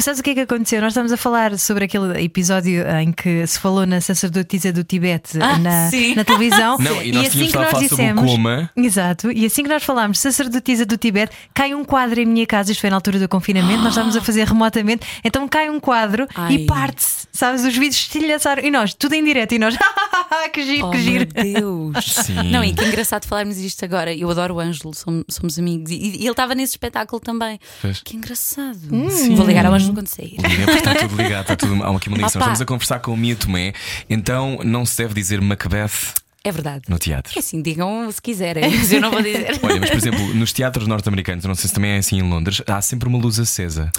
Sabes 0.00 0.20
o 0.20 0.22
que 0.22 0.30
é 0.30 0.34
que 0.34 0.40
aconteceu? 0.42 0.80
Nós 0.80 0.92
estamos 0.92 1.10
a 1.10 1.16
falar 1.16 1.58
sobre 1.58 1.86
aquele 1.86 2.22
episódio 2.22 2.88
em 3.00 3.10
que 3.10 3.44
se 3.48 3.58
falou 3.58 3.84
na 3.84 4.00
sacerdotisa 4.00 4.72
do 4.72 4.84
Tibete 4.84 5.38
Ah, 5.42 5.58
na, 5.58 5.90
sim. 5.90 6.14
na 6.14 6.22
televisão. 6.24 6.78
Não, 6.78 7.02
e 7.02 7.10
nós 7.10 7.31
assim 7.34 7.46
que 7.50 7.56
nós 7.56 7.78
dissemos. 7.78 8.24
coma. 8.30 8.70
Exato, 8.76 9.30
e 9.32 9.44
assim 9.46 9.62
que 9.62 9.68
nós 9.68 9.82
falámos 9.82 10.18
sacerdotisa 10.18 10.84
do 10.86 10.96
Tibete, 10.96 11.32
cai 11.54 11.74
um 11.74 11.84
quadro 11.84 12.20
em 12.20 12.26
minha 12.26 12.46
casa, 12.46 12.72
isto 12.72 12.80
foi 12.80 12.90
na 12.90 12.96
altura 12.96 13.18
do 13.18 13.28
confinamento, 13.28 13.78
nós 13.82 13.88
estávamos 13.92 14.16
a 14.16 14.20
fazer 14.22 14.46
remotamente, 14.46 15.06
então 15.24 15.46
cai 15.48 15.68
um 15.70 15.78
quadro 15.80 16.26
Ai. 16.34 16.54
e 16.54 16.66
parte-se, 16.66 17.26
sabes? 17.32 17.64
Os 17.64 17.74
vídeos 17.74 17.96
estilhaçaram 17.96 18.62
e 18.64 18.70
nós, 18.70 18.94
tudo 18.94 19.14
em 19.14 19.24
direto, 19.24 19.52
e 19.54 19.58
nós, 19.58 19.76
que 20.52 20.64
giro, 20.64 20.86
Oh, 20.86 20.90
que 20.90 20.98
giro. 21.00 21.26
meu 21.34 21.44
Deus. 21.92 22.04
Sim. 22.04 22.50
Não, 22.50 22.64
e 22.64 22.72
que 22.72 22.84
engraçado 22.84 23.26
falarmos 23.26 23.58
isto 23.58 23.84
agora. 23.84 24.12
Eu 24.14 24.30
adoro 24.30 24.54
o 24.54 24.60
Ângelo, 24.60 24.94
somos, 24.94 25.24
somos 25.28 25.58
amigos. 25.58 25.90
E, 25.90 25.94
e 25.94 26.16
ele 26.22 26.30
estava 26.30 26.54
nesse 26.54 26.72
espetáculo 26.72 27.20
também. 27.20 27.58
Pois. 27.80 28.00
Que 28.02 28.16
engraçado. 28.16 28.78
Hum. 28.90 29.36
Vou 29.36 29.46
ligar 29.46 29.64
ao 29.66 29.72
Ângelo 29.74 29.94
quando 29.94 30.08
sair. 30.08 30.36
Liga, 30.38 30.64
porque 30.64 30.78
está 30.78 30.94
tudo 30.94 31.16
ligado, 31.16 31.40
está 31.42 31.56
tudo, 31.56 31.82
há 31.84 31.96
aqui 31.96 32.08
uma 32.08 32.16
ligação. 32.18 32.40
Opa. 32.40 32.46
Estamos 32.52 32.60
a 32.60 32.64
conversar 32.64 32.98
com 33.00 33.12
o 33.12 33.16
Mia 33.16 33.36
Tomé, 33.36 33.72
então 34.10 34.58
não 34.64 34.84
se 34.84 34.96
deve 34.98 35.14
dizer 35.14 35.40
Macbeth 35.40 36.14
É 36.44 36.50
verdade. 36.50 36.82
no 36.88 36.98
teatro. 36.98 37.32
É 37.36 37.38
assim, 37.38 37.62
digam 37.62 38.10
se 38.10 38.20
quiserem, 38.20 38.68
mas 38.68 38.92
eu 38.92 39.00
não 39.00 39.10
vou 39.10 39.22
dizer. 39.22 39.58
Olha, 39.62 39.80
mas 39.80 39.90
por 39.90 39.96
exemplo, 39.98 40.34
nos 40.34 40.52
teatros 40.52 40.86
norte-americanos, 40.88 41.44
não 41.44 41.54
sei 41.54 41.68
se 41.68 41.74
também 41.74 41.92
é 41.92 41.98
assim 41.98 42.18
em 42.18 42.22
Londres, 42.28 42.62
há 42.66 42.80
sempre 42.82 43.08
uma 43.08 43.18
luz 43.18 43.38
acesa. 43.38 43.90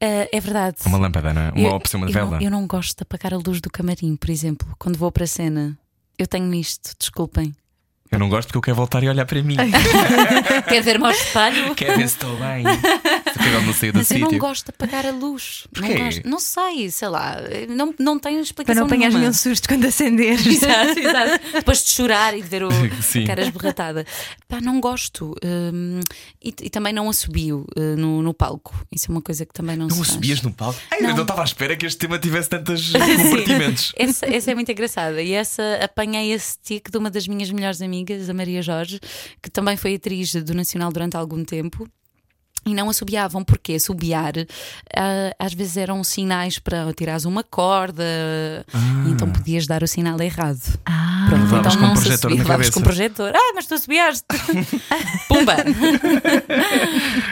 Ah, 0.00 0.28
é 0.30 0.38
verdade. 0.40 0.76
Uma 0.84 0.98
lâmpada, 0.98 1.32
não 1.32 1.40
é? 1.42 1.50
Uma 1.52 1.68
Eu- 1.68 1.74
opção, 1.74 1.98
uma 2.00 2.08
eu 2.08 2.12
vela. 2.12 2.30
Não, 2.32 2.40
eu 2.42 2.50
não 2.50 2.66
gosto 2.66 2.98
de 2.98 3.02
apagar 3.02 3.32
a 3.32 3.38
luz 3.38 3.60
do 3.62 3.70
camarim, 3.70 4.14
por 4.16 4.28
exemplo, 4.28 4.68
quando 4.78 4.98
vou 4.98 5.10
para 5.10 5.24
a 5.24 5.26
cena. 5.26 5.78
Eu 6.18 6.26
tenho 6.26 6.52
isto, 6.54 6.90
desculpem. 6.98 7.54
Eu 8.10 8.18
não 8.18 8.28
gosto 8.28 8.48
porque 8.48 8.58
eu 8.58 8.62
quero 8.62 8.76
voltar 8.76 9.02
e 9.02 9.08
olhar 9.08 9.24
para 9.26 9.42
mim. 9.42 9.56
Quer 10.68 10.80
ver-me 10.82 11.06
ao 11.06 11.10
espelho? 11.10 11.74
Quer 11.74 11.96
ver 11.96 12.08
se 12.08 12.14
estou 12.14 12.36
bem. 12.36 12.62
Se 13.36 13.42
acabar 13.48 13.66
não 13.66 13.72
sair 13.74 13.92
do 13.92 13.98
Mas 13.98 14.10
eu 14.10 14.18
não 14.18 14.26
sítio. 14.28 14.40
gosto 14.40 14.64
de 14.66 14.70
apagar 14.70 15.06
a 15.06 15.10
luz. 15.10 15.66
Não, 15.80 15.88
gosto. 15.94 16.28
não 16.28 16.40
sei, 16.40 16.90
sei 16.90 17.08
lá. 17.08 17.36
Não, 17.68 17.94
não 17.98 18.18
tenho 18.18 18.36
Para 18.36 18.42
explicação. 18.42 18.80
não 18.80 18.86
apanhar 18.86 19.10
nenhum 19.12 19.32
susto 19.32 19.68
quando 19.68 19.84
acenderes. 19.86 20.44
Exato, 20.46 20.98
exato. 20.98 21.52
Depois 21.52 21.84
de 21.84 21.90
chorar 21.90 22.36
e 22.36 22.42
de 22.42 22.48
ver 22.48 22.62
o, 22.64 22.68
Sim. 23.02 23.24
a 23.24 23.26
cara 23.26 23.42
esberratada. 23.42 24.06
Pá, 24.48 24.60
não 24.60 24.80
gosto. 24.80 25.34
Hum, 25.44 26.00
e, 26.42 26.48
e 26.62 26.70
também 26.70 26.92
não 26.92 27.08
assobio 27.08 27.66
uh, 27.76 27.96
no, 27.96 28.22
no 28.22 28.32
palco. 28.34 28.74
Isso 28.92 29.10
é 29.10 29.14
uma 29.14 29.22
coisa 29.22 29.44
que 29.44 29.52
também 29.52 29.76
não, 29.76 29.86
Não 29.88 30.04
se 30.04 30.12
subias 30.12 30.40
no 30.42 30.52
palco? 30.52 30.80
Ai, 30.90 31.00
Não. 31.00 31.10
eu 31.10 31.14
não 31.16 31.22
estava 31.22 31.42
à 31.42 31.44
espera 31.44 31.76
que 31.76 31.84
este 31.86 31.98
tema 31.98 32.18
tivesse 32.18 32.48
tantos 32.48 32.92
compartimentos. 32.92 33.92
Essa, 33.96 34.26
essa 34.26 34.50
é 34.50 34.54
muito 34.54 34.70
engraçada. 34.72 35.22
E 35.22 35.32
essa 35.32 35.62
apanhei 35.82 36.32
esse 36.32 36.58
tique 36.62 36.90
de 36.90 36.98
uma 36.98 37.10
das 37.10 37.26
minhas 37.28 37.50
melhores 37.50 37.80
amigas, 37.82 38.28
a 38.30 38.34
Maria 38.34 38.62
Jorge, 38.62 38.98
que 39.42 39.50
também 39.50 39.76
foi 39.76 39.94
atriz 39.94 40.34
do 40.34 40.54
Nacional 40.54 40.90
durante 40.92 41.16
algum 41.16 41.44
tempo. 41.44 41.88
E 42.66 42.74
não 42.74 42.90
assobiavam, 42.90 43.44
porque 43.44 43.74
assobiar 43.74 44.32
ah, 44.96 45.32
às 45.38 45.54
vezes 45.54 45.76
eram 45.76 46.02
sinais 46.02 46.58
para 46.58 46.92
tirares 46.92 47.24
uma 47.24 47.42
corda, 47.44 48.02
e 49.06 49.10
então 49.10 49.30
podias 49.30 49.66
dar 49.66 49.82
o 49.82 49.86
sinal 49.88 50.20
errado. 50.20 50.60
Ah, 50.84 51.26
Pronto, 51.28 51.42
Levavas 51.44 51.74
então 51.74 51.80
com 51.80 51.84
um 51.84 51.88
não 51.88 51.96
se 51.96 52.02
projetor 52.02 52.26
assobia, 52.28 52.44
na 52.44 52.44
cabeça. 52.50 52.72
com 52.72 52.80
um 52.80 52.82
projetor. 52.82 53.32
Ah, 53.34 53.52
mas 53.54 53.66
tu 53.66 53.74
assobiaste! 53.74 54.24
Pumba! 55.28 55.56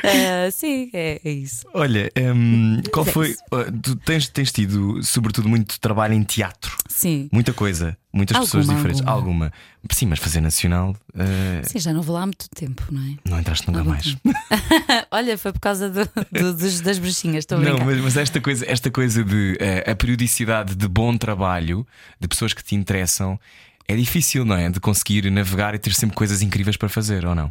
Ah, 0.07 0.51
sim, 0.51 0.90
é, 0.92 1.20
é 1.25 1.31
isso. 1.31 1.66
Olha, 1.73 2.11
hum, 2.18 2.81
qual 2.92 3.07
é 3.07 3.11
foi. 3.11 3.31
uh, 3.53 3.73
Tu 3.83 3.97
tens, 3.97 4.29
tens 4.29 4.53
tido, 4.53 5.03
sobretudo, 5.03 5.49
muito 5.49 5.81
trabalho 5.81 6.14
em 6.14 6.23
teatro. 6.23 6.77
Sim. 6.96 7.28
Muita 7.33 7.52
coisa, 7.52 7.96
muitas 8.12 8.38
pessoas 8.38 8.68
Alguma, 8.68 8.76
diferentes. 8.76 9.02
alguma. 9.09 9.52
Sim, 9.90 10.07
mas 10.07 10.20
fazer 10.20 10.40
nacional, 10.40 10.94
uh, 11.12 11.68
Sim, 11.68 11.80
já 11.80 11.92
não 11.92 12.02
vou 12.02 12.14
lá 12.14 12.22
há 12.22 12.26
muito 12.26 12.48
tempo, 12.50 12.85
não 12.92 13.02
é? 13.02 13.16
não 13.28 13.40
entraste 13.40 13.66
nunca 13.66 13.80
Algum 13.80 13.90
mais. 13.90 14.16
Olha, 15.11 15.37
foi 15.37 15.52
por 15.52 15.59
causa 15.59 15.90
do- 15.90 16.09
do- 16.30 16.54
dos- 16.54 16.80
das 16.80 17.00
brechinhas, 17.00 17.38
estou 17.38 17.59
a 17.59 17.61
Não, 17.61 17.78
mas, 17.80 18.00
mas 18.00 18.16
esta 18.16 18.40
coisa, 18.40 18.64
esta 18.70 18.92
coisa 18.92 19.24
de 19.24 19.57
eh, 19.59 19.90
a 19.90 19.94
periodicidade 19.96 20.76
de 20.76 20.87
bom 20.87 21.16
trabalho, 21.18 21.85
de 22.20 22.28
pessoas 22.28 22.54
que 22.54 22.62
te 22.62 22.76
interessam, 22.76 23.40
é 23.88 23.96
difícil, 23.96 24.44
não 24.44 24.54
é? 24.57 24.70
De 24.70 24.78
conseguir 24.78 25.28
navegar 25.33 25.74
e 25.74 25.78
ter 25.80 25.92
sempre 25.94 26.14
coisas 26.14 26.42
incríveis 26.42 26.76
para 26.76 26.88
fazer, 26.88 27.26
ou 27.26 27.35
não? 27.35 27.48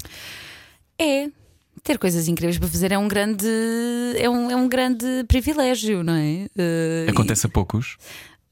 É. 0.98 1.28
Ter 1.84 1.98
coisas 1.98 2.30
incríveis 2.30 2.58
para 2.58 2.70
fazer 2.70 2.94
é 2.94 2.98
um 2.98 3.10
grande 3.10 3.46
é 4.18 4.30
um, 4.30 4.50
é 4.50 4.56
um 4.56 4.70
grande 4.70 5.06
privilégio, 5.28 6.02
não 6.02 6.14
é? 6.14 6.48
Eh, 6.58 7.08
Acontece 7.10 7.46
a 7.46 7.50
poucos. 7.50 7.98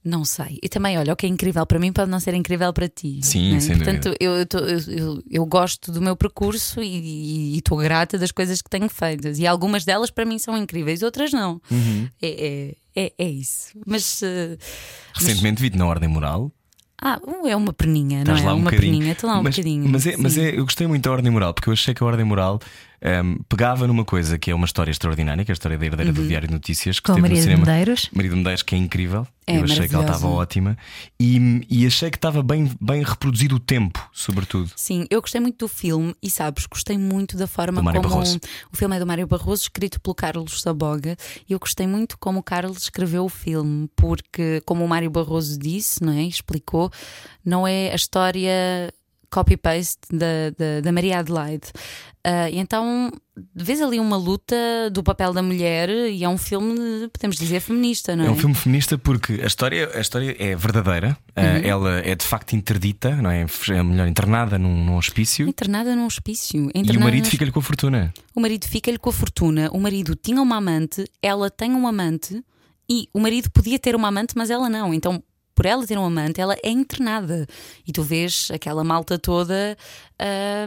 Não 0.04 0.26
sei. 0.26 0.58
E 0.64 0.68
também, 0.70 0.98
olha, 0.98 1.14
o 1.14 1.16
que 1.16 1.26
é 1.26 1.30
incrível 1.30 1.66
para 1.66 1.78
mim 1.80 1.94
pode 1.94 2.10
não 2.10 2.20
ser 2.20 2.34
incrível 2.34 2.72
para 2.74 2.90
ti. 2.90 3.20
Sim, 3.22 3.52
não 3.52 3.58
é? 3.58 3.60
sem 3.60 3.76
Portanto, 3.78 4.16
eu, 4.20 4.32
eu, 4.38 4.46
tô- 4.46 4.58
eu, 4.60 5.24
eu- 5.30 5.46
gosto 5.46 5.92
do 5.92 6.02
meu 6.02 6.16
percurso 6.16 6.82
e 6.82 7.58
estou 7.58 7.78
grata 7.78 8.18
das 8.18 8.32
coisas 8.32 8.62
que 8.62 8.70
tenho 8.70 8.90
feitas. 8.90 9.38
E 9.40 9.46
algumas 9.46 9.86
delas 9.86 10.10
para 10.10 10.26
mim 10.26 10.40
são 10.40 10.58
incríveis, 10.58 11.04
outras 11.04 11.32
não. 11.32 11.62
Uhum. 11.70 12.08
É, 12.22 12.76
é, 12.96 13.04
é, 13.06 13.14
é 13.18 13.30
isso. 13.30 13.74
Mas. 13.86 14.22
eh, 14.24 14.58
Recentemente 15.14 15.62
vi-te 15.62 15.78
na 15.78 15.86
Ordem 15.86 16.10
Moral. 16.10 16.52
ah, 17.02 17.20
uh, 17.24 17.48
é 17.48 17.56
uma 17.56 17.74
perninha, 17.74 18.24
não 18.24 18.36
é? 18.36 18.42
lá 18.44 18.54
um 18.54 18.58
uma 18.58 18.64
bocadinho. 18.72 18.92
perninha, 18.94 19.12
estou 19.14 19.30
lá 19.30 19.40
um 19.40 19.44
mas, 19.44 19.56
bocadinho. 19.56 19.90
Mas, 19.90 20.08
é, 20.08 20.18
mas 20.18 20.38
é, 20.38 20.58
eu 20.58 20.64
gostei 20.64 20.88
muito 20.88 21.04
da 21.04 21.12
Ordem 21.12 21.32
Moral, 21.32 21.54
porque 21.54 21.70
eu 21.70 21.74
achei 21.74 21.94
que 21.94 22.04
a 22.04 22.06
Ordem 22.08 22.26
Moral 22.26 22.60
ehm, 23.02 23.38
pegava 23.50 23.88
numa 23.88 24.06
coisa 24.06 24.38
que 24.38 24.52
é 24.52 24.56
uma 24.56 24.66
história 24.66 24.92
extraordinária, 24.92 25.44
que 25.44 25.52
é 25.52 25.54
a 25.54 25.56
história 25.56 25.78
da 25.78 25.86
herdeira 25.86 26.14
do 26.14 26.28
Diário 26.28 26.48
de 26.48 26.54
Notícias, 26.54 27.00
que 27.00 27.08
com 27.08 27.14
no 27.14 27.22
Maria 27.22 27.38
de 27.38 27.44
cinema. 27.44 27.66
Medeiros. 27.66 28.10
Maria 28.14 28.30
de 28.30 28.38
Medeiros, 28.38 28.64
que 28.64 28.76
é 28.76 28.78
incrível. 28.78 29.28
É 29.48 29.58
eu 29.58 29.64
achei 29.64 29.88
que 29.88 29.96
ela 29.96 30.06
estava 30.06 30.28
ótima. 30.28 30.78
E, 31.20 31.66
e 31.70 31.86
achei 31.86 32.10
que 32.10 32.18
estava 32.18 32.44
bem, 32.44 32.72
bem 32.80 33.04
reproduzido 33.04 33.56
o 33.56 33.60
tempo, 33.60 34.08
sobretudo. 34.14 34.72
Sim, 34.76 35.06
eu 35.10 35.20
gostei 35.20 35.42
muito 35.42 35.58
do 35.58 35.68
filme 35.68 36.16
e 36.22 36.30
sabes, 36.30 36.66
gostei 36.66 36.98
muito 36.98 37.36
da 37.36 37.48
forma 37.48 37.82
como 37.82 38.22
o 38.72 38.78
filme 38.78 38.96
é 38.96 39.00
do 39.00 39.06
Mário 39.06 39.28
Barroso, 39.28 39.64
escrito 39.64 40.00
pelo 40.00 40.16
Carlos 40.16 40.62
Saboga, 40.62 41.18
e 41.50 41.54
eu 41.54 41.60
gostei 41.60 41.88
muito 41.88 42.18
como 42.18 42.40
o 42.40 42.44
Carlos 42.44 42.84
escreveu 42.84 43.26
o 43.26 43.30
filme, 43.30 43.90
porque, 43.96 44.62
como 44.66 44.86
o 44.86 44.88
Mário 44.88 45.10
Barroso 45.10 45.58
disse, 45.58 46.04
não 46.04 46.14
é? 46.14 46.24
Explicou, 46.24 46.92
não 47.44 47.68
é 47.68 47.92
a 47.92 47.96
história 47.96 48.94
copy-paste 49.32 50.02
da, 50.12 50.52
da, 50.58 50.82
da 50.82 50.92
Maria 50.92 51.20
Adelaide. 51.20 51.72
Ah, 52.24 52.50
e 52.50 52.60
então 52.60 53.12
vês 53.56 53.82
ali 53.82 54.00
uma 54.00 54.16
luta 54.16 54.56
do 54.92 55.02
papel 55.02 55.34
da 55.34 55.42
mulher 55.42 55.90
e 55.90 56.24
é 56.24 56.30
um 56.30 56.38
filme, 56.38 57.08
podemos 57.08 57.36
dizer, 57.36 57.60
feminista, 57.60 58.16
não 58.16 58.26
é? 58.26 58.28
É 58.28 58.32
um 58.32 58.36
filme 58.36 58.54
feminista 58.54 58.98
porque 58.98 59.40
a 59.42 59.48
história, 59.48 59.90
a 59.96 60.00
história 60.00 60.36
é 60.38 60.56
verdadeira. 60.56 61.18
Uhum. 61.36 61.44
Uh, 61.44 61.68
ela 61.68 62.00
é 62.00 62.14
de 62.14 62.26
facto 62.26 62.54
interdita, 62.54 63.16
não 63.16 63.32
é? 63.32 63.46
É 63.70 63.80
a 63.80 63.84
mulher 63.84 64.08
internada 64.08 64.60
num, 64.60 64.86
num 64.86 64.98
hospício. 64.98 65.48
Internada 65.48 65.96
num 65.96 66.06
hospício. 66.06 66.58
E 66.58 66.62
o 66.62 66.70
internada 66.76 67.06
marido 67.06 67.24
num 67.24 67.32
fica-lhe 67.32 67.52
com 67.52 67.60
a 67.60 67.64
fortuna. 67.64 68.14
O 68.36 68.40
marido 68.40 68.68
fica-lhe 68.68 69.00
com 69.00 69.10
a 69.10 69.14
fortuna. 69.14 69.70
O 69.72 69.80
marido 69.80 70.16
tinha 70.16 70.42
uma 70.42 70.58
amante, 70.58 71.06
ela 71.22 71.50
tem 71.50 71.72
um 71.72 71.88
amante 71.88 72.44
e 72.88 73.08
o 73.14 73.20
marido 73.20 73.50
podia 73.50 73.80
ter 73.80 73.96
uma 73.96 74.10
amante, 74.10 74.34
mas 74.36 74.52
ela 74.52 74.70
não. 74.70 74.94
Então 74.94 75.24
por 75.54 75.66
ela 75.66 75.86
ter 75.86 75.98
um 75.98 76.06
amante, 76.06 76.40
ela 76.42 76.56
é 76.64 76.70
internada. 76.70 77.46
E 77.88 77.92
tu 77.92 78.04
vês 78.04 78.50
aquela 78.54 78.84
malta 78.84 79.18
toda, 79.20 79.78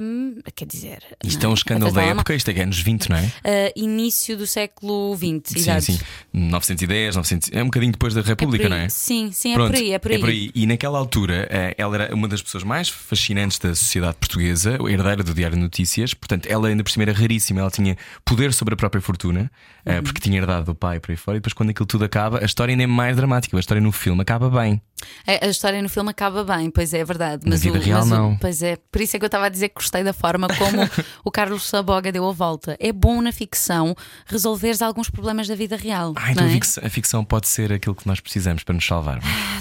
hum, 0.03 0.39
quer 0.55 0.67
dizer. 0.67 0.99
Isto 1.25 1.43
é 1.45 1.47
um 1.47 1.51
não 1.51 1.55
escândalo 1.55 1.93
da 1.93 2.03
época, 2.03 2.35
isto 2.35 2.51
é 2.51 2.61
anos 2.63 2.79
20, 2.81 3.09
não 3.11 3.17
é? 3.17 3.23
Uh, 3.23 3.73
início 3.77 4.37
do 4.37 4.47
século 4.47 5.15
XX, 5.17 5.23
Sim, 5.53 5.59
exato. 5.59 5.83
sim. 5.83 5.99
910, 6.33 7.17
900, 7.17 7.51
é 7.53 7.63
um 7.63 7.67
bocadinho 7.67 7.93
depois 7.93 8.15
da 8.15 8.21
É 8.21 8.25
República, 8.25 8.65
por 8.65 8.71
não 8.71 8.77
aí. 8.77 8.85
é? 8.85 8.89
Sim, 8.89 9.31
sim, 9.33 9.53
é 9.53 9.55
Pronto, 9.55 9.71
por 9.73 9.77
aí, 9.81 9.93
é 9.93 9.99
por 9.99 10.11
aí. 10.13 10.51
E 10.55 10.67
naquela 10.67 10.99
altura, 10.99 11.47
eh, 11.51 11.75
ela 11.79 11.95
era 12.03 12.15
uma 12.15 12.29
das 12.29 12.43
pessoas 12.43 12.65
mais 12.65 12.89
fascinantes 12.89 13.59
da 13.59 13.75
sociedade 13.75 14.17
portuguesa, 14.19 14.79
herdeira 14.89 15.23
do 15.23 15.33
Diário 15.35 15.57
de 15.57 15.63
Notícias. 15.63 16.15
Portanto, 16.15 16.47
ela 16.47 16.69
ainda 16.69 16.83
por 16.83 16.91
cima 16.91 17.05
era 17.05 17.13
raríssima. 17.13 17.61
Ela 17.61 17.71
tinha 17.71 17.97
poder 18.25 18.53
sobre 18.53 18.75
a 18.75 18.77
própria 18.77 19.01
fortuna, 19.01 19.51
eh, 19.85 19.97
Uhum. 19.97 20.03
porque 20.03 20.21
tinha 20.21 20.39
herdado 20.39 20.67
do 20.67 20.75
pai 20.75 20.99
por 21.01 21.11
aí 21.11 21.17
fora. 21.17 21.37
E 21.37 21.41
depois, 21.41 21.53
quando 21.53 21.71
aquilo 21.71 21.87
tudo 21.87 22.05
acaba, 22.05 22.41
a 22.43 22.45
história 22.45 22.73
ainda 22.73 22.83
é 22.85 22.87
mais 22.87 23.17
dramática. 23.17 23.57
A 23.57 23.61
história 23.61 23.81
no 23.81 23.93
filme 23.93 24.23
acaba 24.23 24.51
bem. 24.51 24.81
A, 25.27 25.47
a 25.47 25.49
história 25.49 25.83
no 25.83 25.89
filme 25.89 26.11
acaba 26.11 26.43
bem, 26.45 26.71
pois 26.71 26.95
é, 26.95 26.99
é 27.01 27.05
verdade. 27.05 27.45
Na 27.45 27.51
Mas 27.51 27.63
vida 27.63 27.79
o, 27.79 27.81
real, 27.83 28.01
mas 28.01 28.09
o- 28.11 28.15
não. 28.15 28.37
pois 28.39 28.63
é, 28.63 28.77
por 28.91 29.01
isso 29.03 29.17
é 29.17 29.19
que 29.19 29.25
eu 29.25 29.27
estava 29.29 29.44
a 29.47 29.49
dizer 29.49 29.69
que 29.69 29.77
gostei 29.77 30.03
da 30.03 30.13
forma 30.13 30.49
como 30.49 30.79
o 31.25 31.31
Carlos 31.31 31.67
Saboga 31.67 32.11
deu 32.11 32.29
a 32.29 32.33
volta. 32.33 32.77
É 32.81 32.93
bom 32.93 33.21
na 33.21 33.33
ficção 33.33 33.95
resolveres 34.27 34.83
alguns 34.83 35.11
problemas 35.11 35.47
da 35.47 35.55
vida 35.55 35.77
real. 35.77 36.13
Ah, 36.17 36.33
então 36.33 36.47
é? 36.47 36.51
ficção, 36.51 36.85
a 36.85 36.91
ficção 36.91 37.25
pode 37.25 37.49
ser 37.49 37.73
aquilo 37.73 37.95
que 37.95 38.07
nós 38.07 38.21
precisamos 38.21 38.63
para 38.63 38.75
nos 38.75 38.87
salvar. 38.87 39.21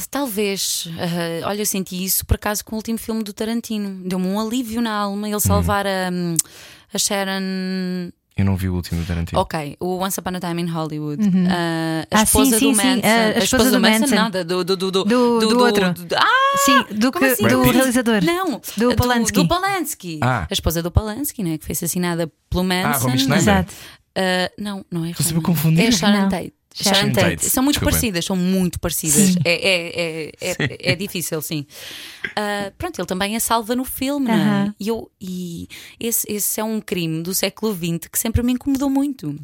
Talvez. 0.10 0.88
ah, 0.98 1.48
olha, 1.50 1.62
eu 1.62 1.66
senti 1.66 2.04
isso 2.04 2.26
por 2.26 2.36
acaso 2.36 2.64
com 2.66 2.76
o 2.76 2.78
último 2.78 2.98
filme 2.98 3.24
do 3.24 3.34
Tarantino. 3.34 4.08
Deu-me 4.08 4.28
um 4.28 4.40
alívio 4.40 4.82
na 4.82 4.94
alma 4.94 5.28
ele 5.28 5.40
salvar 5.40 5.86
a, 5.86 6.10
a 6.94 6.98
Sharon. 6.98 8.12
Eu 8.36 8.46
não 8.46 8.56
vi 8.58 8.68
o 8.68 8.74
último 8.74 9.00
do 9.02 9.06
Tarantino. 9.08 9.40
Ok, 9.40 9.78
o 9.80 9.98
Once 10.04 10.20
Upon 10.20 10.32
a 10.36 10.40
Time 10.40 10.62
in 10.64 10.66
Hollywood. 10.68 11.22
Ah, 11.50 12.06
a 12.12 12.20
Ah, 12.20 12.24
esposa 12.24 12.58
sim, 12.58 12.72
do 12.72 12.76
sim, 12.76 12.82
sim, 12.82 12.96
Manson. 12.96 13.08
a- 13.08 13.40
a 13.40 13.44
esposa 13.44 13.72
do 13.72 13.80
Manson. 13.80 14.16
nada, 14.16 14.44
do, 14.44 14.64
do, 14.64 14.76
do, 14.76 14.92
do, 14.92 15.04
Do- 15.04 15.40
do 15.40 15.60
outro. 15.60 15.94
do- 15.94 16.16
ah, 16.16 16.58
Sim, 16.66 16.84
do, 16.96 17.12
que, 17.12 17.24
assim? 17.26 17.48
do 17.48 17.62
realizador. 17.64 18.24
Não, 18.24 18.60
Do 18.78 18.96
Polanski. 18.96 19.40
Do, 19.42 19.48
Polanski. 19.48 20.20
Ah. 20.22 20.48
A 20.50 20.54
esposa 20.54 20.82
do 20.82 20.90
Polanski, 20.92 21.44
né, 21.44 21.58
que 21.60 21.66
foi 21.66 21.74
assassinada 21.74 22.32
pelo 22.50 22.64
Manson. 22.64 23.06
Romy 23.06 23.20
Schneider. 23.20 23.38
Exato. 23.40 23.74
Ah, 24.16 24.52
não, 24.60 24.86
não 24.92 25.06
é 25.06 25.12
Estou 25.12 25.26
sempre 25.26 25.40
a 25.44 25.48
Romy. 25.48 25.56
confundir. 25.56 25.88
É 25.88 25.92
Sharon. 25.92 26.30
Tate. 26.30 26.54
Sharon 26.74 27.12
Tate. 27.12 27.30
Tate. 27.38 27.50
São 27.50 27.64
muito 27.64 27.76
Desculpa. 27.76 27.92
parecidas, 27.92 28.26
são 28.26 28.36
muito 28.36 28.80
parecidas. 28.80 29.36
É, 29.46 29.52
é, 29.54 30.02
é, 30.02 30.32
é, 30.42 30.92
é 30.92 30.96
difícil, 30.96 31.42
sim. 31.42 31.66
Ah, 32.36 32.72
pronto, 32.78 33.00
ele 33.00 33.08
também 33.08 33.36
a 33.36 33.40
salva 33.40 33.76
no 33.76 33.84
filme, 33.86 34.28
não 34.28 34.34
é? 34.34 34.38
Aham. 34.38 34.76
E, 34.80 34.88
eu, 34.88 35.12
e 35.22 35.68
esse, 36.00 36.26
esse 36.32 36.60
é 36.60 36.64
um 36.64 36.80
crime 36.82 37.22
do 37.24 37.34
século 37.34 37.74
XX 37.76 38.08
que 38.12 38.18
sempre 38.18 38.42
me 38.42 38.54
incomodou 38.54 38.90
muito. 38.90 39.36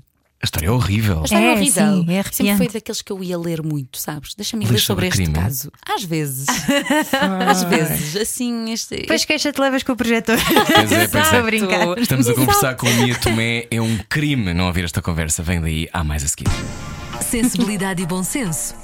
A 0.41 0.45
história 0.45 0.67
é 0.67 0.71
horrível. 0.71 1.19
A 1.19 1.23
história 1.25 1.43
é, 1.45 1.49
É, 1.49 1.53
horrível. 1.53 2.05
sim, 2.05 2.05
é 2.13 2.23
Sempre 2.23 2.55
foi 2.57 2.67
daqueles 2.69 3.01
que 3.01 3.11
eu 3.11 3.21
ia 3.21 3.37
ler 3.37 3.61
muito, 3.61 3.97
sabes? 3.99 4.33
Deixa-me 4.35 4.63
ler 4.63 4.79
sobre 4.79 4.81
sobre 4.81 5.07
este 5.07 5.17
crime? 5.23 5.33
caso. 5.33 5.69
Às 5.85 6.03
vezes. 6.05 6.45
Às 7.45 7.63
vezes, 7.63 8.15
assim, 8.15 8.71
este. 8.71 9.01
Depois 9.01 9.25
queixa-te 9.25 9.59
levas 9.59 9.83
com 9.83 9.91
o 9.91 9.97
projetor. 9.97 10.37
Pois 10.73 10.91
é, 10.93 11.07
pois 11.11 11.33
é. 11.33 11.41
Brincar. 11.41 11.97
Estamos 11.99 12.29
a 12.29 12.33
conversar 12.33 12.75
com 12.75 12.87
a 12.87 12.91
Mia 12.93 13.17
Tomé. 13.19 13.67
É 13.69 13.81
um 13.81 13.97
crime 14.07 14.53
não 14.53 14.67
ouvir 14.67 14.85
esta 14.85 15.01
conversa. 15.01 15.43
Vem 15.43 15.59
daí, 15.59 15.89
há 15.91 16.05
mais 16.05 16.23
a 16.23 16.27
seguir. 16.29 16.47
Sensibilidade 17.21 18.01
e 18.03 18.05
bom 18.05 18.23
senso. 18.23 18.75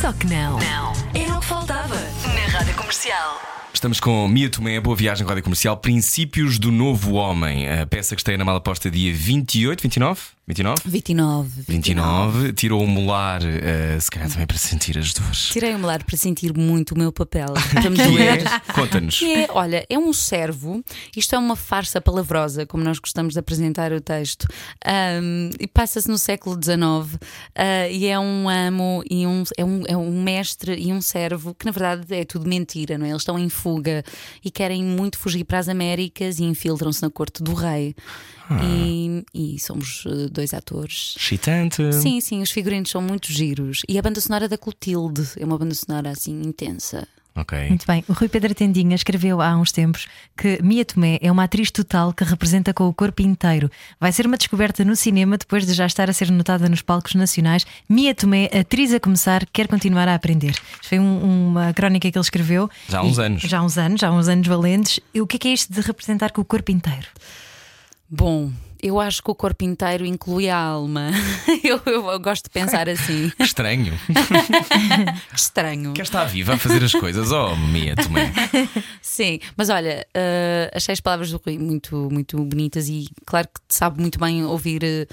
Só 0.00 0.12
que 0.12 0.26
não. 0.26 0.58
Não. 0.58 0.92
Era 1.14 1.36
o 1.36 1.40
que 1.40 1.46
faltava 1.46 1.94
na 1.94 2.58
Rádio 2.58 2.74
Comercial. 2.74 3.40
Estamos 3.72 3.98
com 4.00 4.28
Mia 4.28 4.50
Tomé, 4.50 4.78
boa 4.80 4.94
viagem 4.96 5.26
Rádio 5.26 5.42
Comercial. 5.42 5.76
Princípios 5.76 6.58
do 6.58 6.70
Novo 6.70 7.14
Homem. 7.14 7.68
A 7.68 7.86
peça 7.86 8.14
que 8.14 8.20
está 8.20 8.36
na 8.36 8.44
mala 8.44 8.60
posta 8.60 8.90
dia 8.90 9.12
28, 9.14 9.80
29? 9.82 10.20
29? 10.46 10.82
29. 10.84 11.62
29. 11.68 12.52
Tirou 12.54 12.82
o 12.82 12.86
molar, 12.86 13.40
eh, 13.44 13.96
se 14.00 14.10
calhar 14.10 14.28
também 14.28 14.46
para 14.48 14.56
sentir 14.58 14.98
as 14.98 15.12
dores. 15.14 15.48
Tirei 15.50 15.72
o 15.76 15.78
melar 15.78 16.02
para 16.04 16.16
sentir 16.16 16.52
muito 16.58 16.92
o 16.92 16.98
meu 16.98 17.12
papel. 17.12 17.46
Para 17.72 17.88
me 17.88 17.96
Que 17.96 18.02
doer. 18.02 18.44
é? 18.44 18.72
Conta-nos. 18.72 19.22
É, 19.22 19.46
olha, 19.50 19.86
é 19.88 19.96
um 19.96 20.12
servo, 20.12 20.82
isto 21.16 21.36
é 21.36 21.38
uma 21.38 21.54
farsa 21.54 22.00
palavrosa, 22.00 22.66
como 22.66 22.82
nós 22.82 22.98
gostamos 22.98 23.34
de 23.34 23.38
apresentar 23.38 23.92
o 23.92 24.00
texto, 24.00 24.48
Ahm, 24.84 25.50
e 25.60 25.68
passa-se 25.68 26.08
no 26.08 26.18
século 26.18 26.56
XIX, 26.60 27.16
ah, 27.54 27.88
e 27.88 28.06
é 28.06 28.18
um 28.18 28.48
amo, 28.48 29.04
e 29.08 29.24
um, 29.28 29.44
é, 29.56 29.64
um, 29.64 29.82
é 29.86 29.96
um 29.96 30.20
mestre 30.20 30.74
e 30.74 30.92
um 30.92 31.00
servo, 31.00 31.54
que 31.54 31.64
na 31.64 31.70
verdade 31.70 32.02
é 32.12 32.24
tudo 32.24 32.48
mentira, 32.48 32.98
não 32.98 33.06
é? 33.06 33.10
Eles 33.10 33.22
estão 33.22 33.38
em 33.38 33.48
fuga 33.60 34.02
e 34.44 34.50
querem 34.50 34.82
muito 34.82 35.18
fugir 35.18 35.44
para 35.44 35.58
as 35.58 35.68
Américas 35.68 36.38
e 36.38 36.44
infiltram-se 36.44 37.02
na 37.02 37.10
corte 37.10 37.42
do 37.42 37.54
rei. 37.54 37.94
E, 38.64 39.24
e 39.32 39.60
somos 39.60 40.04
eh, 40.06 40.28
dois 40.28 40.52
atores. 40.52 41.14
Excitante. 41.16 41.92
Sim, 41.92 42.20
sim, 42.20 42.42
os 42.42 42.50
figurinos 42.50 42.90
são 42.90 43.00
muito 43.00 43.32
giros. 43.32 43.82
E 43.88 43.96
a 43.96 44.02
banda 44.02 44.20
sonora 44.20 44.48
da 44.48 44.58
Clotilde 44.58 45.22
é 45.36 45.44
uma 45.44 45.56
banda 45.56 45.74
sonora 45.74 46.10
assim 46.10 46.42
intensa. 46.42 47.06
Ok. 47.40 47.68
Muito 47.68 47.86
bem. 47.86 48.04
O 48.08 48.12
Rui 48.12 48.28
Pedro 48.28 48.54
Tendinha 48.54 48.94
escreveu 48.94 49.40
há 49.40 49.56
uns 49.56 49.72
tempos 49.72 50.06
que 50.36 50.62
Mia 50.62 50.84
Tomé 50.84 51.18
é 51.22 51.30
uma 51.32 51.44
atriz 51.44 51.70
total 51.70 52.12
que 52.12 52.22
representa 52.24 52.74
com 52.74 52.88
o 52.88 52.92
corpo 52.94 53.22
inteiro. 53.22 53.70
Vai 53.98 54.12
ser 54.12 54.26
uma 54.26 54.36
descoberta 54.36 54.84
no 54.84 54.94
cinema 54.96 55.38
depois 55.38 55.66
de 55.66 55.72
já 55.72 55.86
estar 55.86 56.10
a 56.10 56.12
ser 56.12 56.30
notada 56.30 56.68
nos 56.68 56.82
palcos 56.82 57.14
nacionais. 57.14 57.66
Mia 57.88 58.14
Tomé, 58.14 58.50
atriz 58.58 58.92
a 58.92 59.00
começar, 59.00 59.46
quer 59.52 59.68
continuar 59.68 60.08
a 60.08 60.14
aprender. 60.14 60.50
Isto 60.50 60.88
foi 60.88 60.98
um- 60.98 61.48
uma 61.48 61.72
crónica 61.72 62.10
que 62.10 62.16
ele 62.18 62.22
escreveu. 62.24 62.68
Já 62.88 62.98
há 62.98 63.02
uns 63.02 63.18
E- 63.18 63.22
anos. 63.22 63.42
Já 63.42 63.58
há 63.58 63.62
uns 63.62 63.78
anos, 63.78 64.00
já 64.00 64.08
há 64.08 64.12
uns 64.12 64.28
anos 64.28 64.46
valentes. 64.46 65.00
E 65.14 65.20
o 65.20 65.26
que 65.26 65.36
é 65.36 65.38
que 65.38 65.48
é 65.48 65.52
isto 65.52 65.72
de 65.72 65.80
representar 65.80 66.30
com 66.32 66.40
o 66.40 66.44
corpo 66.44 66.70
inteiro? 66.70 67.06
Bom, 68.08 68.50
eu 68.82 69.00
acho 69.00 69.22
que 69.22 69.30
o 69.30 69.34
corpo 69.34 69.64
inteiro 69.64 70.04
inclui 70.04 70.48
a 70.48 70.56
alma. 70.56 71.10
eu, 71.64 71.80
eu- 71.86 72.06
eu 72.10 72.20
gosto 72.20 72.44
de 72.44 72.50
pensar 72.50 72.88
assim. 72.88 73.30
Que 73.36 73.42
Estranho. 73.44 73.92
Que 75.30 75.36
estranho. 75.36 75.92
Quer 75.92 76.02
estar 76.02 76.24
viva 76.24 76.54
a 76.54 76.58
fazer 76.58 76.82
as 76.84 76.92
coisas? 76.92 77.30
Oh, 77.32 77.54
Mia 77.56 77.94
Tomé. 77.96 78.32
Sim, 79.02 79.38
mas 79.56 79.68
olha, 79.70 80.06
eh, 80.14 80.70
achei 80.74 80.92
as 80.92 81.00
palavras 81.00 81.30
do 81.30 81.40
Rui 81.44 81.58
muito, 81.58 82.08
muito 82.10 82.36
bonitas 82.44 82.88
e 82.88 83.08
claro 83.26 83.48
que 83.48 83.60
sabe 83.68 84.00
muito 84.00 84.18
bem 84.18 84.44
ouvir 84.44 84.82
eh, 84.84 85.06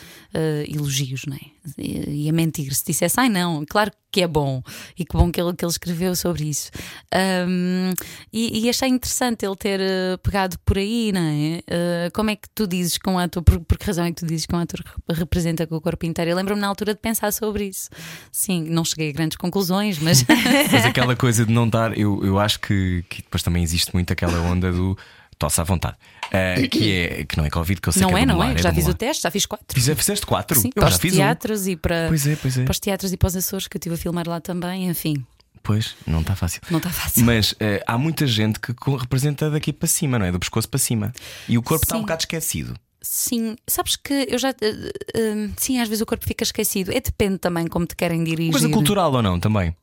elogios, 0.67 1.23
não 1.27 1.35
é? 1.35 1.39
E, 1.77 2.29
a 2.29 2.33
mentir. 2.33 2.73
Se 2.73 2.85
dissesse, 2.85 3.19
ai 3.19 3.29
não, 3.29 3.65
claro 3.67 3.91
que 4.11 4.21
é 4.21 4.27
bom 4.27 4.61
e 4.97 5.03
que 5.03 5.15
bom 5.17 5.29
que 5.31 5.39
ele, 5.41 5.53
que 5.53 5.65
ele 5.65 5.71
escreveu 5.71 6.15
sobre 6.15 6.45
isso. 6.45 6.71
Ahm, 7.13 7.93
e, 8.31 8.61
e 8.65 8.69
achei 8.69 8.87
interessante 8.89 9.45
ele 9.45 9.55
ter 9.55 9.79
eh, 9.81 10.17
pegado 10.23 10.57
por 10.65 10.77
aí, 10.77 11.11
não 11.11 11.21
é? 11.21 11.61
Eh, 11.67 12.09
como 12.13 12.29
é 12.29 12.35
que 12.35 12.47
tu 12.55 12.65
dizes 12.65 12.97
que 12.97 13.09
um 13.09 13.19
ator, 13.19 13.43
por, 13.43 13.59
por 13.59 13.77
que 13.77 13.85
razão 13.85 14.05
é 14.05 14.09
que 14.11 14.15
tu 14.21 14.25
dizes 14.25 14.45
que 14.45 14.55
um 14.55 14.59
ator 14.59 14.81
rep- 14.85 15.17
representa 15.19 15.67
com 15.67 15.75
o 15.75 15.81
corpo 15.81 16.05
inteiro? 16.05 16.31
Eu 16.31 16.37
lembro-me 16.37 16.61
na 16.61 16.67
altura 16.67 16.93
de 16.93 17.01
pensar 17.01 17.31
sobre 17.33 17.65
isso. 17.65 17.89
Sim, 18.31 18.63
não 18.69 18.85
cheguei 18.85 19.09
a 19.09 19.13
grandes 19.13 19.37
conclusões, 19.37 19.99
mas. 19.99 20.23
Mas 20.71 20.85
aquela 20.85 21.15
coisa 21.15 21.45
de 21.45 21.51
não 21.51 21.65
estar, 21.65 21.97
eu, 21.97 22.23
eu 22.25 22.39
acho 22.39 22.59
que, 22.59 23.03
que 23.09 23.21
depois 23.21 23.41
também 23.43 23.61
existe 23.63 23.93
muito 23.93 24.11
aquela 24.13 24.39
onda 24.41 24.71
do 24.71 24.97
tosse 25.37 25.59
à 25.61 25.63
vontade. 25.63 25.95
Ah, 26.31 26.67
que 26.69 26.91
é 26.91 27.23
que 27.25 27.37
não 27.37 27.45
é 27.45 27.49
Covid, 27.49 27.79
que 27.79 27.89
eu 27.89 27.93
sei 27.93 28.01
não 28.01 28.09
que 28.09 28.15
é, 28.15 28.21
é, 28.21 28.25
não 28.25 28.43
é? 28.43 28.53
do 28.53 28.61
Já 28.61 28.73
fiz 28.73 28.87
o 28.87 28.93
teste, 28.93 29.23
já 29.23 29.31
fiz 29.31 29.45
quatro. 29.45 29.65
Fize- 29.73 29.95
Fizeste 29.95 30.25
quatro? 30.25 30.59
Sim, 30.59 30.67
eu 30.69 30.81
para 30.81 30.89
já 30.89 30.95
os 30.95 31.01
fiz 31.01 31.13
um. 31.13 31.17
teatros 31.17 31.67
e 31.67 31.75
para, 31.75 32.05
Pois 32.07 32.27
é, 32.27 32.35
pois 32.35 32.57
é. 32.57 32.63
para 32.63 32.71
os 32.71 32.79
teatros 32.79 33.13
e 33.13 33.17
para 33.17 33.27
os 33.27 33.35
Açores 33.35 33.67
que 33.67 33.77
eu 33.77 33.79
estive 33.79 33.95
a 33.95 33.97
filmar 33.97 34.27
lá 34.27 34.39
também, 34.41 34.87
enfim, 34.89 35.25
Pois, 35.63 35.95
não 36.05 36.21
está 36.21 36.35
fácil. 36.35 36.61
não 36.69 36.77
está 36.77 36.89
fácil. 36.89 37.25
Mas 37.25 37.53
eh, 37.59 37.83
há 37.85 37.97
muita 37.97 38.25
gente 38.25 38.57
que 38.59 38.73
representa 38.97 39.49
daqui 39.49 39.73
para 39.73 39.87
cima, 39.87 40.17
não 40.17 40.25
é? 40.25 40.31
Do 40.31 40.39
pescoço 40.39 40.67
para 40.69 40.79
cima. 40.79 41.11
E 41.47 41.57
o 41.57 41.61
corpo 41.61 41.83
está 41.83 41.97
um 41.97 42.01
bocado 42.01 42.21
esquecido. 42.21 42.73
Sim, 43.01 43.55
sabes 43.67 43.95
que 43.97 44.27
eu 44.29 44.37
já. 44.37 44.49
eh, 44.49 45.49
sim, 45.57 45.79
às 45.79 45.87
vezes 45.89 46.01
o 46.01 46.05
corpo 46.05 46.25
fica 46.25 46.43
esquecido. 46.43 46.91
É 46.91 46.99
depende 47.01 47.37
também 47.37 47.67
como 47.67 47.85
te 47.85 47.95
querem 47.95 48.23
dirigir. 48.23 48.51
Coisa 48.51 48.69
cultural 48.69 49.11
ou 49.13 49.21
não 49.21 49.39
também? 49.39 49.75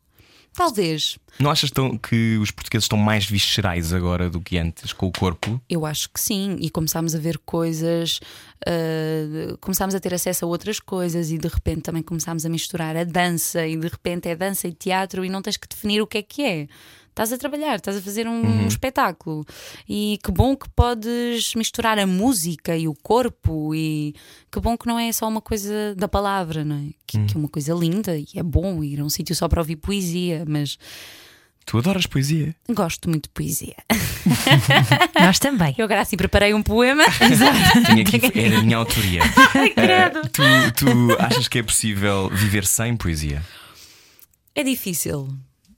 Talvez. 0.55 1.19
Não 1.41 1.51
achas 1.51 1.71
tão, 1.71 1.99
que 1.99 2.39
os 2.39 2.53
portugueses 2.53 2.85
estão 2.85 2.97
mais 2.97 3.25
viscerais 3.25 3.93
agora 3.93 4.31
do 4.31 4.41
que 4.41 4.57
antes 4.57 4.93
com 4.93 5.07
o 5.07 5.13
corpo? 5.13 5.61
Eu 5.69 5.85
acho 5.85 6.09
que 6.11 6.21
sim, 6.21 6.57
e 6.61 6.71
começámos 6.71 7.15
a 7.15 7.19
ver 7.19 7.39
coisas, 7.39 8.21
eh, 8.65 9.57
começámos 9.61 9.97
a 9.97 10.01
ter 10.01 10.15
acesso 10.15 10.45
a 10.45 10.49
outras 10.49 10.79
coisas, 10.79 11.33
e 11.33 11.39
de 11.39 11.49
repente 11.49 11.83
também 11.83 12.03
começámos 12.03 12.47
a 12.47 12.49
misturar 12.49 12.97
a 12.97 13.03
dança, 13.03 13.67
e 13.67 13.77
de 13.77 13.89
repente 13.89 14.29
é 14.29 14.37
dança 14.37 14.69
e 14.69 14.73
teatro, 14.73 15.25
e 15.25 15.29
não 15.29 15.43
tens 15.43 15.57
que 15.57 15.67
definir 15.67 16.01
o 16.01 16.07
que 16.07 16.19
é 16.19 16.23
que 16.23 16.43
é. 16.45 16.69
Estás 17.15 17.33
a 17.33 17.39
trabalhar, 17.39 17.77
estás 17.77 17.97
a 17.97 18.03
fazer 18.03 18.27
um, 18.27 18.65
um 18.65 18.67
espetáculo. 18.67 19.47
E 19.89 20.19
que 20.25 20.33
bom 20.33 20.57
que 20.57 20.69
podes 20.71 21.55
misturar 21.55 21.97
a 21.97 22.09
música 22.09 22.77
e 22.77 22.89
o 22.89 22.95
corpo, 22.95 23.73
e 23.73 24.17
que 24.51 24.59
bom 24.59 24.77
que 24.77 24.89
não 24.89 24.99
é 24.99 25.13
só 25.13 25.29
uma 25.29 25.41
coisa 25.41 25.95
da 25.97 26.09
palavra, 26.09 26.65
não 26.65 26.75
é? 26.75 26.91
Que, 27.07 27.25
que 27.25 27.37
é 27.37 27.39
uma 27.39 27.49
coisa 27.49 27.73
linda 27.73 28.19
e 28.19 28.27
é 28.35 28.43
bom 28.43 28.83
ir 28.83 28.99
a 28.99 29.05
um 29.05 29.09
sítio 29.09 29.33
só 29.37 29.47
para 29.47 29.61
ouvir 29.61 29.77
poesia, 29.77 30.45
mas 30.45 30.77
Tu 31.65 31.79
adoras 31.79 32.05
poesia. 32.05 32.53
gosto 32.69 33.09
muito 33.09 33.25
de 33.27 33.31
poesia. 33.31 33.77
Nós 35.15 35.39
também. 35.39 35.73
Eu 35.79 35.85
agora 35.85 36.01
assim 36.01 36.17
preparei 36.17 36.53
um 36.53 36.65
poema. 36.65 37.05
Tenho 37.87 38.01
aqui, 38.03 38.39
era 38.41 38.59
a 38.59 38.63
minha 38.63 38.77
autoria. 38.77 39.21
Eh, 39.77 40.11
tu, 40.33 40.43
tu 40.77 41.17
achas 41.19 41.47
que 41.47 41.59
é 41.59 41.63
possível 41.63 42.29
viver 42.29 42.67
sem 42.67 42.97
poesia? 42.97 43.41
É 44.53 44.65
difícil. 44.65 45.29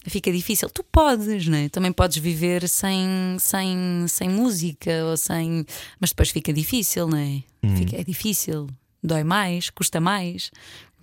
Fica 0.08 0.30
difícil. 0.32 0.70
Tu 0.70 0.84
podes, 0.84 1.48
não 1.48 1.58
é? 1.58 1.68
Também 1.68 1.92
podes 1.92 2.16
viver 2.18 2.68
sem, 2.68 3.36
sem, 3.40 4.06
sem 4.08 4.28
música 4.28 5.04
ou 5.04 5.16
sem. 5.16 5.64
Mas 6.00 6.10
depois 6.10 6.30
fica 6.30 6.52
difícil, 6.52 7.08
não 7.08 7.18
é? 7.18 7.42
Fica, 7.76 7.96
é 7.96 8.04
difícil. 8.04 8.68
Dói 9.02 9.24
mais, 9.24 9.70
custa 9.70 10.00
mais. 10.00 10.50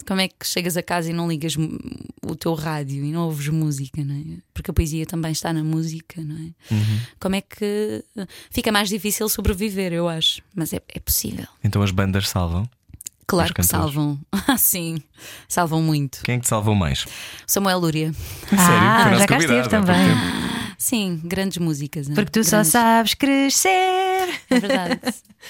Como 0.07 0.19
é 0.19 0.27
que 0.27 0.45
chegas 0.45 0.75
a 0.75 0.83
casa 0.83 1.09
e 1.09 1.13
não 1.13 1.29
ligas 1.29 1.55
o 2.25 2.35
teu 2.35 2.53
rádio 2.53 3.05
e 3.05 3.11
não 3.11 3.25
ouves 3.25 3.47
música, 3.47 4.03
não 4.03 4.15
é? 4.15 4.37
Porque 4.53 4.71
a 4.71 4.73
poesia 4.73 5.05
também 5.05 5.31
está 5.31 5.53
na 5.53 5.63
música, 5.63 6.21
não 6.21 6.35
é? 6.35 6.73
Uhum. 6.73 6.99
Como 7.19 7.35
é 7.35 7.41
que 7.41 8.03
eh, 8.17 8.27
fica 8.49 8.71
mais 8.71 8.89
difícil 8.89 9.29
sobreviver, 9.29 9.93
eu 9.93 10.09
acho. 10.09 10.41
Mas 10.53 10.73
é, 10.73 10.81
é 10.89 10.99
possível. 10.99 11.47
Então 11.63 11.81
as 11.81 11.91
bandas 11.91 12.27
salvam. 12.27 12.67
Claro 13.27 13.53
que 13.53 13.63
salvam. 13.63 14.19
Ah, 14.31 14.55
sim, 14.59 15.01
salvam 15.47 15.81
muito. 15.81 16.21
Quem 16.23 16.35
é 16.35 16.37
que 16.37 16.43
te 16.43 16.49
salvou 16.49 16.75
mais? 16.75 17.05
Samuel 17.47 17.79
Lúria. 17.79 18.13
Sério? 18.49 18.59
Ah, 18.59 19.15
já 19.17 19.25
cá 19.27 19.37
esteve 19.37 19.69
também. 19.69 19.95
Sim, 20.77 21.21
grandes 21.23 21.57
músicas. 21.59 22.07
né? 22.07 22.15
Porque 22.15 22.31
tu 22.31 22.43
só 22.43 22.57
Grandes. 22.57 22.71
sabes 22.71 23.13
crescer. 23.13 23.69
É 24.49 24.59
verdade. 24.59 24.99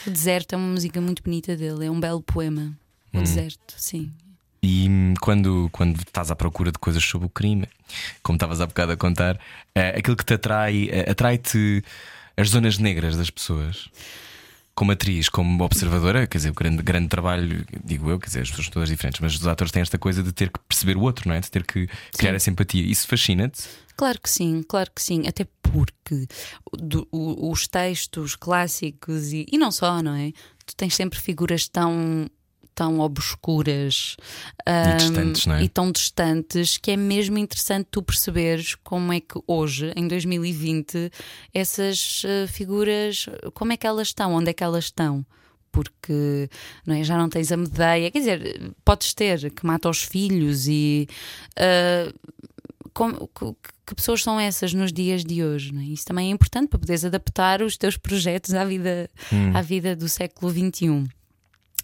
o 0.05 0.09
Deserto 0.11 0.53
é 0.53 0.57
uma 0.57 0.67
música 0.67 1.01
muito 1.01 1.23
bonita 1.23 1.55
dele, 1.55 1.85
é 1.85 1.91
um 1.91 1.99
belo 1.99 2.21
poema. 2.21 2.71
O 3.13 3.17
Hum. 3.19 3.23
Deserto, 3.23 3.73
sim. 3.77 4.11
E 4.61 4.87
hum, 4.89 5.13
quando, 5.19 5.69
quando 5.71 5.97
estás 5.97 6.31
à 6.31 6.35
procura 6.35 6.71
de 6.71 6.79
coisas 6.79 7.03
sobre 7.03 7.27
o 7.27 7.29
crime, 7.29 7.67
como 8.21 8.37
estavas 8.37 8.61
há 8.61 8.65
bocado 8.65 8.91
a 8.93 8.97
contar, 8.97 9.39
eh, 9.75 9.95
aquilo 9.97 10.15
que 10.15 10.23
te 10.25 10.35
atrai, 10.35 10.87
eh, 10.91 11.09
atrai-te 11.11 11.83
as 12.37 12.49
zonas 12.49 12.77
negras 12.77 13.17
das 13.17 13.29
pessoas. 13.29 13.89
Como 14.75 14.91
atriz, 14.91 15.29
como 15.29 15.63
observadora, 15.63 16.25
quer 16.25 16.39
dizer, 16.39 16.49
o 16.49 16.53
grande, 16.53 16.81
grande 16.81 17.07
trabalho, 17.07 17.63
digo 17.83 18.09
eu, 18.09 18.19
quer 18.19 18.25
dizer, 18.27 18.41
as 18.41 18.49
pessoas 18.49 18.65
são 18.65 18.73
todas 18.73 18.89
diferentes, 18.89 19.21
mas 19.21 19.35
os 19.35 19.45
atores 19.47 19.71
têm 19.71 19.83
esta 19.83 19.99
coisa 19.99 20.23
de 20.23 20.31
ter 20.31 20.49
que 20.49 20.59
perceber 20.67 20.97
o 20.97 21.01
outro, 21.01 21.27
não 21.29 21.35
é? 21.35 21.39
De 21.39 21.51
ter 21.51 21.63
que 21.63 21.87
criar 22.17 22.33
essa 22.33 22.49
empatia. 22.49 22.81
Isso 22.83 23.07
fascina-te? 23.07 23.61
Claro 23.95 24.19
que 24.19 24.27
sim, 24.29 24.63
claro 24.67 24.89
que 24.95 25.01
sim. 25.01 25.27
Até 25.27 25.45
porque 25.61 26.25
do- 26.73 27.07
o- 27.11 27.51
os 27.51 27.67
textos 27.67 28.35
clássicos 28.35 29.31
e, 29.31 29.45
e 29.51 29.57
não 29.59 29.71
só, 29.71 30.01
não 30.01 30.15
é? 30.15 30.31
Tu 30.65 30.75
tens 30.75 30.95
sempre 30.95 31.19
figuras 31.19 31.67
tão 31.67 32.27
tão 32.75 32.99
obscuras 32.99 34.15
distantes, 34.97 35.45
não 35.45 35.55
é? 35.55 35.63
e 35.63 35.69
tão 35.69 35.91
distantes 35.91 36.77
que 36.77 36.91
é 36.91 36.97
mesmo 36.97 37.37
interessante 37.37 37.87
tu 37.91 38.01
perceberes 38.01 38.75
como 38.75 39.11
é 39.13 39.19
que 39.19 39.39
hoje, 39.47 39.91
em 39.95 40.07
2020, 40.07 41.11
essas 41.53 42.23
eh, 42.25 42.47
figuras, 42.47 43.27
como 43.53 43.73
é 43.73 43.77
que 43.77 43.85
elas 43.87 44.07
estão, 44.09 44.33
onde 44.33 44.49
é 44.49 44.53
que 44.53 44.63
elas 44.63 44.85
estão. 44.85 45.25
Porque 45.71 46.49
não 46.85 46.93
é, 46.95 47.03
já 47.03 47.17
não 47.17 47.27
tens 47.27 47.51
a 47.51 47.57
medeia, 47.57 48.11
quer 48.11 48.19
dizer, 48.19 48.71
podes 48.85 49.11
ter 49.15 49.49
que 49.51 49.65
mata 49.65 49.89
os 49.89 50.03
filhos 50.03 50.67
e 50.67 51.07
ah, 51.57 52.13
como- 52.93 53.27
que, 53.27 53.45
que 53.87 53.95
pessoas 53.95 54.21
são 54.21 54.39
essas 54.39 54.71
nos 54.71 54.93
dias 54.93 55.23
de 55.25 55.43
hoje? 55.43 55.73
não 55.73 55.81
é? 55.81 55.85
Isso 55.85 56.05
também 56.05 56.27
é 56.29 56.31
importante 56.31 56.69
para 56.69 56.77
poderes 56.77 57.03
adaptar 57.03 57.63
os 57.63 57.75
teus 57.75 57.97
projetos 57.97 58.53
à 58.53 58.63
vida, 58.63 59.09
Hum. 59.31 59.57
à 59.57 59.61
vida 59.63 59.95
do 59.95 60.07
século 60.07 60.51
XXI. 60.51 61.07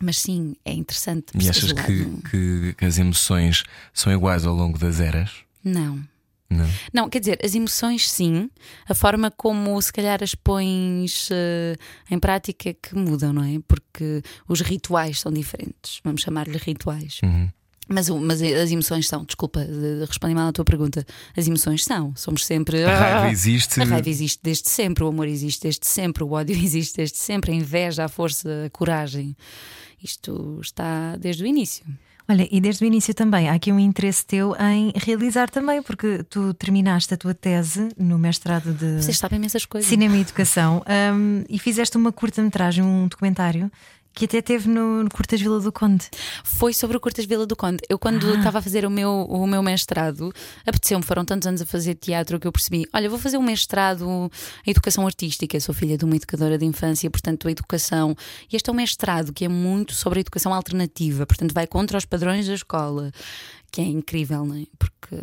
Mas 0.01 0.19
sim, 0.19 0.55
é 0.63 0.71
interessante. 0.73 1.25
E 1.37 1.49
achas 1.49 1.71
que, 1.73 2.05
que- 2.29 2.73
que 2.77 2.85
as 2.85 2.97
emoções 2.97 3.63
são 3.93 4.11
iguais 4.13 4.45
ao 4.45 4.55
longo 4.55 4.77
das 4.77 4.99
eras? 4.99 5.31
Não. 5.63 6.01
Não. 6.49 6.67
Não, 6.91 7.09
quer 7.09 7.19
dizer, 7.19 7.39
as 7.43 7.53
emoções 7.53 8.09
sim, 8.09 8.49
a 8.87 8.95
forma 8.95 9.29
como 9.29 9.79
se 9.79 9.93
calhar 9.93 10.23
as 10.23 10.33
pões 10.33 11.29
eh, 11.31 11.75
em 12.09 12.17
prática 12.17 12.69
é 12.69 12.73
que 12.73 12.95
mudam, 12.95 13.31
não 13.31 13.43
é? 13.43 13.59
Porque 13.67 14.23
os 14.47 14.59
rituais 14.61 15.19
são 15.19 15.31
diferentes, 15.31 16.01
vamos 16.03 16.21
chamar-lhe 16.21 16.57
rituais. 16.57 17.19
Uhum. 17.23 17.49
Mas, 17.89 18.07
mas 18.09 18.41
as 18.41 18.71
emoções 18.71 19.07
são, 19.07 19.23
desculpa, 19.25 19.65
de- 19.65 19.99
de- 19.99 20.05
respondi 20.05 20.35
mal 20.35 20.49
à 20.49 20.51
tua 20.51 20.63
pergunta. 20.63 21.05
As 21.35 21.47
emoções 21.47 21.83
são, 21.83 22.13
somos 22.15 22.45
sempre. 22.45 22.83
A 22.83 22.97
raiva 22.99 23.31
existe. 23.31 23.81
A 23.81 23.83
raiva 23.83 24.07
existe 24.09 24.39
desde 24.43 24.69
sempre, 24.69 25.03
o 25.03 25.07
amor 25.07 25.27
existe 25.27 25.63
desde 25.63 25.87
sempre, 25.87 26.23
o 26.23 26.31
ódio 26.31 26.55
existe 26.63 26.95
desde 26.97 27.17
sempre, 27.17 27.51
a 27.51 27.55
inveja, 27.55 28.05
a 28.05 28.07
força, 28.07 28.47
a 28.65 28.69
coragem. 28.69 29.35
Isto 30.01 30.59
está 30.61 31.15
desde 31.17 31.43
o 31.43 31.47
início. 31.47 31.83
Olha, 32.31 32.47
e 32.51 32.61
desde 32.61 32.83
o 32.83 32.85
início 32.85 33.11
também 33.11 33.49
há 33.49 33.53
aqui 33.53 33.71
um 33.71 33.79
interesse 33.79 34.23
teu 34.23 34.55
em 34.59 34.93
realizar 34.95 35.49
também, 35.49 35.81
porque 35.81 36.23
tu 36.29 36.53
terminaste 36.53 37.11
a 37.11 37.17
tua 37.17 37.33
tese 37.33 37.89
no 37.97 38.19
mestrado 38.19 38.71
de 38.71 39.01
Vocês 39.01 39.17
sabem 39.17 39.37
imensas 39.39 39.65
coisas. 39.65 39.89
Cinema 39.89 40.15
e 40.15 40.21
Educação 40.21 40.83
hum, 41.15 41.43
e 41.49 41.57
fizeste 41.57 41.97
uma 41.97 42.11
curta-metragem, 42.11 42.83
um 42.83 43.07
documentário 43.07 43.71
que 44.19 44.25
até 44.25 44.41
teve 44.41 44.67
no, 44.67 45.03
no 45.03 45.09
Curtas 45.09 45.39
Vila 45.39 45.61
do 45.61 45.71
Conde. 45.71 46.09
Foi 46.43 46.73
sobre 46.73 46.97
o 46.97 46.99
Curtas 46.99 47.23
Vila 47.25 47.45
do 47.47 47.55
Conde. 47.55 47.77
Eu, 47.87 47.97
quando 47.97 48.27
Ah. 48.27 48.37
estava 48.37 48.59
a 48.59 48.61
fazer 48.61 48.85
o 48.85 48.89
meu, 48.89 49.09
o 49.29 49.47
meu 49.47 49.63
mestrado, 49.63 50.33
apeteceu-me, 50.65 51.03
foram 51.05 51.23
tantos 51.23 51.47
anos 51.47 51.61
a 51.61 51.65
fazer 51.65 51.95
teatro 51.95 52.37
que 52.37 52.45
eu 52.45 52.51
percebi: 52.51 52.85
olha, 52.93 53.09
vou 53.09 53.17
fazer 53.17 53.37
um 53.37 53.41
mestrado 53.41 54.29
em 54.67 54.71
educação 54.71 55.05
artística. 55.05 55.55
Eu 55.55 55.61
sou 55.61 55.73
filha 55.73 55.97
de 55.97 56.03
uma 56.03 56.15
educadora 56.17 56.57
de 56.57 56.65
infância, 56.65 57.09
portanto, 57.09 57.47
a 57.47 57.51
educação. 57.51 58.13
E 58.51 58.55
este 58.57 58.69
é 58.69 58.73
um 58.73 58.75
mestrado 58.75 59.31
que 59.31 59.45
é 59.45 59.47
muito 59.47 59.93
sobre 59.95 60.19
a 60.19 60.21
educação 60.21 60.53
alternativa, 60.53 61.25
portanto, 61.25 61.53
vai 61.53 61.65
contra 61.65 61.97
os 61.97 62.03
padrões 62.05 62.45
da 62.45 62.53
escola, 62.55 63.11
que 63.71 63.79
é 63.79 63.85
incrível, 63.85 64.45
não 64.45 64.55
é? 64.55 64.63
Porque. 64.77 65.15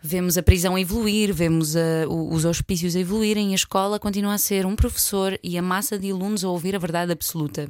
Vemos 0.00 0.38
a 0.38 0.42
prisão 0.44 0.76
a 0.76 0.80
evoluir, 0.80 1.34
vemos 1.34 1.74
a- 1.74 2.06
o- 2.08 2.32
os 2.32 2.44
hospícios 2.44 2.94
a 2.94 3.00
evoluírem 3.00 3.48
e 3.50 3.52
a 3.52 3.56
escola 3.56 3.98
continua 3.98 4.34
a 4.34 4.38
ser 4.38 4.64
um 4.64 4.76
professor 4.76 5.36
e 5.42 5.58
a 5.58 5.62
massa 5.62 5.98
de 5.98 6.08
alunos 6.12 6.44
a 6.44 6.48
ouvir 6.48 6.76
a 6.76 6.78
verdade 6.78 7.10
absoluta. 7.10 7.68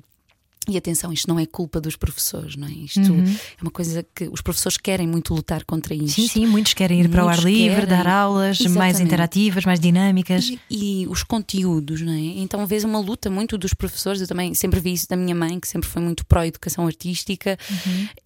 E 0.69 0.77
atenção, 0.77 1.11
isto 1.13 1.27
não 1.27 1.39
é 1.39 1.47
culpa 1.47 1.81
dos 1.81 1.97
professores, 1.97 2.55
não 2.55 2.69
é? 2.69 2.71
Isto 2.71 3.01
é 3.01 3.63
uma 3.63 3.71
coisa 3.71 4.07
que 4.15 4.29
os 4.29 4.43
professores 4.43 4.77
querem 4.77 5.07
muito 5.07 5.35
lutar 5.35 5.65
contra 5.65 5.95
isto. 5.95 6.21
Sim, 6.21 6.29
sim, 6.29 6.47
muitos 6.47 6.75
querem 6.75 7.01
ir 7.01 7.09
para 7.09 7.25
o 7.25 7.29
ar 7.29 7.39
livre, 7.39 7.87
querem. 7.87 7.89
dar 7.89 8.07
aulas 8.07 8.61
mais 8.61 8.71
Exatamente. 8.71 9.03
interativas, 9.03 9.65
mais 9.65 9.81
dinâmicas. 9.81 10.51
E, 10.71 11.03
e 11.03 11.07
os 11.09 11.23
conteúdos, 11.23 12.03
não 12.03 12.13
é? 12.13 12.19
Então 12.19 12.67
vês 12.67 12.85
uma 12.85 12.99
luta 12.99 13.31
muito 13.31 13.57
dos 13.57 13.73
professores. 13.73 14.21
Eu 14.21 14.27
também 14.27 14.53
sempre 14.53 14.79
vi 14.79 14.93
isso 14.93 15.09
da 15.09 15.17
minha 15.17 15.35
mãe, 15.35 15.59
que 15.59 15.67
sempre 15.67 15.89
foi 15.89 16.03
muito 16.03 16.27
pró-educação 16.27 16.87
artística, 16.87 17.59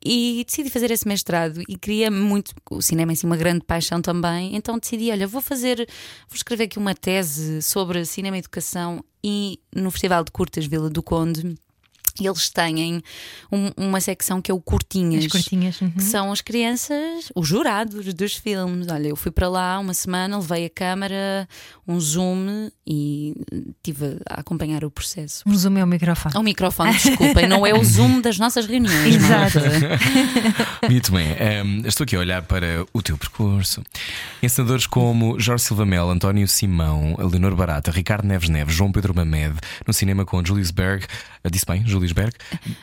e 0.04 0.44
decidi 0.44 0.68
fazer 0.68 0.90
esse 0.90 1.06
mestrado. 1.06 1.62
E 1.68 1.76
queria 1.76 2.10
muito. 2.10 2.52
O 2.70 2.82
cinema 2.82 3.12
é 3.12 3.14
assim, 3.14 3.26
uma 3.26 3.36
grande 3.36 3.64
paixão 3.64 4.02
também. 4.02 4.56
Então 4.56 4.78
decidi: 4.78 5.10
olha, 5.12 5.28
vou 5.28 5.40
fazer, 5.40 5.76
vou 6.28 6.34
escrever 6.34 6.64
aqui 6.64 6.78
uma 6.78 6.94
tese 6.94 7.62
sobre 7.62 8.04
cinema 8.04 8.36
e 8.36 8.40
educação. 8.40 9.04
E 9.24 9.60
no 9.74 9.92
Festival 9.92 10.24
de 10.24 10.32
Curtas 10.32 10.66
Vila 10.66 10.90
do 10.90 11.02
Conde. 11.02 11.56
Eles 12.20 12.48
têm 12.50 13.02
um- 13.50 13.70
uma 13.76 14.00
secção 14.00 14.40
que 14.42 14.50
é 14.50 14.54
o 14.54 14.60
Curtinhas. 14.60 15.24
As 15.26 15.32
curtinhas. 15.32 15.80
uhum. 15.80 15.90
que 15.90 16.02
são 16.02 16.32
as 16.32 16.40
crianças, 16.40 17.30
os 17.34 17.46
jurados 17.48 18.12
dos 18.14 18.34
filmes. 18.34 18.88
Olha, 18.88 19.08
eu 19.08 19.16
fui 19.16 19.30
para 19.30 19.48
lá 19.48 19.78
uma 19.78 19.94
semana, 19.94 20.38
levei 20.38 20.66
a 20.66 20.70
câmara, 20.70 21.48
um 21.86 21.98
zoom 22.00 22.70
e 22.86 23.34
estive 23.76 24.18
a 24.28 24.40
acompanhar 24.40 24.84
o 24.84 24.90
processo. 24.90 25.42
Um 25.46 25.54
zoom 25.56 25.76
é 25.78 25.84
o 25.84 25.86
microfone. 25.86 26.34
Ao 26.36 26.42
microfone, 26.42 26.92
desculpem, 26.92 27.46
não 27.46 27.66
é 27.66 27.72
o 27.74 27.84
zoom 27.84 28.20
das 28.20 28.38
nossas 28.38 28.66
reuniões. 28.66 29.14
Exato. 29.14 29.58
malta. 29.60 30.88
Muito 30.90 31.12
bem, 31.12 31.28
ehm, 31.38 31.86
estou 31.86 32.04
aqui 32.04 32.16
a 32.16 32.18
olhar 32.18 32.42
para 32.42 32.84
o 32.92 33.02
teu 33.02 33.16
percurso. 33.16 33.82
Encenadores 34.42 34.86
como 34.86 35.38
Jorge 35.38 35.64
Silva 35.64 35.86
Mel, 35.86 36.10
António 36.10 36.46
Simão, 36.48 37.16
Leonor 37.18 37.54
Barata, 37.54 37.90
Ricardo 37.90 38.26
Neves 38.26 38.48
Neves, 38.48 38.74
João 38.74 38.90
Pedro 38.92 39.14
Mamed, 39.14 39.58
no 39.86 39.92
cinema 39.92 40.24
com 40.24 40.44
Julius 40.44 40.70
Berg, 40.70 41.04
eh, 41.44 41.50
disse 41.50 41.64
bem, 41.66 41.86
Julius 41.86 42.01
Berg, 42.10 42.34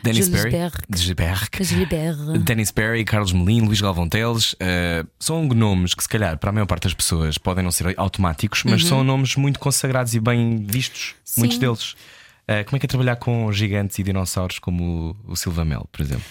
Dennis 0.02 0.28
Julius 0.28 0.44
Berg, 0.44 0.74
Berg, 1.16 1.64
Gilbert. 1.66 2.40
Dennis 2.44 2.72
Perry, 2.72 3.04
Carlos 3.04 3.34
Melim, 3.34 3.66
Luís 3.66 3.82
Galvão 3.82 4.08
Teles 4.08 4.56
eh, 4.62 5.04
são 5.20 5.46
nomes 5.46 5.94
que, 5.94 6.04
se 6.04 6.08
calhar, 6.08 6.38
para 6.38 6.52
a 6.52 6.54
maior 6.54 6.66
parte 6.66 6.84
das 6.84 6.94
pessoas 6.94 7.38
podem 7.38 7.62
não 7.64 7.72
ser 7.72 7.94
automáticos, 7.98 8.64
mas 8.64 8.86
são 8.86 9.04
nomes 9.04 9.36
muito 9.36 9.60
consagrados 9.60 10.14
e 10.14 10.20
bem 10.22 10.64
vistos, 10.66 11.16
Sim. 11.26 11.42
muitos 11.42 11.58
deles. 11.58 11.96
Eh, 12.48 12.64
como 12.64 12.78
é 12.78 12.80
que 12.80 12.86
é 12.86 12.90
trabalhar 12.90 13.18
com 13.18 13.52
gigantes 13.52 14.00
e 14.00 14.04
dinossauros 14.04 14.58
como 14.58 15.16
o, 15.28 15.34
o 15.34 15.36
Silva 15.36 15.66
Mel, 15.66 15.88
por 15.92 16.02
exemplo? 16.02 16.26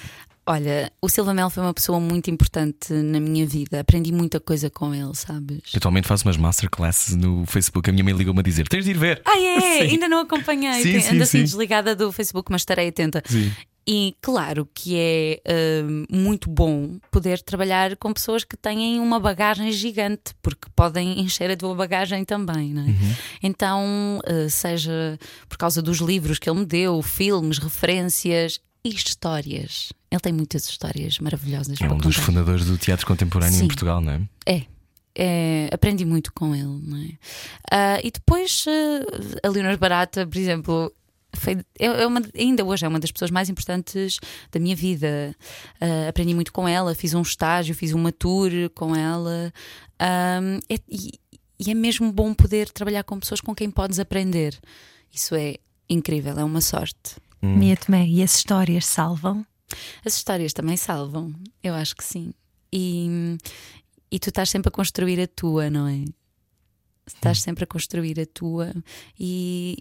Olha, 0.50 0.90
o 1.02 1.10
Silva 1.10 1.34
Mel 1.34 1.50
foi 1.50 1.62
uma 1.62 1.74
pessoa 1.74 2.00
muito 2.00 2.30
importante 2.30 2.90
na 2.92 3.20
minha 3.20 3.46
vida. 3.46 3.80
Aprendi 3.80 4.10
muita 4.10 4.40
coisa 4.40 4.70
com 4.70 4.94
ele, 4.94 5.14
sabes? 5.14 5.58
Eu 5.74 5.76
atualmente 5.76 6.08
faço 6.08 6.26
umas 6.26 6.38
masterclasses 6.38 7.14
no 7.14 7.44
Facebook. 7.44 7.90
A 7.90 7.92
minha 7.92 8.02
mãe 8.02 8.14
ligou-me 8.14 8.40
a 8.40 8.42
dizer: 8.42 8.66
tens 8.66 8.86
de 8.86 8.92
ir 8.92 8.96
ver. 8.98 9.20
Ah, 9.26 9.38
é? 9.38 9.60
Sim. 9.84 9.92
Ainda 9.92 10.08
não 10.08 10.20
acompanhei. 10.20 10.82
Sim, 10.82 10.92
Tem- 10.92 11.00
sim, 11.02 11.14
Ando 11.14 11.22
assim 11.22 11.38
sim. 11.40 11.44
desligada 11.44 11.94
do 11.94 12.10
Facebook, 12.10 12.50
mas 12.50 12.62
estarei 12.62 12.88
atenta. 12.88 13.22
Sim. 13.26 13.52
E 13.90 14.14
claro 14.20 14.68
que 14.74 14.96
é 14.98 15.40
hum, 15.82 16.04
muito 16.10 16.50
bom 16.50 16.98
poder 17.10 17.40
trabalhar 17.40 17.96
com 17.96 18.12
pessoas 18.12 18.44
que 18.44 18.54
têm 18.54 19.00
uma 19.00 19.18
bagagem 19.18 19.72
gigante, 19.72 20.34
porque 20.42 20.68
podem 20.76 21.20
encher 21.20 21.50
a 21.50 21.56
tua 21.56 21.74
bagagem 21.74 22.22
também, 22.22 22.74
não 22.74 22.82
é? 22.82 22.86
Uhum. 22.86 23.14
Então, 23.42 24.20
eh, 24.26 24.48
seja 24.50 25.18
por 25.48 25.56
causa 25.56 25.80
dos 25.80 25.98
livros 26.00 26.38
que 26.38 26.50
ele 26.50 26.58
me 26.60 26.66
deu, 26.66 27.00
filmes, 27.00 27.56
referências 27.56 28.60
e 28.88 28.94
histórias. 28.94 29.92
Ele 30.10 30.20
tem 30.20 30.32
muitas 30.32 30.68
histórias 30.68 31.18
maravilhosas 31.18 31.80
É 31.80 31.84
um 31.90 31.96
dos 31.98 32.16
contar. 32.16 32.26
fundadores 32.26 32.64
do 32.66 32.78
teatro 32.78 33.06
contemporâneo 33.06 33.54
em 33.56 33.60
Sim. 33.60 33.66
Portugal, 33.68 34.00
não 34.00 34.12
é? 34.12 34.20
É. 34.46 34.62
É, 35.20 35.68
aprendi 35.72 36.04
muito 36.04 36.32
com 36.32 36.54
ele, 36.54 36.64
não 36.86 36.96
é? 36.96 37.10
Ah, 37.70 37.98
e 38.04 38.10
depois 38.10 38.64
eh, 38.68 39.46
a 39.46 39.48
Leonor 39.50 39.76
Barata, 39.76 40.24
por 40.24 40.38
exemplo, 40.38 40.92
foi, 41.34 41.54
é, 41.78 41.86
é 41.86 42.06
uma, 42.06 42.22
ainda 42.36 42.64
hoje 42.64 42.84
é 42.84 42.88
uma 42.88 43.00
das 43.00 43.10
pessoas 43.10 43.30
mais 43.30 43.48
importantes 43.48 44.18
da 44.52 44.60
minha 44.60 44.76
vida. 44.76 45.34
Ah, 45.80 46.08
aprendi 46.08 46.34
muito 46.34 46.52
com 46.52 46.68
ela, 46.68 46.94
fiz 46.94 47.14
um 47.14 47.22
estágio, 47.22 47.74
fiz 47.74 47.92
uma 47.92 48.12
tour 48.12 48.50
com 48.76 48.94
ela. 48.94 49.52
Ahm, 49.98 50.60
é- 50.70 50.78
e, 50.88 51.18
e 51.58 51.70
é 51.70 51.74
mesmo 51.74 52.12
bom 52.12 52.32
poder 52.32 52.70
trabalhar 52.70 53.02
com 53.02 53.18
pessoas 53.18 53.40
com 53.40 53.52
quem 53.54 53.70
podes 53.72 53.98
aprender. 53.98 54.56
Isso 55.12 55.34
é 55.34 55.56
incrível, 55.90 56.38
é 56.38 56.44
uma 56.44 56.60
sorte. 56.60 57.16
Mia 57.42 57.76
Tomé, 57.76 58.06
e 58.06 58.22
as 58.22 58.36
histórias 58.36 58.86
salvam? 58.86 59.46
As 60.04 60.16
histórias 60.16 60.52
também 60.52 60.76
salvam, 60.76 61.34
eu 61.62 61.74
acho 61.74 61.94
que 61.94 62.04
sim. 62.04 62.32
E, 62.72 63.38
e 64.10 64.18
tu 64.18 64.28
estás 64.30 64.50
sempre 64.50 64.68
a 64.68 64.72
construir 64.72 65.20
a 65.20 65.26
tua, 65.26 65.70
não 65.70 65.86
é? 65.86 66.04
Estás 67.06 67.40
sempre 67.40 67.64
a 67.64 67.66
construir 67.66 68.20
a 68.20 68.26
tua 68.26 68.74
e, 69.18 69.78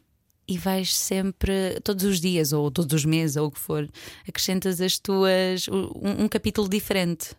e 0.48 0.58
vais 0.58 0.96
sempre, 0.96 1.80
todos 1.84 2.06
os 2.06 2.22
dias, 2.22 2.54
ou 2.54 2.72
todos 2.72 2.94
os 2.94 3.06
meses, 3.06 3.36
ou 3.36 3.48
o 3.48 3.52
que 3.52 3.60
for, 3.60 3.90
acrescentas 4.28 4.80
as 4.80 4.98
tuas. 4.98 5.68
um, 5.68 6.24
um 6.24 6.28
capítulo 6.28 6.70
diferente 6.70 7.36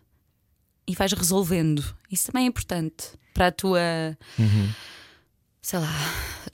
e 0.87 0.95
vais 0.95 1.13
resolvendo. 1.13 1.83
Isso 2.11 2.31
também 2.31 2.45
é 2.45 2.47
importante 2.47 3.07
para 3.33 3.47
a 3.47 3.51
tua. 3.51 3.79
Sei 5.61 5.77
lá, 5.77 5.91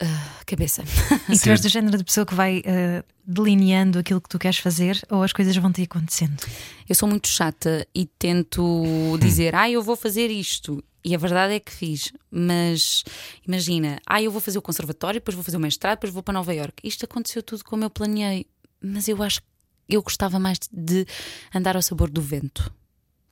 uh, 0.02 0.44
cabeça. 0.44 0.82
E 1.32 1.38
tu 1.38 1.50
és 1.50 1.60
do 1.60 1.68
género 1.68 1.96
de 1.96 2.04
pessoa 2.04 2.26
que 2.26 2.34
vai 2.34 2.58
uh, 2.58 3.04
delineando 3.24 3.98
aquilo 3.98 4.20
que 4.20 4.28
tu 4.28 4.38
queres 4.38 4.58
fazer 4.58 5.00
ou 5.10 5.22
as 5.22 5.32
coisas 5.32 5.56
vão 5.56 5.72
te 5.72 5.82
acontecendo? 5.82 6.42
Eu 6.88 6.94
sou 6.94 7.08
muito 7.08 7.28
chata 7.28 7.86
e 7.94 8.06
tento 8.06 9.18
dizer, 9.20 9.54
ah, 9.54 9.70
eu 9.70 9.82
vou 9.82 9.96
fazer 9.96 10.30
isto. 10.30 10.82
E 11.04 11.14
a 11.14 11.18
verdade 11.18 11.54
é 11.54 11.60
que 11.60 11.70
fiz, 11.70 12.12
mas 12.28 13.04
imagina, 13.46 14.00
ah, 14.06 14.20
eu 14.20 14.30
vou 14.30 14.40
fazer 14.40 14.58
o 14.58 14.62
conservatório, 14.62 15.20
depois 15.20 15.36
vou 15.36 15.44
fazer 15.44 15.56
o 15.56 15.60
mestrado, 15.60 15.98
depois 15.98 16.12
vou 16.12 16.22
para 16.22 16.34
Nova 16.34 16.52
York. 16.52 16.74
Isto 16.82 17.04
aconteceu 17.04 17.44
tudo 17.44 17.64
como 17.64 17.84
eu 17.84 17.90
planeei, 17.90 18.46
mas 18.82 19.06
eu 19.06 19.22
acho 19.22 19.40
que 19.40 19.46
eu 19.88 20.02
gostava 20.02 20.40
mais 20.40 20.58
de 20.72 21.06
andar 21.54 21.76
ao 21.76 21.82
sabor 21.82 22.10
do 22.10 22.20
vento. 22.20 22.72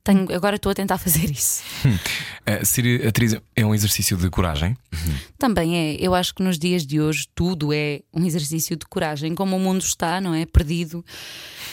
Tenho, 0.05 0.31
agora 0.35 0.57
estou 0.57 0.71
a 0.71 0.75
tentar 0.75 0.99
fazer 0.99 1.31
isso. 1.31 1.65
Uh, 1.89 2.65
ser 2.65 3.07
atriz 3.09 3.35
é 3.57 3.65
um 3.65 3.75
exercício 3.75 4.19
de 4.19 4.29
coragem? 4.29 4.77
Também 5.39 5.77
é. 5.77 5.97
Eu 5.99 6.15
acho 6.15 6.35
que 6.35 6.43
nos 6.43 6.59
dias 6.59 6.87
de 6.87 7.01
hoje 7.01 7.27
tudo 7.35 7.73
é 7.73 8.03
um 8.13 8.23
exercício 8.27 8.77
de 8.77 8.85
coragem. 8.85 9.35
Como 9.35 9.57
o 9.57 9.59
mundo 9.59 9.81
está, 9.81 10.21
não 10.21 10.35
é? 10.35 10.45
Perdido, 10.45 11.03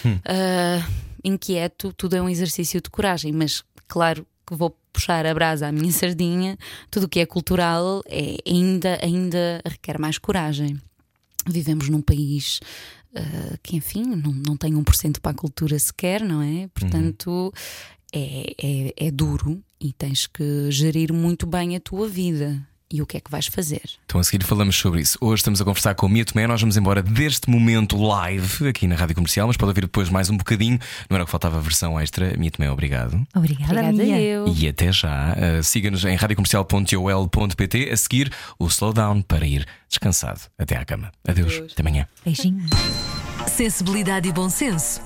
uh, 0.05 0.91
inquieto, 1.21 1.91
tudo 1.91 2.15
é 2.15 2.21
um 2.21 2.29
exercício 2.29 2.79
de 2.79 2.89
coragem. 2.89 3.33
Mas, 3.33 3.65
claro 3.85 4.25
que 4.47 4.55
vou 4.55 4.73
puxar 4.93 5.25
a 5.25 5.33
brasa 5.33 5.67
à 5.67 5.71
minha 5.71 5.91
sardinha, 5.91 6.57
tudo 6.89 7.07
o 7.07 7.09
que 7.09 7.19
é 7.19 7.25
cultural 7.25 8.01
é, 8.05 8.37
ainda, 8.47 8.97
ainda 9.03 9.61
requer 9.65 9.99
mais 9.99 10.17
coragem. 10.17 10.79
Vivemos 11.47 11.89
num 11.89 12.01
país 12.01 12.61
uh, 13.13 13.57
que, 13.61 13.75
enfim, 13.75 14.03
não, 14.03 14.31
não 14.31 14.55
tem 14.55 14.73
1% 14.73 15.19
para 15.19 15.31
a 15.31 15.35
cultura 15.35 15.77
sequer, 15.77 16.21
não 16.21 16.41
é? 16.41 16.69
Portanto, 16.73 17.53
é, 18.13 18.53
é, 18.61 19.07
é 19.07 19.11
duro 19.11 19.61
e 19.79 19.91
tens 19.93 20.27
que 20.27 20.69
gerir 20.71 21.13
muito 21.13 21.45
bem 21.45 21.75
a 21.75 21.79
tua 21.79 22.07
vida 22.07 22.61
e 22.93 23.01
o 23.01 23.05
que 23.05 23.17
é 23.17 23.19
que 23.21 23.31
vais 23.31 23.47
fazer. 23.47 23.81
Então 24.05 24.19
a 24.19 24.23
seguir 24.23 24.43
falamos 24.45 24.75
sobre 24.75 24.99
isso. 25.01 25.17
Hoje 25.21 25.39
estamos 25.39 25.61
a 25.61 25.63
conversar 25.63 25.95
com 25.95 26.05
a 26.05 26.09
Mia 26.09 26.25
Tomé. 26.25 26.45
Nós 26.45 26.59
vamos 26.59 26.75
embora 26.75 27.01
deste 27.01 27.49
momento 27.49 27.95
live 27.97 28.67
aqui 28.67 28.85
na 28.85 28.95
Rádio 28.95 29.15
Comercial, 29.15 29.47
mas 29.47 29.55
pode 29.55 29.69
ouvir 29.69 29.81
depois 29.81 30.09
mais 30.09 30.29
um 30.29 30.35
bocadinho. 30.35 30.77
Não 31.09 31.15
era 31.15 31.23
o 31.23 31.25
que 31.25 31.31
faltava 31.31 31.57
a 31.57 31.61
versão 31.61 31.97
extra. 31.99 32.35
Mia 32.37 32.51
Tomé, 32.51 32.69
obrigado. 32.69 33.25
Obrigada, 33.33 33.71
Obrigada 33.71 33.93
Mia. 34.03 34.19
eu. 34.19 34.53
E 34.53 34.67
até 34.67 34.91
já. 34.91 35.33
Uh, 35.33 35.63
Siga-nos 35.63 36.03
em 36.03 36.15
radiocomercial.ol.pt. 36.15 37.89
A 37.91 37.97
seguir, 37.97 38.31
o 38.59 38.67
slowdown 38.67 39.21
para 39.21 39.47
ir 39.47 39.65
descansado 39.87 40.41
até 40.57 40.75
à 40.75 40.83
cama. 40.83 41.11
Adeus. 41.25 41.53
Adeus. 41.53 41.71
Até 41.71 41.81
amanhã. 41.81 42.07
Beijinhos. 42.25 42.69
Sensibilidade 43.47 44.27
e 44.27 44.33
bom 44.33 44.49
senso. 44.49 45.01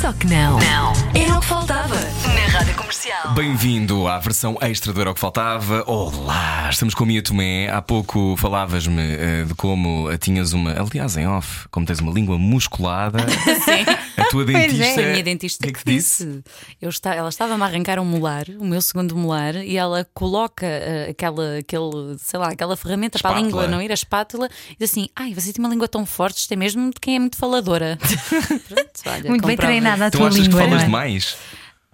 Só 0.00 0.12
que 0.12 0.26
não. 0.26 0.58
Não. 0.58 0.92
Era 1.14 1.36
o 1.36 1.40
que 1.40 1.46
faltava 1.46 1.94
na 1.94 2.58
Rádio 2.58 2.74
Comercial. 2.74 3.32
Bem-vindo 3.34 4.06
à 4.06 4.18
versão 4.18 4.56
extra 4.60 4.92
do 4.92 5.00
Era 5.00 5.10
o 5.10 5.14
que 5.14 5.20
Faltava. 5.20 5.82
Olá, 5.86 6.68
estamos 6.70 6.94
com 6.94 7.04
a 7.04 7.06
Mia 7.06 7.22
Tomé. 7.22 7.68
Há 7.70 7.80
pouco 7.80 8.36
falavas-me 8.36 9.00
eh, 9.02 9.44
de 9.46 9.54
como 9.54 10.10
eh, 10.10 10.18
tinhas 10.18 10.52
uma, 10.52 10.72
aliás, 10.78 11.16
em 11.16 11.26
off, 11.26 11.66
como 11.70 11.86
tens 11.86 12.00
uma 12.00 12.12
língua 12.12 12.38
musculada. 12.38 13.18
Sim. 13.64 13.84
A 14.16 14.24
tua 14.28 14.44
Pois 14.44 14.56
é. 14.56 14.68
dentista. 14.68 15.00
A 15.00 15.04
minha 15.06 15.22
dentista 15.22 15.64
O 15.64 15.66
que 15.66 15.70
é 15.70 15.72
que 15.78 15.84
te 15.84 15.90
disse? 15.94 16.42
Eu 16.80 16.90
está, 16.90 17.14
ela 17.14 17.28
estava-me 17.28 17.62
a 17.62 17.66
arrancar 17.66 17.98
um 17.98 18.04
molar, 18.04 18.44
o 18.58 18.64
meu 18.64 18.80
segundo 18.82 19.16
molar, 19.16 19.56
e 19.56 19.76
ela 19.76 20.06
coloca 20.14 20.66
eh, 20.66 21.08
aquela, 21.10 21.58
aquele, 21.58 22.16
sei 22.18 22.38
lá, 22.38 22.48
aquela 22.48 22.76
ferramenta 22.76 23.18
para 23.18 23.30
a 23.30 23.32
Espátula. 23.40 23.62
língua 23.62 23.76
não 23.76 23.82
ir, 23.82 23.90
a 23.90 23.94
espátula, 23.94 24.48
e 24.70 24.76
diz 24.78 24.90
assim: 24.90 25.08
Ai, 25.16 25.32
você 25.34 25.52
tem 25.52 25.64
uma 25.64 25.70
língua 25.70 25.88
tão 25.88 26.04
forte, 26.04 26.38
isto 26.38 26.52
é 26.52 26.56
mesmo 26.56 26.90
de 26.90 27.00
quem 27.00 27.16
é 27.16 27.18
muito 27.18 27.36
faladora. 27.36 27.98
Pronto, 28.68 28.90
olha, 29.06 29.28
Muito 29.30 29.46
bem 29.46 29.56
comprova. 29.56 29.72
Treinada 29.90 30.06
a 30.06 30.10
Tu 30.10 30.18
tua 30.18 30.28
achas 30.28 30.40
que 30.40 30.46
língua. 30.46 30.60
falas 30.60 30.72
não 30.74 30.80
é? 30.80 30.84
demais? 30.84 31.36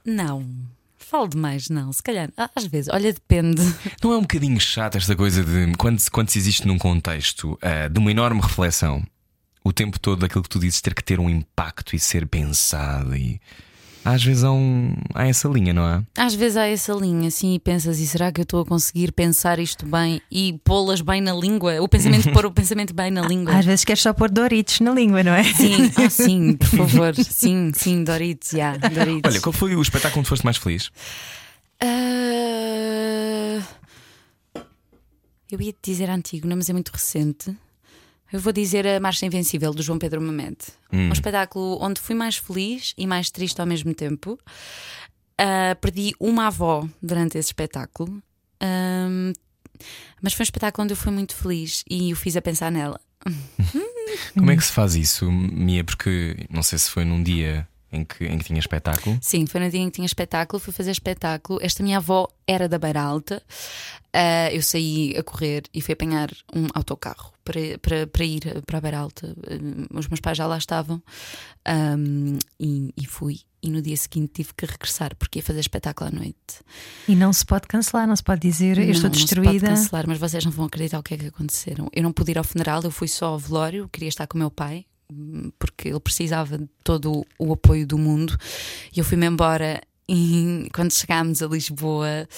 Não, 0.05 0.47
falo 0.99 1.29
demais, 1.29 1.69
não. 1.69 1.93
Se 1.93 2.03
calhar, 2.03 2.29
às 2.57 2.65
vezes, 2.67 2.89
olha, 2.93 3.13
depende. 3.13 3.63
Não 4.03 4.13
é 4.13 4.17
um 4.19 4.23
bocadinho 4.23 4.59
chato 4.61 4.97
esta 4.97 5.15
coisa 5.15 5.45
de 5.45 5.73
quando, 5.77 5.99
se- 5.99 6.11
quando 6.11 6.29
se 6.31 6.39
existe 6.39 6.67
num 6.67 6.79
contexto 6.79 7.59
ah, 7.63 7.89
de 7.89 7.99
uma 7.99 8.11
enorme 8.11 8.41
reflexão, 8.41 9.03
o 9.65 9.73
tempo 9.73 9.99
todo 10.01 10.25
aquilo 10.25 10.43
que 10.43 10.49
tu 10.49 10.59
dizes 10.59 10.81
ter 10.81 10.93
que 10.95 11.05
ter 11.05 11.21
um 11.21 11.31
impacto 11.31 11.95
e 11.95 11.99
ser 11.99 12.27
pensado 12.27 13.15
e 13.15 13.41
às 14.05 14.23
vezes 14.23 14.43
há, 14.43 14.51
um, 14.51 14.95
há 15.15 15.27
essa 15.27 15.49
linha, 15.49 15.73
não 15.73 15.87
é? 15.87 16.03
Às 16.17 16.35
vezes 16.35 16.57
há 16.57 16.67
essa 16.67 16.93
linha, 16.93 17.29
assim, 17.29 17.55
e 17.55 17.61
pensas, 17.61 18.01
e 18.01 18.07
será 18.07 18.33
que 18.33 18.41
eu 18.41 18.43
estou 18.43 18.61
a 18.61 18.67
conseguir 18.67 19.13
pensar 19.13 19.59
isto 19.59 19.87
bem 19.87 20.21
e 20.31 20.59
pô-las 20.65 21.01
bem 21.01 21.21
na 21.21 21.33
língua? 21.33 21.81
O 21.81 21.89
pensamento, 21.89 22.31
pôr 22.35 22.47
o 22.47 22.53
pensamento 22.53 22.93
bem 22.93 23.11
na 23.11 23.23
língua. 23.23 23.55
Às 23.55 23.65
vezes 23.65 23.85
queres 23.85 24.03
só 24.03 24.13
pôr 24.13 24.31
Doritos 24.31 24.81
na 24.81 24.93
língua, 24.93 25.23
não 25.23 25.33
é? 25.33 25.45
Sim, 25.45 25.91
ah, 25.97 26.11
sim, 26.11 26.57
por 26.57 26.67
favor. 26.67 27.15
Sim, 27.15 27.73
sim, 27.75 28.03
Doritos, 28.03 28.51
já, 28.51 28.77
Doritos. 28.77 29.31
Olha, 29.31 29.41
qual 29.41 29.53
foi 29.53 29.77
o 29.77 29.83
espetáculo 29.83 30.21
onde 30.21 30.29
foste 30.29 30.45
mais 30.45 30.57
feliz? 30.57 30.91
Ah, 31.81 33.63
eu 35.51 35.61
ia 35.61 35.73
te 35.73 35.91
dizer 35.93 36.11
antigo, 36.11 36.49
não, 36.49 36.57
mas 36.57 36.69
é 36.69 36.73
muito 36.73 36.91
recente. 36.91 37.57
Eu 38.33 38.41
vou 38.41 38.53
dizer 38.53 38.87
a 38.87 38.99
Marcha 38.99 39.27
Invencível 39.27 39.75
do 39.75 39.83
João 39.83 39.99
Pedro 39.99 40.21
Mamed. 40.23 40.57
Um 40.91 41.13
espetáculo 41.13 41.79
onde 41.83 42.01
fui 42.01 42.15
mais 42.15 42.37
feliz 42.37 42.95
e 42.97 43.07
mais 43.07 43.31
triste 43.31 43.61
ao 43.61 43.67
mesmo 43.67 43.95
tempo. 43.95 44.39
Ah, 45.37 45.77
perdi 45.81 46.15
uma 46.19 46.47
avó 46.47 46.89
durante 47.03 47.37
esse 47.37 47.49
espetáculo. 47.49 48.23
Ahm, 48.61 49.33
mas 50.23 50.33
foi 50.33 50.45
um 50.45 50.45
espetáculo 50.45 50.85
onde 50.85 50.93
eu 50.93 50.97
fui 50.97 51.13
muito 51.13 51.35
feliz 51.35 51.85
e 51.91 52.13
o 52.13 52.17
fiz 52.17 52.37
a 52.37 52.43
pensar 52.43 52.71
nela. 52.71 53.01
Como 54.35 54.51
é 54.51 54.57
que 54.57 54.65
se 54.65 54.73
faz 54.73 54.95
isso, 54.95 55.31
Mia? 55.31 55.85
Porque 55.85 56.47
não 56.49 56.63
sei 56.63 56.79
se 56.79 56.91
foi 56.91 57.05
num 57.05 57.23
dia 57.23 57.69
em 57.93 58.05
que, 58.05 58.25
em 58.25 58.39
que 58.39 58.45
tinha 58.45 58.59
espetáculo. 58.59 59.19
Sim, 59.21 59.47
foi 59.47 59.61
no 59.61 59.71
dia 59.71 59.81
em 59.81 59.87
que 59.91 59.97
tinha 59.97 60.07
espetáculo, 60.07 60.59
fui 60.61 60.73
fazer 60.73 60.91
espetáculo. 60.91 61.59
Esta 61.63 61.83
minha 61.83 61.99
avó 61.99 62.27
era 62.47 62.69
da 62.69 62.79
Beira 62.79 63.03
Alta. 63.03 63.43
Ah, 64.13 64.51
eu 64.53 64.63
saí 64.63 65.15
a 65.17 65.23
correr 65.23 65.63
e 65.73 65.81
fui 65.81 65.95
apanhar 65.95 66.31
um 66.55 66.67
autocarro 66.75 67.33
para, 67.45 67.61
para, 67.81 68.07
para 68.07 68.25
ir 68.25 68.63
para 68.67 68.79
a 68.79 68.81
Beira 68.81 68.99
Alta. 68.99 69.35
Ah, 69.47 69.99
os 69.99 70.09
meus 70.09 70.21
pais 70.21 70.37
já 70.39 70.47
lá 70.47 70.59
estavam 70.59 71.03
Ahm, 71.65 72.39
e, 72.59 72.93
e 72.97 73.07
fui. 73.07 73.41
E 73.63 73.71
no 73.71 73.81
dia 73.81 73.97
seguinte 73.97 74.33
tive 74.35 74.53
que 74.57 74.67
regressar 74.67 75.15
porque 75.17 75.39
ia 75.39 75.43
fazer 75.43 75.61
espetáculo 75.61 76.09
à 76.09 76.13
noite. 76.13 76.35
E 77.07 77.15
não 77.15 77.33
se 77.33 77.47
pode 77.47 77.69
cancelar, 77.69 78.09
não 78.09 78.17
se 78.17 78.23
pode 78.23 78.41
dizer 78.41 78.77
eu 78.79 78.87
Não, 78.87 78.91
estou 78.91 79.09
não 79.11 79.15
se 79.15 79.25
pode 79.27 79.35
destruída. 79.43 79.69
cancelar, 79.69 80.05
mas 80.09 80.19
vocês 80.19 80.45
não 80.45 80.51
vão 80.51 80.65
acreditar 80.67 80.99
o 80.99 81.03
que 81.03 81.15
é 81.15 81.17
que 81.19 81.27
aconteceram. 81.27 81.89
Eu 81.93 82.03
não 82.03 82.13
pude 82.13 82.33
ir 82.33 82.39
ao 82.39 82.43
funeral, 82.45 82.83
eu 82.83 82.91
fui 82.91 83.07
só 83.07 83.27
ao 83.27 83.39
velório, 83.39 83.89
queria 83.93 84.09
estar 84.09 84.27
com 84.27 84.37
o 84.37 84.41
meu 84.41 84.51
pai, 84.51 84.85
porque 85.59 85.89
ele 85.89 86.01
precisava 86.01 86.59
de 86.59 86.69
todo 86.85 87.25
o 87.39 87.53
apoio 87.53 87.87
do 87.87 87.99
mundo. 87.99 88.37
E 88.95 88.99
eu 88.99 89.05
fui-me 89.05 89.27
embora. 89.27 89.81
E 90.09 90.69
quando 90.75 90.93
chegámos 90.93 91.43
a 91.43 91.47
Lisboa, 91.47 92.29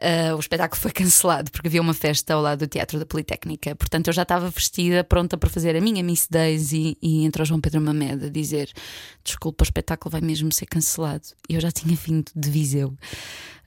ah, 0.00 0.36
o 0.36 0.38
espetáculo 0.38 0.80
foi 0.80 0.92
cancelado 0.92 1.50
porque 1.50 1.66
havia 1.66 1.80
uma 1.80 1.94
festa 1.94 2.34
ao 2.34 2.42
lado 2.42 2.60
do 2.60 2.66
Teatro 2.68 2.98
da 2.98 3.06
Politécnica. 3.06 3.74
Portanto, 3.74 4.08
eu 4.08 4.12
já 4.12 4.22
estava 4.22 4.50
vestida, 4.50 5.02
pronta 5.02 5.36
para 5.36 5.50
fazer 5.50 5.74
a 5.74 5.80
minha 5.80 6.02
Miss 6.02 6.28
Daisy. 6.30 6.96
E 7.02 7.24
entrou 7.24 7.44
João 7.44 7.60
Pedro 7.60 7.80
Mamed 7.80 8.26
a 8.26 8.28
dizer: 8.28 8.70
Desculpa, 9.24 9.62
o 9.62 9.66
espetáculo 9.66 10.12
vai 10.12 10.20
mesmo 10.20 10.52
ser 10.52 10.66
cancelado. 10.66 11.28
E 11.48 11.54
eu 11.54 11.60
já 11.60 11.72
tinha 11.72 11.96
vindo 11.96 12.30
de 12.36 12.50
Viseu. 12.50 12.94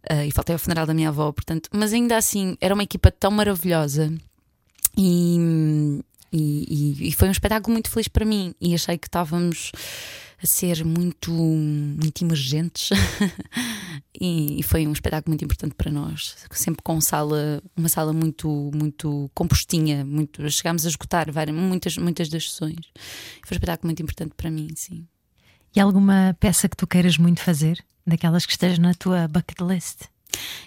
Ah, 0.10 0.26
e 0.26 0.32
faltei 0.32 0.54
ao 0.54 0.60
funeral 0.60 0.86
da 0.86 0.93
minha 0.93 1.10
avó, 1.10 1.32
portanto, 1.32 1.70
mas 1.74 1.93
ainda 1.93 2.18
assim 2.18 2.58
era 2.60 2.74
uma 2.74 2.84
equipa 2.84 3.12
tão 3.12 3.32
maravilhosa 3.32 4.12
e, 4.97 6.02
e, 6.32 6.96
e- 7.02 7.08
e 7.10 7.12
foi 7.14 7.28
um 7.28 7.32
espetáculo 7.32 7.74
muito 7.74 7.90
feliz 7.90 8.08
para 8.08 8.26
mim. 8.26 8.54
E 8.60 8.74
achei 8.74 8.98
que 8.98 9.08
estávamos 9.08 9.72
a 10.44 10.48
ser 10.48 10.84
muito, 10.84 11.32
muito 11.32 12.24
emergentes 12.24 12.90
e, 14.20 14.60
e 14.60 14.64
foi 14.64 14.88
um 14.88 14.92
espetáculo 14.94 15.32
muito 15.32 15.44
importante 15.46 15.76
para 15.76 15.92
nós. 15.92 16.36
Sempre 16.52 16.82
com 16.84 17.00
sala, 17.00 17.62
uma 17.76 17.90
sala 17.90 18.12
muito, 18.14 18.72
muito 18.74 19.30
compostinha, 19.36 20.04
muito, 20.06 20.50
chegámos 20.50 20.86
a 20.86 20.90
esgotar 20.90 21.32
várias, 21.32 21.56
muitas, 21.56 21.98
muitas 21.98 22.30
das 22.30 22.50
sessões. 22.50 22.76
Foi 23.46 23.56
um 23.56 23.58
espetáculo 23.58 23.88
muito 23.88 24.02
importante 24.02 24.34
para 24.36 24.50
mim, 24.50 24.70
sim. 24.76 25.06
E 25.76 25.80
alguma 25.80 26.36
peça 26.40 26.68
que 26.68 26.76
tu 26.76 26.86
queiras 26.88 27.18
muito 27.18 27.40
fazer? 27.42 27.84
Daquelas 28.06 28.46
que 28.46 28.52
esteja 28.52 28.82
na 28.82 28.94
tua 28.94 29.28
bucket 29.28 29.60
list? 29.62 30.02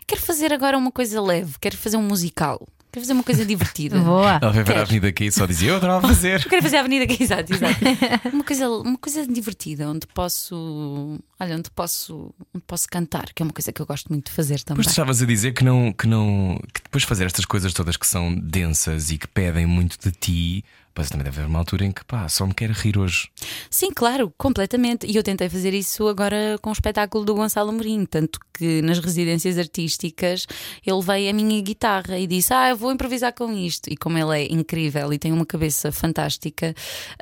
Quero 0.07 0.21
fazer 0.21 0.53
agora 0.53 0.79
uma 0.79 0.93
coisa 0.93 1.21
leve, 1.21 1.55
quero 1.61 1.77
fazer 1.77 1.97
um 1.97 2.03
musical, 2.03 2.67
quero 2.95 3.05
fazer 3.05 3.12
uma 3.12 3.24
coisa 3.24 3.45
divertida. 3.45 3.99
Boa! 4.01 4.38
Ela 4.40 4.53
veio 4.53 4.64
ver 4.64 4.76
a? 4.76 4.82
Avenida 4.82 5.09
aqui 5.09 5.24
e 5.24 5.32
só 5.32 5.45
dizia 5.47 5.70
eu 5.70 5.76
adorava 5.76 6.07
fazer. 6.09 6.40
Eu 6.45 6.49
quero 6.49 6.62
fazer 6.62 6.76
a 6.76 6.80
Avenida 6.80 7.05
aqui, 7.05 7.22
exato, 7.22 7.53
exato. 7.53 7.74
Uma 8.32 8.45
coisa, 8.45 8.68
uma 8.68 8.99
coisa 8.99 9.26
divertida, 9.26 9.88
onde 9.88 10.07
posso, 10.07 11.18
olha, 11.40 11.57
onde 11.57 11.70
posso, 11.70 12.34
onde 12.55 12.64
posso 12.66 12.86
cantar, 12.88 13.32
que 13.34 13.42
é 13.42 13.45
uma 13.45 13.53
coisa 13.53 13.72
que 13.72 13.80
eu 13.80 13.86
gosto 13.86 14.09
muito 14.09 14.26
de 14.26 14.32
fazer 14.32 14.61
também. 14.61 14.82
Depois 14.82 14.86
tu 14.86 14.90
estavas 14.90 15.22
a 15.22 15.26
dizer 15.26 15.53
que 15.53 15.64
não, 15.64 15.92
que 15.92 16.07
não. 16.07 16.61
que 16.72 16.82
depois 16.82 17.03
de 17.03 17.09
fazer 17.09 17.24
estas 17.24 17.45
coisas 17.45 17.72
todas 17.72 17.97
que 17.97 18.07
são 18.07 18.34
densas 18.34 19.11
e 19.11 19.18
que 19.18 19.26
pedem 19.26 19.66
muito 19.66 19.99
de 19.99 20.12
ti, 20.12 20.64
Pois 20.95 21.09
também 21.09 21.24
deve 21.24 21.40
haver 21.40 21.49
uma 21.49 21.59
altura 21.59 21.84
em 21.84 21.90
que 21.90 22.05
pá, 22.05 22.28
só 22.28 22.47
me 22.47 22.55
quero 22.55 22.72
rir 22.72 22.97
hoje. 22.97 23.28
Sim, 23.68 23.90
claro, 23.92 24.32
completamente. 24.38 25.07
E 25.07 25.16
eu 25.16 25.24
tentei 25.24 25.49
fazer 25.49 25.74
isso 25.74 26.07
agora 26.07 26.57
com 26.62 26.70
o 26.70 26.72
espetáculo 26.72 27.24
do 27.24 27.34
Gonçalo 27.34 27.70
Amorim, 27.70 28.07
tanto 28.07 28.38
que 28.57 28.80
nas 28.80 29.01
residências 29.01 29.59
artísticas 29.59 30.47
ele 30.86 31.03
veio 31.03 31.30
a 31.30 31.32
minha 31.32 31.61
guitarra 31.61 32.16
e 32.16 32.28
disse: 32.28 32.55
Ah, 32.55 32.68
eu 32.68 32.76
vou 32.76 32.92
improvisar 32.92 33.34
com 33.34 33.53
isto. 33.53 33.90
E 33.90 33.97
como 33.97 34.16
ele 34.16 34.45
é 34.45 34.53
incrível 34.53 35.12
e 35.12 35.18
tem 35.18 35.32
uma 35.32 35.45
cabeça 35.45 35.90
fantástica, 35.90 36.72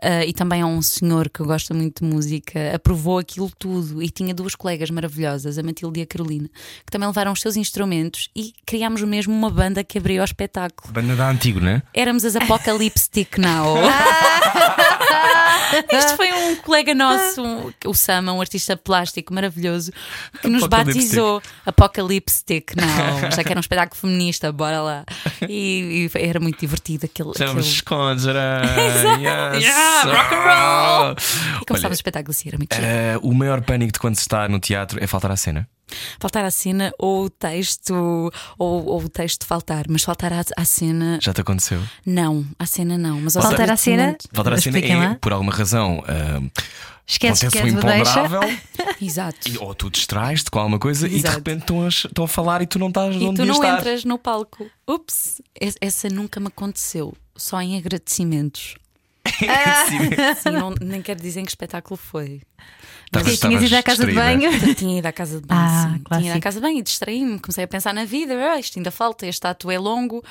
uh, 0.04 0.22
e 0.26 0.34
também 0.34 0.60
é 0.60 0.66
um 0.66 0.82
senhor 0.82 1.30
que 1.30 1.42
gosta 1.42 1.72
muito 1.72 2.04
de 2.04 2.10
música, 2.10 2.74
aprovou 2.74 3.18
aquilo 3.18 3.50
tudo. 3.58 4.02
E 4.02 4.10
tinha 4.10 4.34
duas 4.34 4.54
colegas 4.54 4.90
maravilhosas, 4.90 5.56
a 5.56 5.62
Matilde 5.62 6.00
e 6.00 6.02
a 6.02 6.06
Carolina, 6.06 6.50
que 6.84 6.90
também 6.90 7.08
levaram 7.08 7.32
os 7.32 7.40
seus 7.40 7.56
instrumentos 7.56 8.28
e 8.36 8.52
criámos 8.66 9.02
mesmo 9.02 9.32
uma 9.32 9.50
banda 9.50 9.82
que 9.82 9.96
abriu 9.96 10.20
o 10.20 10.24
espetáculo. 10.24 10.92
Banda 10.92 11.16
da 11.16 11.30
antigo, 11.30 11.58
né? 11.58 11.82
Éramos 11.94 12.24
as 12.26 12.36
Apocalypse 12.36 13.04
Stick 13.04 13.38
Now. 13.62 13.76
Isto 15.92 16.16
foi 16.16 16.32
um 16.32 16.56
colega 16.56 16.94
nosso, 16.94 17.42
o 17.86 17.94
Sama, 17.94 18.32
um 18.32 18.40
artista 18.40 18.76
plástico 18.76 19.32
maravilhoso, 19.32 19.92
que 20.40 20.48
nos 20.48 20.66
batizou 20.66 21.40
Apocalypse 21.64 22.40
Stick 22.40 22.74
Now. 22.76 23.30
Já 23.30 23.42
que 23.42 23.50
era 23.50 23.58
um 23.58 23.60
espetáculo 23.60 23.98
feminista, 23.98 24.52
bora 24.52 24.82
lá. 24.82 25.04
E, 25.48 26.10
e 26.14 26.18
era 26.18 26.38
muito 26.40 26.60
divertido 26.60 27.06
aquele. 27.06 27.30
Estamos 27.30 27.52
aquele... 27.52 27.66
escondes, 27.66 28.24
yes. 28.24 29.62
Yeah, 29.62 30.04
rock 30.04 30.34
and 30.34 30.40
roll! 30.40 31.16
E 31.62 31.64
começava 31.64 31.88
Olha, 31.88 31.92
o 31.92 31.94
espetáculo 31.94 32.30
assim, 32.30 32.48
era 32.48 32.58
muito 32.58 32.74
eh, 32.74 33.18
o 33.22 33.32
maior 33.32 33.62
pânico 33.62 33.92
de 33.92 33.98
quando 33.98 34.16
se 34.16 34.22
está 34.22 34.48
no 34.48 34.58
teatro 34.58 35.02
é 35.02 35.06
faltar 35.06 35.30
à 35.30 35.36
cena. 35.36 35.68
Faltar 36.18 36.44
à 36.44 36.50
cena 36.50 36.92
ou 36.98 37.24
o 37.26 37.30
texto, 37.30 37.92
ou, 38.58 38.86
ou 38.86 39.02
o 39.04 39.08
texto 39.08 39.44
faltar, 39.46 39.84
mas 39.88 40.02
faltar 40.02 40.32
à, 40.32 40.42
à 40.56 40.64
cena, 40.64 41.18
Já 41.20 41.34
te 41.34 41.40
aconteceu? 41.42 41.82
não, 42.06 42.46
à 42.58 42.64
cena 42.66 42.96
não. 42.96 43.20
Mas 43.20 43.34
Faltar 43.34 43.70
à 43.70 43.76
cena? 43.76 44.16
Faltar 44.32 44.54
à 44.54 44.60
cena 44.60 44.78
é, 44.78 44.96
lá. 44.96 45.18
por 45.20 45.32
alguma 45.32 45.52
razão, 45.52 46.02
ah, 46.06 46.40
Esqueces 47.06 47.48
que 47.50 47.58
um 47.58 47.64
o 47.64 47.68
imponderável, 47.68 48.40
Exato. 49.02 49.48
e- 49.48 49.58
ou 49.58 49.74
tu 49.74 49.90
distrais-te 49.90 50.50
com 50.50 50.58
alguma 50.60 50.78
coisa 50.78 51.06
e 51.06 51.10
de 51.10 51.16
Exato. 51.16 51.34
repente 51.36 51.60
estão 51.62 51.84
a, 51.84 51.88
estão 51.88 52.24
a 52.24 52.28
falar 52.28 52.62
e 52.62 52.66
tu 52.66 52.78
não 52.78 52.88
estás 52.88 53.14
E 53.16 53.18
onde 53.24 53.40
tu 53.42 53.44
não 53.44 53.54
estar. 53.56 53.78
entras 53.78 54.04
no 54.04 54.16
palco. 54.18 54.66
Ups, 54.88 55.42
es- 55.60 55.74
essa 55.80 56.08
nunca 56.08 56.38
me 56.40 56.46
aconteceu. 56.46 57.12
Só 57.36 57.60
em 57.60 57.76
agradecimentos. 57.76 58.76
Sim, 60.42 60.50
não, 60.50 60.74
nem 60.80 61.02
quero 61.02 61.20
dizer 61.20 61.40
em 61.40 61.44
que 61.44 61.50
espetáculo 61.50 61.96
foi. 61.96 62.40
Estavas- 63.06 63.38
tinhas 63.40 63.62
ido 63.62 63.76
à 63.76 63.82
casa 63.82 64.06
de 64.06 64.12
distraída. 64.12 64.48
banho. 64.48 64.68
Eu 64.68 64.74
tinha 64.76 64.98
ido 64.98 65.06
à 65.06 65.12
casa 65.12 65.40
de 65.40 65.46
banho, 65.46 65.60
Ah, 65.60 65.92
sim. 65.96 66.02
Tinha 66.18 66.30
ido 66.30 66.38
à 66.38 66.40
casa 66.40 66.60
de 66.60 66.62
banho 66.66 66.78
e 66.78 66.82
distraí-me. 66.82 67.38
Comecei 67.38 67.64
a 67.64 67.68
pensar 67.68 67.92
na 67.92 68.04
vida. 68.04 68.34
Ah, 68.52 68.58
isto 68.58 68.78
ainda 68.78 68.90
falta, 68.90 69.26
este 69.26 69.46
ato 69.46 69.70
é 69.70 69.78
longo. 69.78 70.24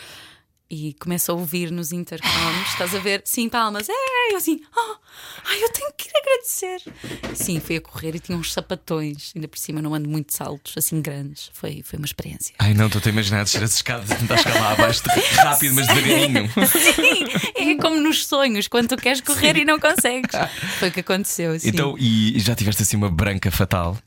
E 0.73 0.93
começo 0.93 1.29
a 1.33 1.35
ouvir 1.35 1.69
nos 1.69 1.91
intercoms, 1.91 2.69
estás 2.69 2.95
a 2.95 2.99
ver? 2.99 3.21
Sim, 3.25 3.49
palmas. 3.49 3.89
É, 3.89 4.31
eu 4.31 4.37
assim, 4.37 4.61
ah, 4.73 4.95
ai, 5.43 5.61
eu 5.61 5.69
tenho 5.69 5.91
que 5.97 6.07
ir 6.07 6.13
agradecer. 6.15 7.35
Sim, 7.35 7.59
fui 7.59 7.75
a 7.75 7.81
correr 7.81 8.15
e 8.15 8.19
tinha 8.21 8.37
uns 8.37 8.53
sapatões. 8.53 9.33
Ainda 9.35 9.49
por 9.49 9.59
cima 9.59 9.81
não 9.81 9.93
ando 9.93 10.07
muito 10.07 10.27
de 10.27 10.33
saltos, 10.33 10.73
assim 10.77 11.01
grandes. 11.01 11.51
Foi, 11.51 11.81
foi 11.83 11.97
uma 11.97 12.05
experiência. 12.05 12.55
Ai 12.57 12.73
não, 12.73 12.87
estou 12.87 13.01
a 13.05 13.09
imaginar 13.09 13.43
descer 13.43 13.61
as 13.61 13.75
escadas 13.75 14.09
e 14.11 14.15
tentar 14.15 14.37
chegar 14.37 14.61
lá 14.61 14.71
abaixo 14.71 15.03
rápido, 15.35 15.75
mas 15.75 15.87
devagarinho. 15.87 16.49
Sim, 16.65 17.25
é 17.53 17.75
como 17.75 17.99
nos 17.99 18.25
sonhos, 18.25 18.69
quando 18.69 18.87
tu 18.87 18.95
queres 18.95 19.19
correr 19.19 19.57
e 19.57 19.65
não 19.65 19.77
consegues. 19.77 20.31
Foi 20.79 20.87
o 20.87 20.91
que 20.93 21.01
aconteceu. 21.01 21.59
Sim. 21.59 21.67
Então, 21.67 21.97
e 21.99 22.39
já 22.39 22.55
tiveste 22.55 22.83
assim 22.83 22.95
uma 22.95 23.11
branca 23.11 23.51
fatal? 23.51 23.97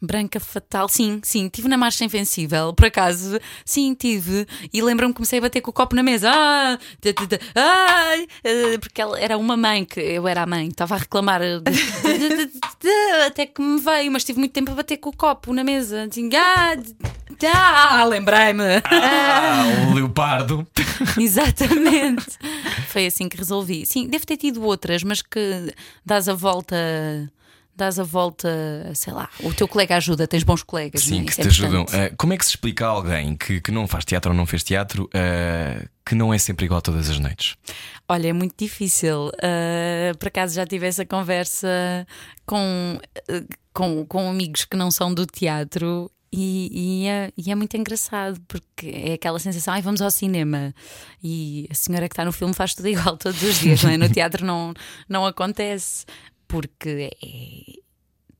Branca 0.00 0.38
fatal, 0.40 0.88
sim, 0.88 1.20
sim. 1.22 1.48
Tive 1.48 1.68
na 1.68 1.76
marcha 1.76 2.04
invencível, 2.04 2.72
por 2.74 2.86
acaso, 2.86 3.38
sim, 3.64 3.94
tive. 3.94 4.46
E 4.72 4.82
lembro-me 4.82 5.12
que 5.12 5.16
comecei 5.18 5.38
a 5.38 5.42
bater 5.42 5.60
com 5.60 5.70
o 5.70 5.74
copo 5.74 5.94
na 5.96 6.02
mesa. 6.02 6.30
Ah, 6.32 6.78
ai, 7.56 8.26
eh, 8.42 8.78
porque 8.78 9.00
ela 9.00 9.18
era 9.18 9.36
uma 9.38 9.56
mãe, 9.56 9.84
que 9.84 10.00
eu 10.00 10.26
era 10.28 10.42
a 10.42 10.46
mãe, 10.46 10.68
estava 10.68 10.94
a 10.94 10.98
reclamar. 10.98 11.40
eh, 11.42 11.60
Até 13.26 13.46
que 13.46 13.60
me 13.62 13.80
veio, 13.80 14.10
mas 14.12 14.24
tive 14.24 14.38
muito 14.38 14.52
tempo 14.52 14.70
a 14.72 14.74
bater 14.74 14.96
com 14.98 15.10
o 15.10 15.16
copo 15.16 15.52
na 15.52 15.64
mesa. 15.64 16.04
Assim, 16.10 16.28
ah, 16.36 16.74
ah, 17.52 18.04
lembrei-me. 18.04 18.62
Ah, 18.84 19.64
o 19.90 19.94
leopardo. 19.94 20.66
Exatamente. 21.18 22.26
Foi 22.88 23.06
assim 23.06 23.28
que 23.28 23.36
resolvi. 23.36 23.86
Sim, 23.86 24.06
deve 24.08 24.24
ter 24.24 24.36
tido 24.36 24.62
outras, 24.62 25.02
mas 25.02 25.22
que 25.22 25.74
dás 26.04 26.28
a 26.28 26.34
volta. 26.34 26.76
Dás 27.76 27.98
a 27.98 28.04
volta, 28.04 28.48
sei 28.94 29.12
lá, 29.12 29.28
o 29.40 29.52
teu 29.52 29.66
colega 29.66 29.96
ajuda, 29.96 30.26
tens 30.26 30.42
bons 30.42 30.62
colegas. 30.62 31.02
Sim, 31.02 31.24
que 31.24 31.32
Isso 31.32 31.40
te 31.40 31.46
é 31.46 31.50
ajudam. 31.50 31.82
importante. 31.82 32.12
Ah, 32.12 32.14
como 32.16 32.32
é 32.32 32.38
que 32.38 32.44
se 32.44 32.50
explica 32.50 32.86
a 32.86 32.88
alguém 32.90 33.36
que, 33.36 33.60
que 33.60 33.72
não 33.72 33.88
faz 33.88 34.04
teatro 34.04 34.30
ou 34.30 34.36
não 34.36 34.46
fez 34.46 34.62
teatro 34.62 35.08
ah, 35.12 35.84
que 36.04 36.14
não 36.14 36.32
é 36.32 36.38
sempre 36.38 36.66
igual 36.66 36.82
todas 36.82 37.08
as 37.08 37.18
noites? 37.18 37.56
Olha, 38.08 38.28
é 38.28 38.32
muito 38.32 38.54
difícil. 38.56 39.28
Uh, 39.28 40.16
por 40.18 40.28
acaso 40.28 40.54
já 40.54 40.66
tive 40.66 40.86
essa 40.86 41.06
conversa 41.06 42.06
com, 42.44 42.98
uh, 43.30 43.54
com, 43.72 44.04
com 44.06 44.28
amigos 44.28 44.64
que 44.64 44.76
não 44.76 44.90
são 44.90 45.12
do 45.12 45.24
teatro. 45.26 46.10
E, 46.36 47.04
e 47.04 47.06
é, 47.06 47.30
e 47.36 47.52
é 47.52 47.54
muito 47.54 47.76
engraçado 47.76 48.40
porque 48.48 48.88
é 48.88 49.12
aquela 49.12 49.38
sensação, 49.38 49.72
ai, 49.72 49.80
vamos 49.80 50.02
ao 50.02 50.10
cinema 50.10 50.74
e 51.22 51.68
a 51.70 51.74
senhora 51.74 52.08
que 52.08 52.12
está 52.12 52.24
no 52.24 52.32
filme 52.32 52.52
faz 52.52 52.74
tudo 52.74 52.88
igual 52.90 53.16
todos 53.16 53.40
os 53.40 53.60
dias, 53.60 53.84
não 53.84 53.90
é? 53.90 53.96
No 53.96 54.08
teatro 54.08 54.44
não, 54.44 54.74
não 55.08 55.24
acontece 55.24 56.04
porque 56.54 57.10
é- 57.22 57.84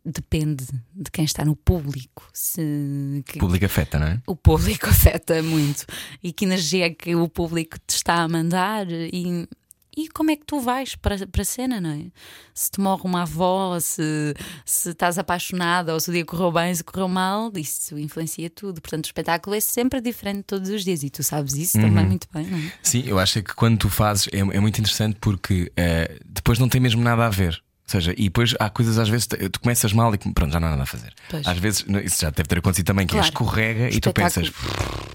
depende 0.04 0.66
de 0.94 1.10
quem 1.10 1.24
está 1.24 1.44
no 1.44 1.56
público. 1.56 2.28
Se, 2.32 3.22
que- 3.26 3.38
O 3.38 3.40
público 3.40 3.64
afeta, 3.64 3.98
não 3.98 4.06
é? 4.06 4.22
o 4.26 4.36
público 4.36 4.86
afeta 4.90 5.42
muito 5.42 5.86
e 6.22 6.32
que 6.32 6.44
energia 6.44 6.86
é 6.86 6.90
que 6.90 7.14
o 7.16 7.28
público 7.28 7.78
te 7.86 7.96
está 7.96 8.16
a 8.22 8.28
mandar 8.28 8.86
e, 8.90 9.48
e 9.96 10.08
como 10.10 10.30
é 10.30 10.36
que 10.36 10.44
tu 10.44 10.60
vais 10.60 10.94
para, 10.96 11.26
para 11.26 11.40
a 11.40 11.44
cena, 11.44 11.80
não 11.80 11.88
é? 11.90 12.04
Se 12.52 12.70
te 12.70 12.80
morre 12.80 13.02
uma 13.04 13.22
avó, 13.22 13.78
se, 13.80 14.34
se 14.66 14.90
estás 14.90 15.16
apaixonada 15.18 15.94
ou 15.94 15.98
se 16.00 16.10
o 16.10 16.12
dia 16.12 16.24
correu 16.24 16.52
bem, 16.52 16.74
se 16.74 16.84
correu 16.84 17.08
mal, 17.08 17.50
isso 17.56 17.98
influencia 17.98 18.50
tudo. 18.50 18.82
Portanto, 18.82 19.06
o 19.06 19.08
espetáculo 19.08 19.56
é 19.56 19.60
sempre 19.60 20.00
diferente 20.02 20.42
todos 20.42 20.68
os 20.68 20.84
dias 20.84 21.02
e 21.02 21.08
tu 21.08 21.22
sabes 21.22 21.54
isso 21.54 21.80
também 21.80 22.04
muito 22.06 22.28
bem, 22.34 22.46
não 22.46 22.58
é? 22.58 22.72
Sim, 22.82 23.04
eu 23.06 23.18
acho 23.18 23.42
que 23.42 23.54
quando 23.54 23.78
tu 23.78 23.88
fazes 23.88 24.28
é, 24.32 24.40
é 24.40 24.60
muito 24.60 24.78
interessante 24.78 25.16
porque 25.18 25.72
eh, 25.76 26.18
depois 26.26 26.58
não 26.58 26.68
tem 26.68 26.78
mesmo 26.80 27.00
nada 27.02 27.24
a 27.24 27.30
ver. 27.30 27.62
Ou 27.86 27.90
seja, 27.90 28.14
e 28.16 28.24
depois 28.24 28.54
há 28.58 28.70
coisas 28.70 28.98
às 28.98 29.08
vezes 29.10 29.26
tu 29.52 29.60
começas 29.60 29.92
mal 29.92 30.14
e 30.14 30.18
pronto, 30.18 30.50
já 30.50 30.58
não 30.58 30.68
há 30.68 30.70
nada 30.70 30.84
a 30.84 30.86
fazer. 30.86 31.12
Pois. 31.28 31.46
Às 31.46 31.58
vezes, 31.58 31.84
isso 32.04 32.22
já 32.22 32.30
deve 32.30 32.48
ter 32.48 32.58
acontecido 32.58 32.86
também, 32.86 33.06
que 33.06 33.12
Claro. 33.12 33.26
escorrega 33.28 33.88
e 33.94 34.00
tu 34.00 34.10
pensas, 34.12 34.50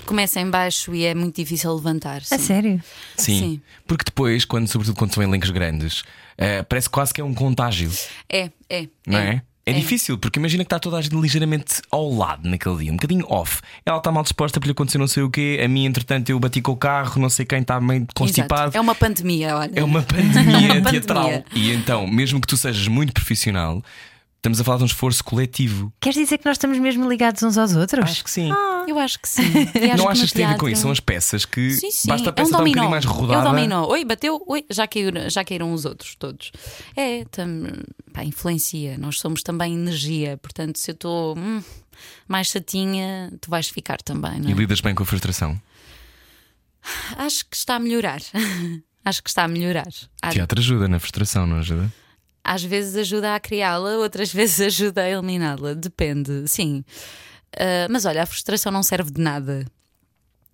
Começa 0.05 0.39
em 0.39 0.49
baixo 0.49 0.93
e 0.93 1.03
é 1.05 1.13
muito 1.15 1.35
difícil 1.35 1.73
levantar. 1.73 2.17
A 2.17 2.21
sim. 2.21 2.37
sério? 2.37 2.83
sim. 3.17 3.39
Sim. 3.39 3.61
Porque 3.87 4.03
depois, 4.05 4.45
quando, 4.45 4.67
sobretudo 4.67 4.95
quando 4.97 5.13
são 5.13 5.23
elencos 5.23 5.49
grandes, 5.49 6.03
eh, 6.37 6.61
parece 6.63 6.89
quase 6.89 7.11
que 7.13 7.21
é 7.21 7.23
um 7.23 7.33
contágio, 7.33 7.91
É, 8.31 8.49
é. 8.69 8.87
não 9.05 9.17
é? 9.17 9.29
É, 9.35 9.41
difícil, 9.73 10.17
porque 10.17 10.39
imagina 10.39 10.63
que 10.63 10.67
está 10.67 10.79
toda 10.79 10.97
a 10.97 11.01
gente 11.01 11.15
ligeiramente 11.15 11.81
ao 11.91 12.11
lado 12.11 12.47
naquele 12.49 12.77
dia, 12.77 12.91
um 12.91 12.95
bocadinho 12.95 13.25
off. 13.29 13.61
Ela 13.85 13.97
está 13.97 14.11
mal 14.11 14.23
disposta 14.23 14.59
para 14.59 14.67
lhe 14.67 14.71
acontecer 14.71 14.97
não 14.97 15.07
sei 15.07 15.23
o 15.23 15.29
quê, 15.29 15.59
a 15.63 15.67
mim, 15.67 15.85
entretanto, 15.85 16.29
eu 16.29 16.39
bati 16.39 16.61
com 16.61 16.71
o 16.71 16.77
carro, 16.77 17.21
não 17.21 17.29
sei 17.29 17.45
quem 17.45 17.59
está 17.59 17.79
meio 17.79 18.07
constipado. 18.15 18.63
Exato. 18.63 18.77
É 18.77 18.81
uma 18.81 18.95
pandemia, 18.95 19.55
olha. 19.55 19.71
É 19.75 19.83
uma 19.83 20.01
pandemia 20.03 20.79
Uma 20.79 20.91
teatral. 20.91 21.43
E 21.53 21.71
então, 21.71 22.07
mesmo 22.07 22.41
que 22.41 22.47
tu 22.47 22.57
sejas 22.57 22.87
muito 22.87 23.13
profissional, 23.13 23.83
estamos 24.39 24.59
a 24.59 24.63
falar 24.63 24.77
de 24.77 24.83
um 24.83 24.87
esforço 24.87 25.23
coletivo. 25.23 25.93
Queres 25.99 26.17
dizer 26.17 26.37
que 26.37 26.45
nós 26.45 26.55
estamos 26.55 26.79
mesmo 26.79 27.07
ligados 27.09 27.43
uns 27.43 27.57
aos 27.57 27.75
outros? 27.75 28.03
Acho 28.03 28.23
que 28.23 28.31
sim. 28.31 28.49
Eu 28.87 28.97
acho 28.97 29.19
que 29.19 29.27
sim. 29.27 29.43
Acho 29.43 29.97
não 29.97 30.05
que 30.05 30.11
achas 30.13 30.29
que 30.29 30.35
tem 30.35 30.45
a 30.45 30.49
ver 30.53 30.57
com 30.57 30.69
isso? 30.69 30.81
São 30.81 30.91
as 30.91 30.99
peças 30.99 31.45
que 31.45 31.71
Sim, 31.71 31.91
sim. 31.91 32.07
basta 32.07 32.29
a 32.29 32.29
é 32.29 32.31
um 32.31 32.33
peça 32.33 32.47
estar 32.47 32.57
um 32.57 32.59
dominó. 32.59 32.73
bocadinho 32.75 32.89
mais 32.91 33.05
rodada. 33.05 33.47
É 33.47 33.51
um 33.51 33.53
dominó. 33.55 33.85
Oi, 33.87 34.05
bateu, 34.05 34.43
oi, 34.47 34.65
já 34.69 34.87
caíram, 34.87 35.29
já 35.29 35.43
caíram 35.43 35.73
os 35.73 35.83
outros 35.85 36.15
todos. 36.15 36.51
É, 36.95 37.25
tam, 37.25 37.67
pá, 38.13 38.23
influencia. 38.23 38.97
Nós 38.97 39.19
somos 39.19 39.43
também 39.43 39.73
energia. 39.75 40.37
Portanto, 40.37 40.77
se 40.79 40.89
eu 40.91 40.93
estou 40.93 41.37
hum, 41.37 41.61
mais 42.27 42.47
chatinha, 42.47 43.31
tu 43.41 43.49
vais 43.51 43.67
ficar 43.69 44.01
também. 44.01 44.39
Não 44.39 44.49
E 44.49 44.53
é? 44.53 44.55
lidas 44.55 44.79
bem 44.81 44.95
com 44.95 45.03
a 45.03 45.05
frustração. 45.05 45.59
Acho 47.17 47.45
que 47.45 47.57
está 47.57 47.75
a 47.75 47.79
melhorar. 47.79 48.21
Acho 49.03 49.23
que 49.23 49.29
está 49.29 49.43
a 49.43 49.47
melhorar. 49.47 49.87
Teatro 50.31 50.59
ajuda 50.59 50.87
na 50.87 50.99
frustração, 50.99 51.45
não 51.47 51.57
ajuda? 51.59 51.91
Às 52.43 52.63
vezes 52.63 52.95
ajuda 52.95 53.35
a 53.35 53.39
criá-la, 53.39 53.97
outras 53.97 54.31
vezes 54.33 54.59
ajuda 54.61 55.03
a 55.03 55.09
eliminá-la. 55.09 55.73
Depende, 55.73 56.47
sim. 56.47 56.83
Ah, 57.57 57.87
mas 57.89 58.05
olha, 58.05 58.23
a 58.23 58.25
frustração 58.25 58.71
não 58.71 58.83
serve 58.83 59.11
de 59.11 59.21
nada. 59.21 59.65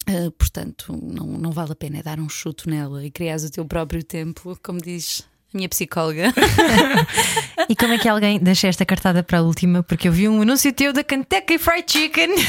Ah, 0.07 0.31
portanto, 0.37 0.97
não, 1.01 1.25
não 1.25 1.51
vale 1.51 1.71
a 1.71 1.75
pena 1.75 1.97
é 1.97 2.03
dar 2.03 2.19
um 2.19 2.29
chuto 2.29 2.69
nela 2.69 3.03
e 3.03 3.11
criares 3.11 3.43
o 3.43 3.51
teu 3.51 3.65
próprio 3.65 4.03
templo, 4.03 4.57
como 4.61 4.79
diz 4.79 5.27
minha 5.55 5.69
psicóloga. 5.69 6.33
E 7.67 7.75
como 7.75 7.93
é 7.93 7.97
que 7.97 8.07
alguém 8.07 8.37
deixa 8.37 8.67
esta 8.67 8.85
cartada 8.85 9.23
para 9.23 9.39
a 9.39 9.41
última? 9.41 9.81
Porque 9.81 10.07
eu 10.07 10.11
vi 10.11 10.27
um 10.27 10.41
anúncio 10.41 10.71
teu 10.71 10.93
da 10.93 11.03
Kentucky 11.03 11.57
Fried 11.57 11.91
Chicken. 11.91 12.29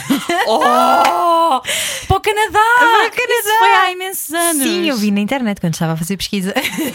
Oh! 0.49 1.61
Para 2.09 2.17
o 2.17 2.21
Canadá! 2.21 2.61
Para 2.79 3.09
o 3.09 3.11
Canadá! 3.11 3.39
Isso 3.41 3.59
foi 3.59 3.73
há 3.73 3.93
imensos 3.93 4.35
anos. 4.35 4.63
Sim, 4.63 4.89
eu 4.89 4.97
vi 4.97 5.11
na 5.11 5.21
internet 5.21 5.61
quando 5.61 5.75
estava 5.75 5.93
a 5.93 5.97
fazer 5.97 6.17
pesquisa. 6.17 6.53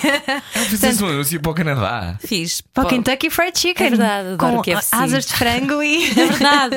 Fizeste 0.70 1.03
um 1.03 1.07
anúncio 1.07 1.39
para 1.41 1.51
o 1.51 1.55
Canadá. 1.55 2.18
Fiz. 2.20 2.62
Para 2.62 2.84
o 2.84 2.88
Kentucky 2.88 3.30
Fried 3.30 3.57
Chicken. 3.57 3.88
É 3.88 3.89
verdade, 3.89 4.28
adoro 4.34 4.57
com 4.57 4.62
KFC. 4.62 4.89
asas 4.91 5.26
de 5.26 5.34
frango 5.34 5.82
e. 5.82 6.09
É 6.12 6.26
verdade. 6.26 6.76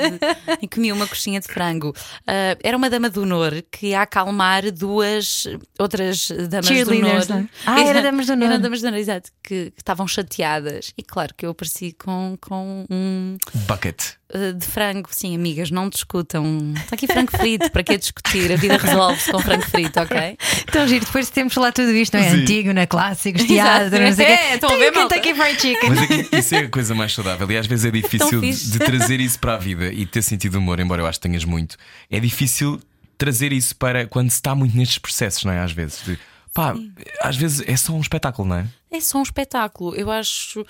e 0.62 0.68
comi 0.68 0.92
uma 0.92 1.06
coxinha 1.06 1.40
de 1.40 1.46
frango. 1.46 1.94
Ah, 2.26 2.56
era 2.62 2.76
uma 2.76 2.88
dama 2.88 3.10
do 3.10 3.22
honor 3.22 3.62
que 3.70 3.88
ia 3.88 4.02
acalmar 4.02 4.70
duas 4.70 5.46
outras 5.78 6.28
damas 6.48 6.68
do 6.68 6.92
honor. 6.92 7.40
É? 7.40 7.48
Ah, 7.66 7.80
era 7.82 8.02
damas 8.02 8.26
do 8.26 8.32
honor. 8.32 8.44
Era 8.46 8.58
damas 8.58 8.80
do 8.80 8.88
honor, 8.88 8.98
exato. 8.98 9.23
Que, 9.42 9.70
que 9.72 9.80
estavam 9.80 10.08
chateadas. 10.08 10.92
E 10.96 11.02
claro 11.02 11.34
que 11.36 11.44
eu 11.44 11.50
apareci 11.50 11.92
com, 11.92 12.38
com 12.40 12.86
um 12.90 13.36
Bucket. 13.68 14.00
ah, 14.32 14.52
de 14.52 14.66
frango. 14.66 15.08
Sim, 15.12 15.34
amigas, 15.34 15.70
não 15.70 15.90
discutam. 15.90 16.72
Está 16.76 16.94
aqui 16.96 17.06
frango 17.06 17.30
frito. 17.30 17.70
Para 17.70 17.82
que 17.82 17.98
discutir? 17.98 18.50
A 18.50 18.56
vida 18.56 18.78
resolve-se 18.78 19.30
com 19.30 19.38
frango 19.40 19.66
frito, 19.68 20.00
ok? 20.00 20.38
Tão 20.72 20.88
giro, 20.88 21.04
depois 21.04 21.26
de 21.26 21.32
termos 21.32 21.52
falado 21.52 21.74
tudo 21.74 21.90
isto, 21.90 22.16
não 22.16 22.24
é? 22.24 22.30
Sim. 22.30 22.40
Antigo, 22.42 22.72
na 22.72 22.86
clássicos, 22.86 23.44
teatro, 23.46 24.00
não 24.00 24.12
sei 24.12 24.24
o 24.24 24.28
quê. 24.28 24.32
É, 24.32 24.54
estão 24.54 24.70
a 24.70 24.72
Tem 24.72 24.80
ver, 24.80 24.90
o 24.90 25.08
Kentucky 25.08 25.34
Fried 25.34 25.60
Chicken. 25.60 25.90
Mas 25.90 26.02
é 26.02 26.06
que 26.06 26.36
isso 26.36 26.54
é 26.54 26.58
a 26.60 26.68
coisa 26.70 26.94
mais 26.94 27.12
saudável 27.12 27.50
e 27.50 27.56
às 27.58 27.66
vezes 27.66 27.84
é 27.84 27.90
difícil 27.90 28.40
de, 28.40 28.70
de 28.70 28.78
trazer 28.78 29.20
isso 29.20 29.38
para 29.38 29.54
a 29.54 29.58
vida 29.58 29.92
e 29.92 30.06
ter 30.06 30.22
sentido 30.22 30.52
de 30.52 30.58
humor, 30.58 30.80
embora 30.80 31.02
eu 31.02 31.06
acho 31.06 31.18
que 31.20 31.28
tenhas 31.28 31.44
muito. 31.44 31.76
É 32.10 32.18
difícil 32.18 32.80
trazer 33.18 33.52
isso 33.52 33.76
para 33.76 34.06
quando 34.06 34.30
se 34.30 34.36
está 34.36 34.54
muito 34.54 34.74
nestes 34.76 34.98
processos, 34.98 35.44
não 35.44 35.52
é? 35.52 35.60
Às 35.60 35.72
vezes. 35.72 36.02
De, 36.02 36.18
pá, 36.54 36.74
às 37.20 37.36
vezes 37.36 37.62
é 37.66 37.76
só 37.76 37.92
um 37.92 38.00
espetáculo, 38.00 38.48
não 38.48 38.56
é? 38.56 38.66
É 38.90 39.00
só 39.00 39.18
um 39.18 39.22
espetáculo. 39.22 39.94
Eu 39.94 40.10
acho 40.10 40.64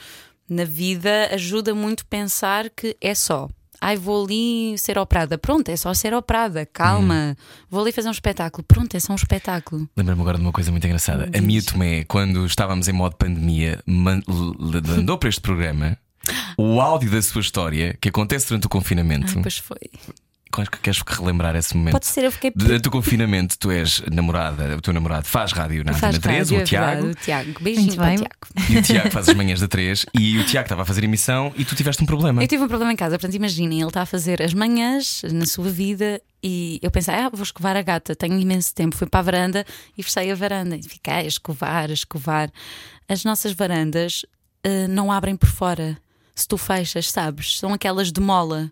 na 0.48 0.64
vida 0.64 1.28
ajuda 1.32 1.74
muito 1.74 2.06
pensar 2.06 2.70
que 2.70 2.96
é 3.00 3.14
só. 3.14 3.48
Ai, 3.80 3.96
vou 3.96 4.24
ali 4.24 4.78
ser 4.78 4.96
operada. 4.96 5.36
Pronto, 5.36 5.68
é 5.68 5.76
só 5.76 5.92
ser 5.92 6.14
operada. 6.14 6.64
Calma. 6.64 7.36
Vou 7.68 7.82
ali 7.82 7.92
fazer 7.92 8.08
um 8.08 8.12
espetáculo. 8.12 8.64
Pronto, 8.66 8.94
é 8.94 9.00
só 9.00 9.12
um 9.12 9.16
espetáculo. 9.16 9.86
Lembro-me 9.94 10.22
agora 10.22 10.38
de 10.38 10.42
uma 10.42 10.52
coisa 10.52 10.70
muito 10.70 10.86
engraçada. 10.86 11.28
A 11.36 11.40
Mia 11.42 11.62
Tomé, 11.62 12.04
quando 12.04 12.46
estávamos 12.46 12.88
em 12.88 12.92
modo 12.92 13.14
pandemia, 13.16 13.82
mandou 13.86 15.18
para 15.18 15.28
este 15.28 15.42
programa 15.42 15.98
o 16.56 16.80
áudio 16.80 17.10
da 17.10 17.20
sua 17.20 17.42
história 17.42 17.94
que 18.00 18.08
acontece 18.08 18.48
durante 18.48 18.66
o 18.66 18.70
confinamento. 18.70 19.38
Ah, 19.38 19.42
pois 19.42 19.58
foi. 19.58 19.90
Quais 20.54 20.68
que 20.68 20.78
Queres 20.78 21.02
relembrar 21.04 21.56
esse 21.56 21.76
momento? 21.76 21.94
Pode 21.94 22.06
ser, 22.06 22.22
eu 22.22 22.30
fiquei. 22.30 22.52
Durante 22.54 22.86
o 22.86 22.90
confinamento, 22.90 23.58
tu 23.58 23.72
és 23.72 24.00
namorada, 24.12 24.76
o 24.76 24.80
teu 24.80 24.92
namorado 24.92 25.26
faz 25.26 25.50
rádio 25.50 25.82
na 25.82 25.90
Antena 25.90 26.20
13, 26.20 26.28
rádio, 26.38 26.58
o 26.58 26.60
é 26.60 26.64
Tiago. 26.64 27.06
o 27.08 27.14
Tiago. 27.14 27.52
Beijinho 27.60 27.96
para. 27.96 28.14
Tiago. 28.14 28.70
E 28.70 28.78
o 28.78 28.82
Tiago 28.82 29.10
faz 29.10 29.28
as 29.28 29.34
manhãs 29.34 29.60
da 29.60 29.66
3 29.66 30.06
e 30.14 30.38
o 30.38 30.44
Tiago 30.44 30.66
estava 30.66 30.82
a 30.82 30.84
fazer 30.84 31.02
emissão 31.02 31.52
e 31.56 31.64
tu 31.64 31.74
tiveste 31.74 32.00
um 32.04 32.06
problema. 32.06 32.40
Eu 32.40 32.46
tive 32.46 32.62
um 32.62 32.68
problema 32.68 32.92
em 32.92 32.96
casa, 32.96 33.18
portanto, 33.18 33.34
imaginem, 33.34 33.80
ele 33.80 33.88
está 33.88 34.02
a 34.02 34.06
fazer 34.06 34.40
as 34.40 34.54
manhãs 34.54 35.22
na 35.32 35.44
sua 35.44 35.68
vida 35.70 36.20
e 36.40 36.78
eu 36.80 36.90
pensei, 36.90 37.14
ah, 37.14 37.28
vou 37.30 37.42
escovar 37.42 37.76
a 37.76 37.82
gata, 37.82 38.14
tenho 38.14 38.38
imenso 38.38 38.72
tempo. 38.72 38.94
Fui 38.94 39.08
para 39.08 39.20
a 39.20 39.22
varanda 39.24 39.66
e 39.98 40.04
fechei 40.04 40.30
a 40.30 40.36
varanda 40.36 40.76
e 40.76 40.82
fiquei 40.84 41.14
a 41.14 41.24
escovar, 41.24 41.90
a 41.90 41.94
escovar. 41.94 42.48
As 43.08 43.24
nossas 43.24 43.52
varandas 43.52 44.24
eh, 44.62 44.86
não 44.86 45.10
abrem 45.10 45.34
por 45.34 45.48
fora. 45.48 45.98
Se 46.32 46.46
tu 46.46 46.56
fechas, 46.56 47.10
sabes? 47.10 47.58
São 47.58 47.72
aquelas 47.72 48.12
de 48.12 48.20
mola. 48.20 48.70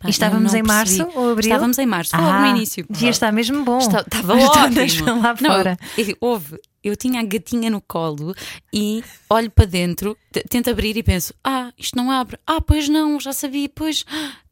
Pá, 0.00 0.08
E 0.08 0.10
estávamos 0.10 0.54
em 0.54 0.62
percebi. 0.64 0.98
março 1.02 1.18
ou 1.18 1.30
abril? 1.32 1.50
Estávamos 1.50 1.78
em 1.78 1.86
março, 1.86 2.16
foi 2.16 2.24
logo 2.24 2.38
no 2.40 2.46
início. 2.46 2.86
Dia 2.88 3.10
está 3.10 3.30
mesmo 3.30 3.62
bom. 3.64 3.78
Está- 3.78 4.00
Estava 4.00 4.34
As 4.34 4.44
ótimo. 4.48 5.20
lá 5.20 5.34
Não, 5.40 5.50
fora. 5.50 5.76
eu- 5.98 6.16
houve. 6.20 6.58
Eu 6.82 6.96
tinha 6.96 7.20
a 7.20 7.22
gatinha 7.22 7.68
no 7.68 7.82
colo 7.82 8.34
e 8.72 9.04
olho 9.28 9.50
para 9.50 9.66
dentro, 9.66 10.16
tento 10.48 10.70
abrir 10.70 10.96
e 10.96 11.02
penso: 11.02 11.34
ah, 11.44 11.70
isto 11.76 11.94
não 11.94 12.10
abre. 12.10 12.38
Ah, 12.46 12.62
pois 12.62 12.88
não, 12.88 13.20
já 13.20 13.34
sabia. 13.34 13.68
Pois 13.74 14.02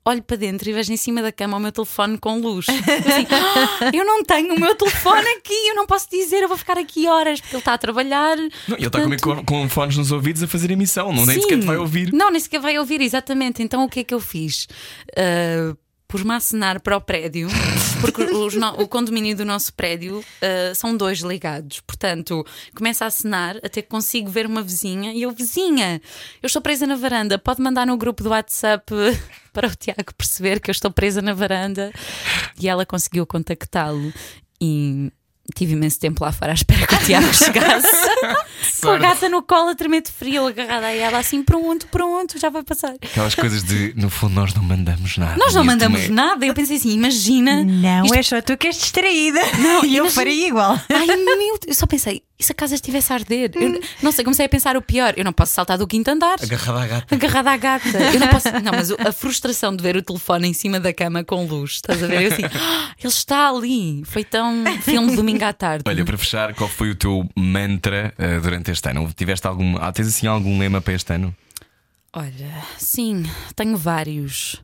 olho 0.08 0.22
para 0.22 0.36
dentro 0.36 0.68
e 0.68 0.72
vejo 0.72 0.92
em 0.92 0.96
cima 0.96 1.22
da 1.22 1.30
cama 1.30 1.56
o 1.56 1.60
meu 1.60 1.72
telefone 1.72 2.18
com 2.18 2.38
luz. 2.40 2.66
Eu 2.68 2.74
assim, 2.74 3.26
"Ah, 3.30 3.90
eu 3.92 4.04
não 4.04 4.22
tenho 4.24 4.54
o 4.54 4.60
meu 4.60 4.74
telefone 4.74 5.26
aqui, 5.38 5.68
eu 5.68 5.74
não 5.74 5.86
posso 5.86 6.08
dizer, 6.10 6.42
eu 6.42 6.48
vou 6.48 6.56
ficar 6.56 6.78
aqui 6.78 7.06
horas 7.06 7.40
porque 7.40 7.54
ele 7.56 7.60
está 7.60 7.74
a 7.74 7.78
trabalhar. 7.78 8.36
Não, 8.36 8.76
ele 8.76 8.86
está 8.86 9.00
comigo 9.00 9.22
com, 9.22 9.44
com 9.44 9.68
fones 9.68 9.96
nos 9.96 10.10
ouvidos 10.12 10.42
a 10.42 10.48
fazer 10.48 10.70
emissão, 10.70 11.12
não 11.12 11.26
nem 11.26 11.40
sequer 11.40 11.60
vai 11.60 11.76
ouvir. 11.76 12.12
Não, 12.12 12.30
nem 12.30 12.40
sequer 12.40 12.60
vai 12.60 12.78
ouvir, 12.78 13.00
exatamente. 13.00 13.62
Então 13.62 13.84
o 13.84 13.88
que 13.88 14.00
é 14.00 14.04
que 14.04 14.14
eu 14.14 14.20
fiz? 14.20 14.66
Ah, 15.16 15.76
Pus-me 16.08 16.32
a 16.32 16.36
acenar 16.36 16.80
para 16.80 16.96
o 16.96 17.00
prédio, 17.02 17.48
porque 18.00 18.24
no- 18.58 18.80
o 18.82 18.88
condomínio 18.88 19.36
do 19.36 19.44
nosso 19.44 19.72
prédio 19.74 20.24
ah, 20.40 20.74
são 20.74 20.96
dois 20.96 21.18
ligados. 21.18 21.80
Portanto, 21.80 22.46
começo 22.74 23.04
a 23.04 23.08
acenar 23.08 23.56
até 23.58 23.82
que 23.82 23.88
consigo 23.88 24.30
ver 24.30 24.46
uma 24.46 24.62
vizinha 24.62 25.12
e 25.12 25.20
eu, 25.22 25.30
vizinha, 25.32 26.00
eu 26.42 26.46
estou 26.46 26.62
presa 26.62 26.86
na 26.86 26.96
varanda, 26.96 27.38
pode 27.38 27.60
mandar 27.60 27.86
no 27.86 27.96
grupo 27.98 28.22
do 28.22 28.30
WhatsApp 28.30 28.90
para 29.52 29.68
o 29.68 29.76
Tiago 29.76 30.14
perceber 30.16 30.60
que 30.60 30.70
eu 30.70 30.72
estou 30.72 30.90
presa 30.90 31.20
na 31.20 31.34
varanda. 31.34 31.92
E 32.58 32.68
ela 32.68 32.86
conseguiu 32.86 33.26
contactá-lo 33.26 34.10
e 34.60 35.12
tive 35.54 35.72
imenso 35.72 35.98
tempo 35.98 36.22
lá 36.24 36.30
fora 36.32 36.52
à 36.52 36.54
espera 36.54 36.86
que 36.86 36.94
o 36.94 36.98
Tiago 36.98 37.32
chegasse. 37.34 37.88
Com 38.80 38.90
a 38.90 38.98
gata 38.98 39.28
no 39.28 39.42
colo, 39.42 39.70
a 39.70 39.74
tremer 39.74 40.02
de 40.02 40.12
frio, 40.12 40.46
agarrada 40.46 40.86
a 40.86 40.92
ela, 40.94 41.18
assim, 41.18 41.42
pronto, 41.42 41.86
pronto, 41.88 42.38
já 42.38 42.48
vai 42.48 42.62
passar. 42.62 42.94
Aquelas 43.02 43.34
coisas 43.34 43.62
de, 43.64 43.92
no 43.96 44.08
fundo, 44.10 44.34
nós 44.34 44.54
não 44.54 44.62
mandamos 44.62 45.16
nada. 45.18 45.36
Nós 45.36 45.54
não 45.54 45.64
mandamos 45.64 46.02
Tomé. 46.02 46.14
nada. 46.14 46.46
Eu 46.46 46.54
pensei 46.54 46.76
assim, 46.76 46.90
imagina. 46.92 47.64
Não, 47.64 48.04
Isto- 48.04 48.14
é 48.18 48.22
só 48.22 48.40
tu 48.42 48.56
que 48.56 48.66
és 48.68 48.76
distraída. 48.76 49.40
Não, 49.58 49.82
e 49.86 49.96
eu 49.96 50.04
imagina- 50.04 50.10
faria 50.10 50.46
igual. 50.48 50.80
Ai 50.88 51.06
meu, 51.06 51.36
Deus, 51.36 51.58
eu 51.66 51.74
só 51.74 51.86
pensei, 51.86 52.22
e 52.38 52.44
se 52.44 52.52
a 52.52 52.54
casa 52.54 52.74
estivesse 52.76 53.12
a 53.12 53.16
arder? 53.16 53.50
Eu 53.56 53.80
não 54.02 54.12
sei, 54.12 54.22
comecei 54.24 54.46
a 54.46 54.48
pensar 54.48 54.76
o 54.76 54.82
pior. 54.82 55.12
Eu 55.16 55.24
não 55.24 55.32
posso 55.32 55.52
saltar 55.52 55.76
do 55.76 55.86
quinto 55.86 56.08
andar. 56.10 56.36
Agarrada 56.40 56.80
à 56.82 56.86
gata. 56.86 57.14
Agarrada 57.14 57.50
à 57.50 57.56
gata. 57.56 57.88
Eu 58.14 58.20
não 58.20 58.28
posso. 58.28 58.48
Não, 58.62 58.72
mas 58.72 58.90
a 58.92 59.10
frustração 59.12 59.74
de 59.74 59.82
ver 59.82 59.96
o 59.96 60.02
telefone 60.02 60.46
em 60.48 60.52
cima 60.52 60.78
da 60.78 60.92
cama 60.92 61.24
com 61.24 61.44
luz, 61.46 61.72
estás 61.72 62.00
a 62.02 62.06
ver? 62.06 62.22
Eu 62.22 62.32
assim, 62.32 62.44
"Ah, 62.44 62.92
ele 62.98 63.08
está 63.08 63.48
ali. 63.50 64.02
Foi 64.04 64.22
tão 64.22 64.64
filme 64.82 65.16
de 65.16 65.22
à 65.44 65.52
tarde. 65.52 65.84
Olha, 65.86 66.04
para 66.04 66.16
fechar, 66.18 66.54
qual 66.54 66.68
foi 66.68 66.90
o 66.90 66.94
teu 66.94 67.28
mantra 67.36 68.12
eh, 68.18 68.40
durante 68.40 68.70
este 68.70 68.88
ano? 68.90 69.12
Tiveste 69.14 69.46
algum. 69.46 69.76
Ah, 69.78 69.92
tens 69.92 70.08
assim 70.08 70.26
algum 70.26 70.58
lema 70.58 70.80
para 70.80 70.94
este 70.94 71.12
ano? 71.14 71.34
Olha, 72.12 72.62
sim, 72.78 73.24
tenho 73.54 73.76
vários. 73.76 74.62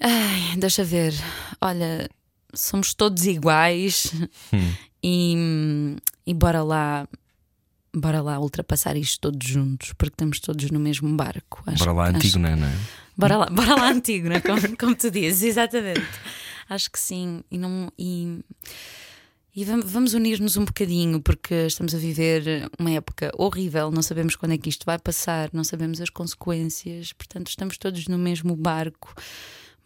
Ai, 0.00 0.56
deixa 0.56 0.84
ver. 0.84 1.14
Olha, 1.60 2.08
somos 2.52 2.94
todos 2.94 3.24
iguais 3.26 4.12
e, 5.02 5.96
e 6.26 6.34
bora 6.34 6.62
lá. 6.62 7.08
Bora 7.96 8.20
lá 8.20 8.40
ultrapassar 8.40 8.96
isto 8.96 9.20
todos 9.20 9.46
juntos, 9.48 9.92
porque 9.96 10.14
estamos 10.14 10.40
todos 10.40 10.68
no 10.70 10.80
mesmo 10.80 11.08
barco. 11.16 11.62
Acho- 11.64 11.78
Bora 11.78 11.92
lá, 11.92 12.04
acho- 12.08 12.16
antigo, 12.16 12.38
não 12.40 12.48
é? 12.48 12.52
é? 12.54 12.76
Bora 13.16 13.36
lá, 13.36 13.46
bora 13.46 13.74
lá 13.76 13.88
antigo, 13.90 14.28
né? 14.28 14.40
como, 14.40 14.76
como 14.76 14.94
tu 14.96 15.10
dizes, 15.12 15.44
exatamente. 15.44 16.02
Acho 16.68 16.90
que 16.90 16.98
sim. 16.98 17.44
E, 17.50 17.56
não, 17.56 17.92
e, 17.96 18.40
e 19.54 19.64
vam- 19.64 19.82
vamos 19.84 20.14
unir-nos 20.14 20.56
um 20.56 20.64
bocadinho, 20.64 21.20
porque 21.20 21.54
estamos 21.66 21.94
a 21.94 21.98
viver 21.98 22.68
uma 22.78 22.90
época 22.90 23.30
horrível, 23.38 23.90
não 23.90 24.02
sabemos 24.02 24.34
quando 24.36 24.52
é 24.52 24.58
que 24.58 24.68
isto 24.68 24.84
vai 24.84 24.98
passar, 24.98 25.48
não 25.52 25.62
sabemos 25.64 26.00
as 26.00 26.10
consequências, 26.10 27.12
portanto, 27.12 27.48
estamos 27.48 27.78
todos 27.78 28.08
no 28.08 28.18
mesmo 28.18 28.56
barco. 28.56 29.14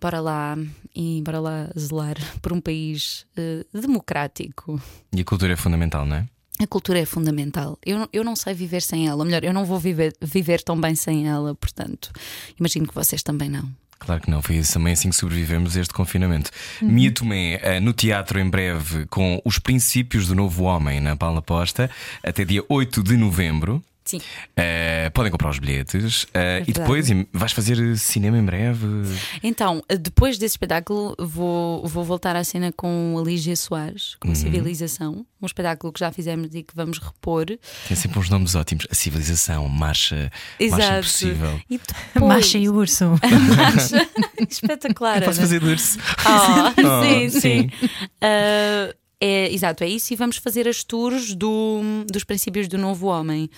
Bora 0.00 0.20
lá 0.20 0.56
e 0.94 1.20
bora 1.24 1.40
lá 1.40 1.70
zelar 1.76 2.16
por 2.40 2.52
um 2.52 2.60
país 2.60 3.26
eh, 3.36 3.64
democrático. 3.72 4.80
E 5.12 5.20
a 5.20 5.24
cultura 5.24 5.52
é 5.52 5.56
fundamental, 5.56 6.06
não 6.06 6.16
é? 6.16 6.28
A 6.60 6.66
cultura 6.66 6.98
é 7.00 7.04
fundamental. 7.04 7.78
Eu, 7.84 7.98
não- 7.98 8.08
eu 8.12 8.24
não 8.24 8.34
sei 8.36 8.54
viver 8.54 8.80
sem 8.82 9.06
ela. 9.08 9.24
Melhor, 9.24 9.42
eu 9.44 9.52
não 9.52 9.64
vou 9.64 9.78
viver, 9.78 10.12
viver 10.22 10.62
tão 10.62 10.80
bem 10.80 10.94
sem 10.94 11.28
ela, 11.28 11.54
portanto, 11.54 12.10
imagino 12.58 12.86
que 12.86 12.94
vocês 12.94 13.22
também 13.22 13.48
não. 13.48 13.68
Claro 13.98 14.20
que 14.20 14.30
não, 14.30 14.40
foi 14.40 14.56
isso 14.56 14.72
também 14.72 14.92
assim 14.92 15.10
que 15.10 15.16
sobrevivemos 15.16 15.76
a 15.76 15.80
este 15.80 15.92
confinamento. 15.92 16.50
Mia 16.80 17.10
Tomé, 17.12 17.58
eh, 17.62 17.80
no 17.80 17.92
teatro 17.92 18.38
em 18.38 18.48
breve, 18.48 19.06
com 19.06 19.40
os 19.44 19.58
princípios 19.58 20.28
do 20.28 20.34
novo 20.34 20.64
homem 20.64 21.00
na 21.00 21.16
Paula 21.16 21.42
Posta, 21.42 21.90
até 22.22 22.44
dia 22.44 22.62
8 22.68 23.02
de 23.02 23.16
novembro. 23.16 23.82
Sim. 24.08 24.22
Eh, 24.56 25.10
podem 25.12 25.30
comprar 25.30 25.50
os 25.50 25.58
bilhetes 25.58 26.26
eh, 26.32 26.62
e 26.66 26.72
verdade. 26.72 26.72
depois 27.04 27.26
vais 27.30 27.52
fazer 27.52 27.98
cinema 27.98 28.38
em 28.38 28.42
breve. 28.44 28.86
Então, 29.42 29.82
depois 30.00 30.38
desse 30.38 30.54
espetáculo, 30.54 31.14
vou, 31.18 31.86
vou 31.86 32.02
voltar 32.04 32.34
à 32.34 32.42
cena 32.42 32.72
com 32.72 33.16
a 33.18 33.22
Lígia 33.22 33.54
Soares, 33.54 34.16
com 34.18 34.30
a 34.30 34.34
Civilização, 34.34 35.26
um 35.42 35.46
espetáculo 35.46 35.92
que 35.92 36.00
já 36.00 36.10
fizemos 36.10 36.54
e 36.54 36.62
que 36.62 36.74
vamos 36.74 36.96
repor. 36.98 37.44
Tem 37.86 37.96
sempre 37.96 38.18
uns 38.18 38.30
nomes 38.30 38.54
ótimos. 38.54 38.86
A 38.90 38.94
civilização, 38.94 39.68
marcha, 39.68 40.32
marcha 40.70 40.96
impossível. 40.98 41.60
E 41.68 41.76
depois, 42.14 42.24
Macha 42.34 42.56
e 42.58 42.68
urso. 42.70 43.04
Marcha. 43.56 44.08
Espetacular. 44.48 45.22
Posso 45.22 45.38
Ana. 45.38 45.48
fazer 45.48 45.62
urso. 45.62 45.98
Oh, 46.24 46.80
Oh, 46.80 47.02
sim, 47.04 47.28
sim. 47.28 47.40
sim. 47.40 47.70
Ah, 48.22 48.94
é, 49.20 49.52
exato, 49.52 49.82
é 49.84 49.88
isso. 49.88 50.12
E 50.12 50.16
vamos 50.16 50.36
fazer 50.36 50.68
as 50.68 50.84
tours 50.84 51.34
do, 51.34 51.80
dos 52.10 52.22
princípios 52.24 52.68
do 52.68 52.78
novo 52.78 53.06
homem. 53.08 53.50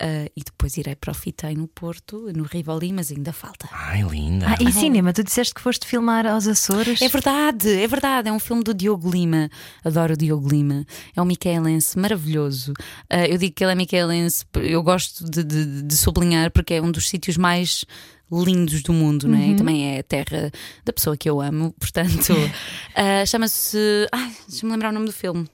Ah, 0.00 0.30
e 0.36 0.42
depois 0.44 0.76
irei 0.76 0.94
para 0.96 1.10
o 1.10 1.14
Fitei 1.14 1.54
no 1.54 1.68
Porto, 1.68 2.30
no 2.34 2.44
Rivoli, 2.44 2.92
mas 2.92 3.10
ainda 3.12 3.32
falta. 3.32 3.68
Ai, 3.72 4.02
linda. 4.02 4.46
Ah, 4.48 4.56
e 4.60 4.72
cinema, 4.72 5.12
tu 5.12 5.22
disseste 5.22 5.54
que 5.54 5.60
foste 5.60 5.86
filmar 5.86 6.26
aos 6.26 6.46
Açores. 6.46 7.00
É 7.02 7.08
verdade, 7.08 7.68
é 7.82 7.86
verdade. 7.86 8.28
É 8.28 8.32
um 8.32 8.38
filme 8.38 8.62
do 8.64 8.72
Diogo 8.74 9.10
Lima. 9.10 9.50
Adoro 9.84 10.14
o 10.14 10.16
Diogo 10.16 10.48
Lima. 10.48 10.86
É 11.14 11.20
um 11.20 11.24
micaelense 11.24 11.98
maravilhoso. 11.98 12.72
Ah, 13.08 13.26
eu 13.26 13.36
digo 13.38 13.54
que 13.54 13.62
ele 13.64 13.72
é 13.72 13.74
micaelense, 13.74 14.44
eu 14.54 14.82
gosto 14.82 15.24
de, 15.30 15.44
de- 15.44 15.82
de 15.82 15.96
sublinhar 15.96 16.50
porque 16.50 16.74
é 16.74 16.82
um 16.82 16.90
dos 16.90 17.08
sítios 17.08 17.36
mais 17.36 17.84
lindos 18.32 18.82
do 18.82 18.92
mundo, 18.92 19.26
não 19.26 19.36
é? 19.36 19.48
E 19.48 19.56
também 19.56 19.96
é 19.96 19.98
a 19.98 20.02
terra 20.04 20.52
da 20.84 20.92
pessoa 20.92 21.16
que 21.16 21.28
eu 21.28 21.40
amo. 21.40 21.74
Portanto, 21.80 22.32
ah, 22.94 23.26
chama-se. 23.26 23.76
Ai, 24.12 24.32
deixa-me 24.48 24.70
lembrar 24.72 24.90
o 24.90 24.92
nome 24.92 25.06
do 25.06 25.12
filme. 25.12 25.48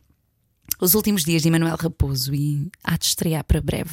Os 0.80 0.94
últimos 0.94 1.24
dias 1.24 1.42
de 1.42 1.48
Emanuel 1.48 1.76
Raposo 1.76 2.34
e 2.34 2.68
há 2.84 2.96
de 2.98 3.06
estrear 3.06 3.42
para 3.44 3.62
breve, 3.62 3.90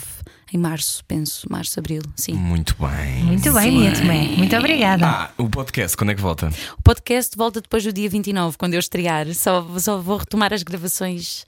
em 0.52 0.58
março, 0.58 1.04
penso, 1.06 1.48
março, 1.50 1.80
abril, 1.80 2.02
sim. 2.16 2.34
Muito 2.34 2.76
bem. 2.78 3.24
Muito 3.24 3.54
bem, 3.54 3.72
Mia 3.72 3.94
Tomé. 3.94 4.28
Muito 4.36 4.56
obrigada. 4.56 5.08
Ah, 5.08 5.32
o 5.38 5.50
podcast, 5.50 5.96
quando 5.96 6.12
é 6.12 6.16
que 6.16 6.22
volta? 6.22 6.52
O 6.78 6.82
podcast 6.84 7.38
volta 7.38 7.62
depois 7.62 7.84
do 7.84 7.94
dia 7.94 8.10
29, 8.10 8.58
quando 8.58 8.74
eu 8.74 8.80
estrear. 8.80 9.34
Só, 9.34 9.66
só 9.80 9.98
vou 10.00 10.18
retomar 10.18 10.54
as 10.54 10.62
gravações 10.62 11.46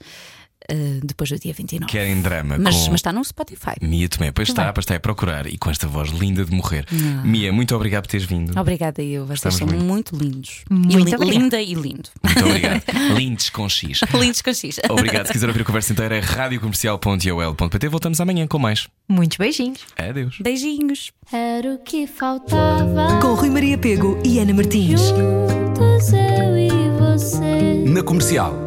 ah, 0.70 1.00
depois 1.02 1.30
do 1.30 1.38
dia 1.38 1.52
29. 1.52 1.90
Querem 1.90 2.20
drama 2.20 2.56
Mas, 2.58 2.74
com 2.74 2.90
mas 2.90 2.94
está 3.00 3.12
no 3.12 3.24
Spotify. 3.24 3.74
Mia 3.80 4.08
Tomé. 4.08 4.32
Pois 4.32 4.48
está, 4.48 4.72
pois 4.72 4.84
está 4.84 4.96
a 4.96 5.00
procurar 5.00 5.46
e 5.46 5.56
com 5.58 5.70
esta 5.70 5.86
voz 5.86 6.10
linda 6.10 6.44
de 6.44 6.52
morrer. 6.52 6.86
Mia, 7.24 7.52
muito 7.52 7.74
obrigado 7.74 8.04
por 8.04 8.10
teres 8.10 8.26
vindo. 8.26 8.58
Obrigada, 8.58 9.02
eu. 9.02 9.26
Vocês 9.26 9.54
Estamos 9.54 9.56
são 9.58 9.66
muito. 9.66 10.14
muito, 10.14 10.16
lindos. 10.16 10.64
Muito 10.70 11.22
e 11.22 11.30
linda 11.30 11.60
e 11.60 11.74
lindo. 11.74 12.08
Muito 12.22 12.44
obrigado. 12.44 12.82
Lindes 13.16 13.50
com 13.50 13.68
X. 13.68 14.00
lindos 14.14 14.42
com 14.42 14.52
X. 14.52 14.80
Obrigado. 14.90 15.26
Se 15.26 15.32
quiser 15.32 15.48
ouvir 15.48 15.62
a 15.62 15.64
conversa 15.64 15.92
inteira, 15.92 16.16
é 16.16 16.20
radiocomercial.ol.pt. 16.20 17.88
Voltamos 17.88 18.20
amanhã 18.20 18.46
com 18.46 18.58
mais. 18.58 18.88
Muitos 19.08 19.36
beijinhos. 19.36 19.80
Adeus. 19.96 20.38
Beijinhos. 20.40 21.12
Era 21.32 21.74
o 21.74 21.78
que 21.78 22.06
faltava. 22.06 23.20
Com 23.20 23.34
Rui 23.34 23.50
Maria 23.50 23.78
Pego 23.78 24.20
e 24.24 24.38
Ana 24.38 24.54
Martins. 24.54 25.00
Juntos 25.00 26.12
eu 26.12 26.56
e 26.58 26.70
você. 26.98 27.84
Na 27.86 28.02
comercial. 28.02 28.65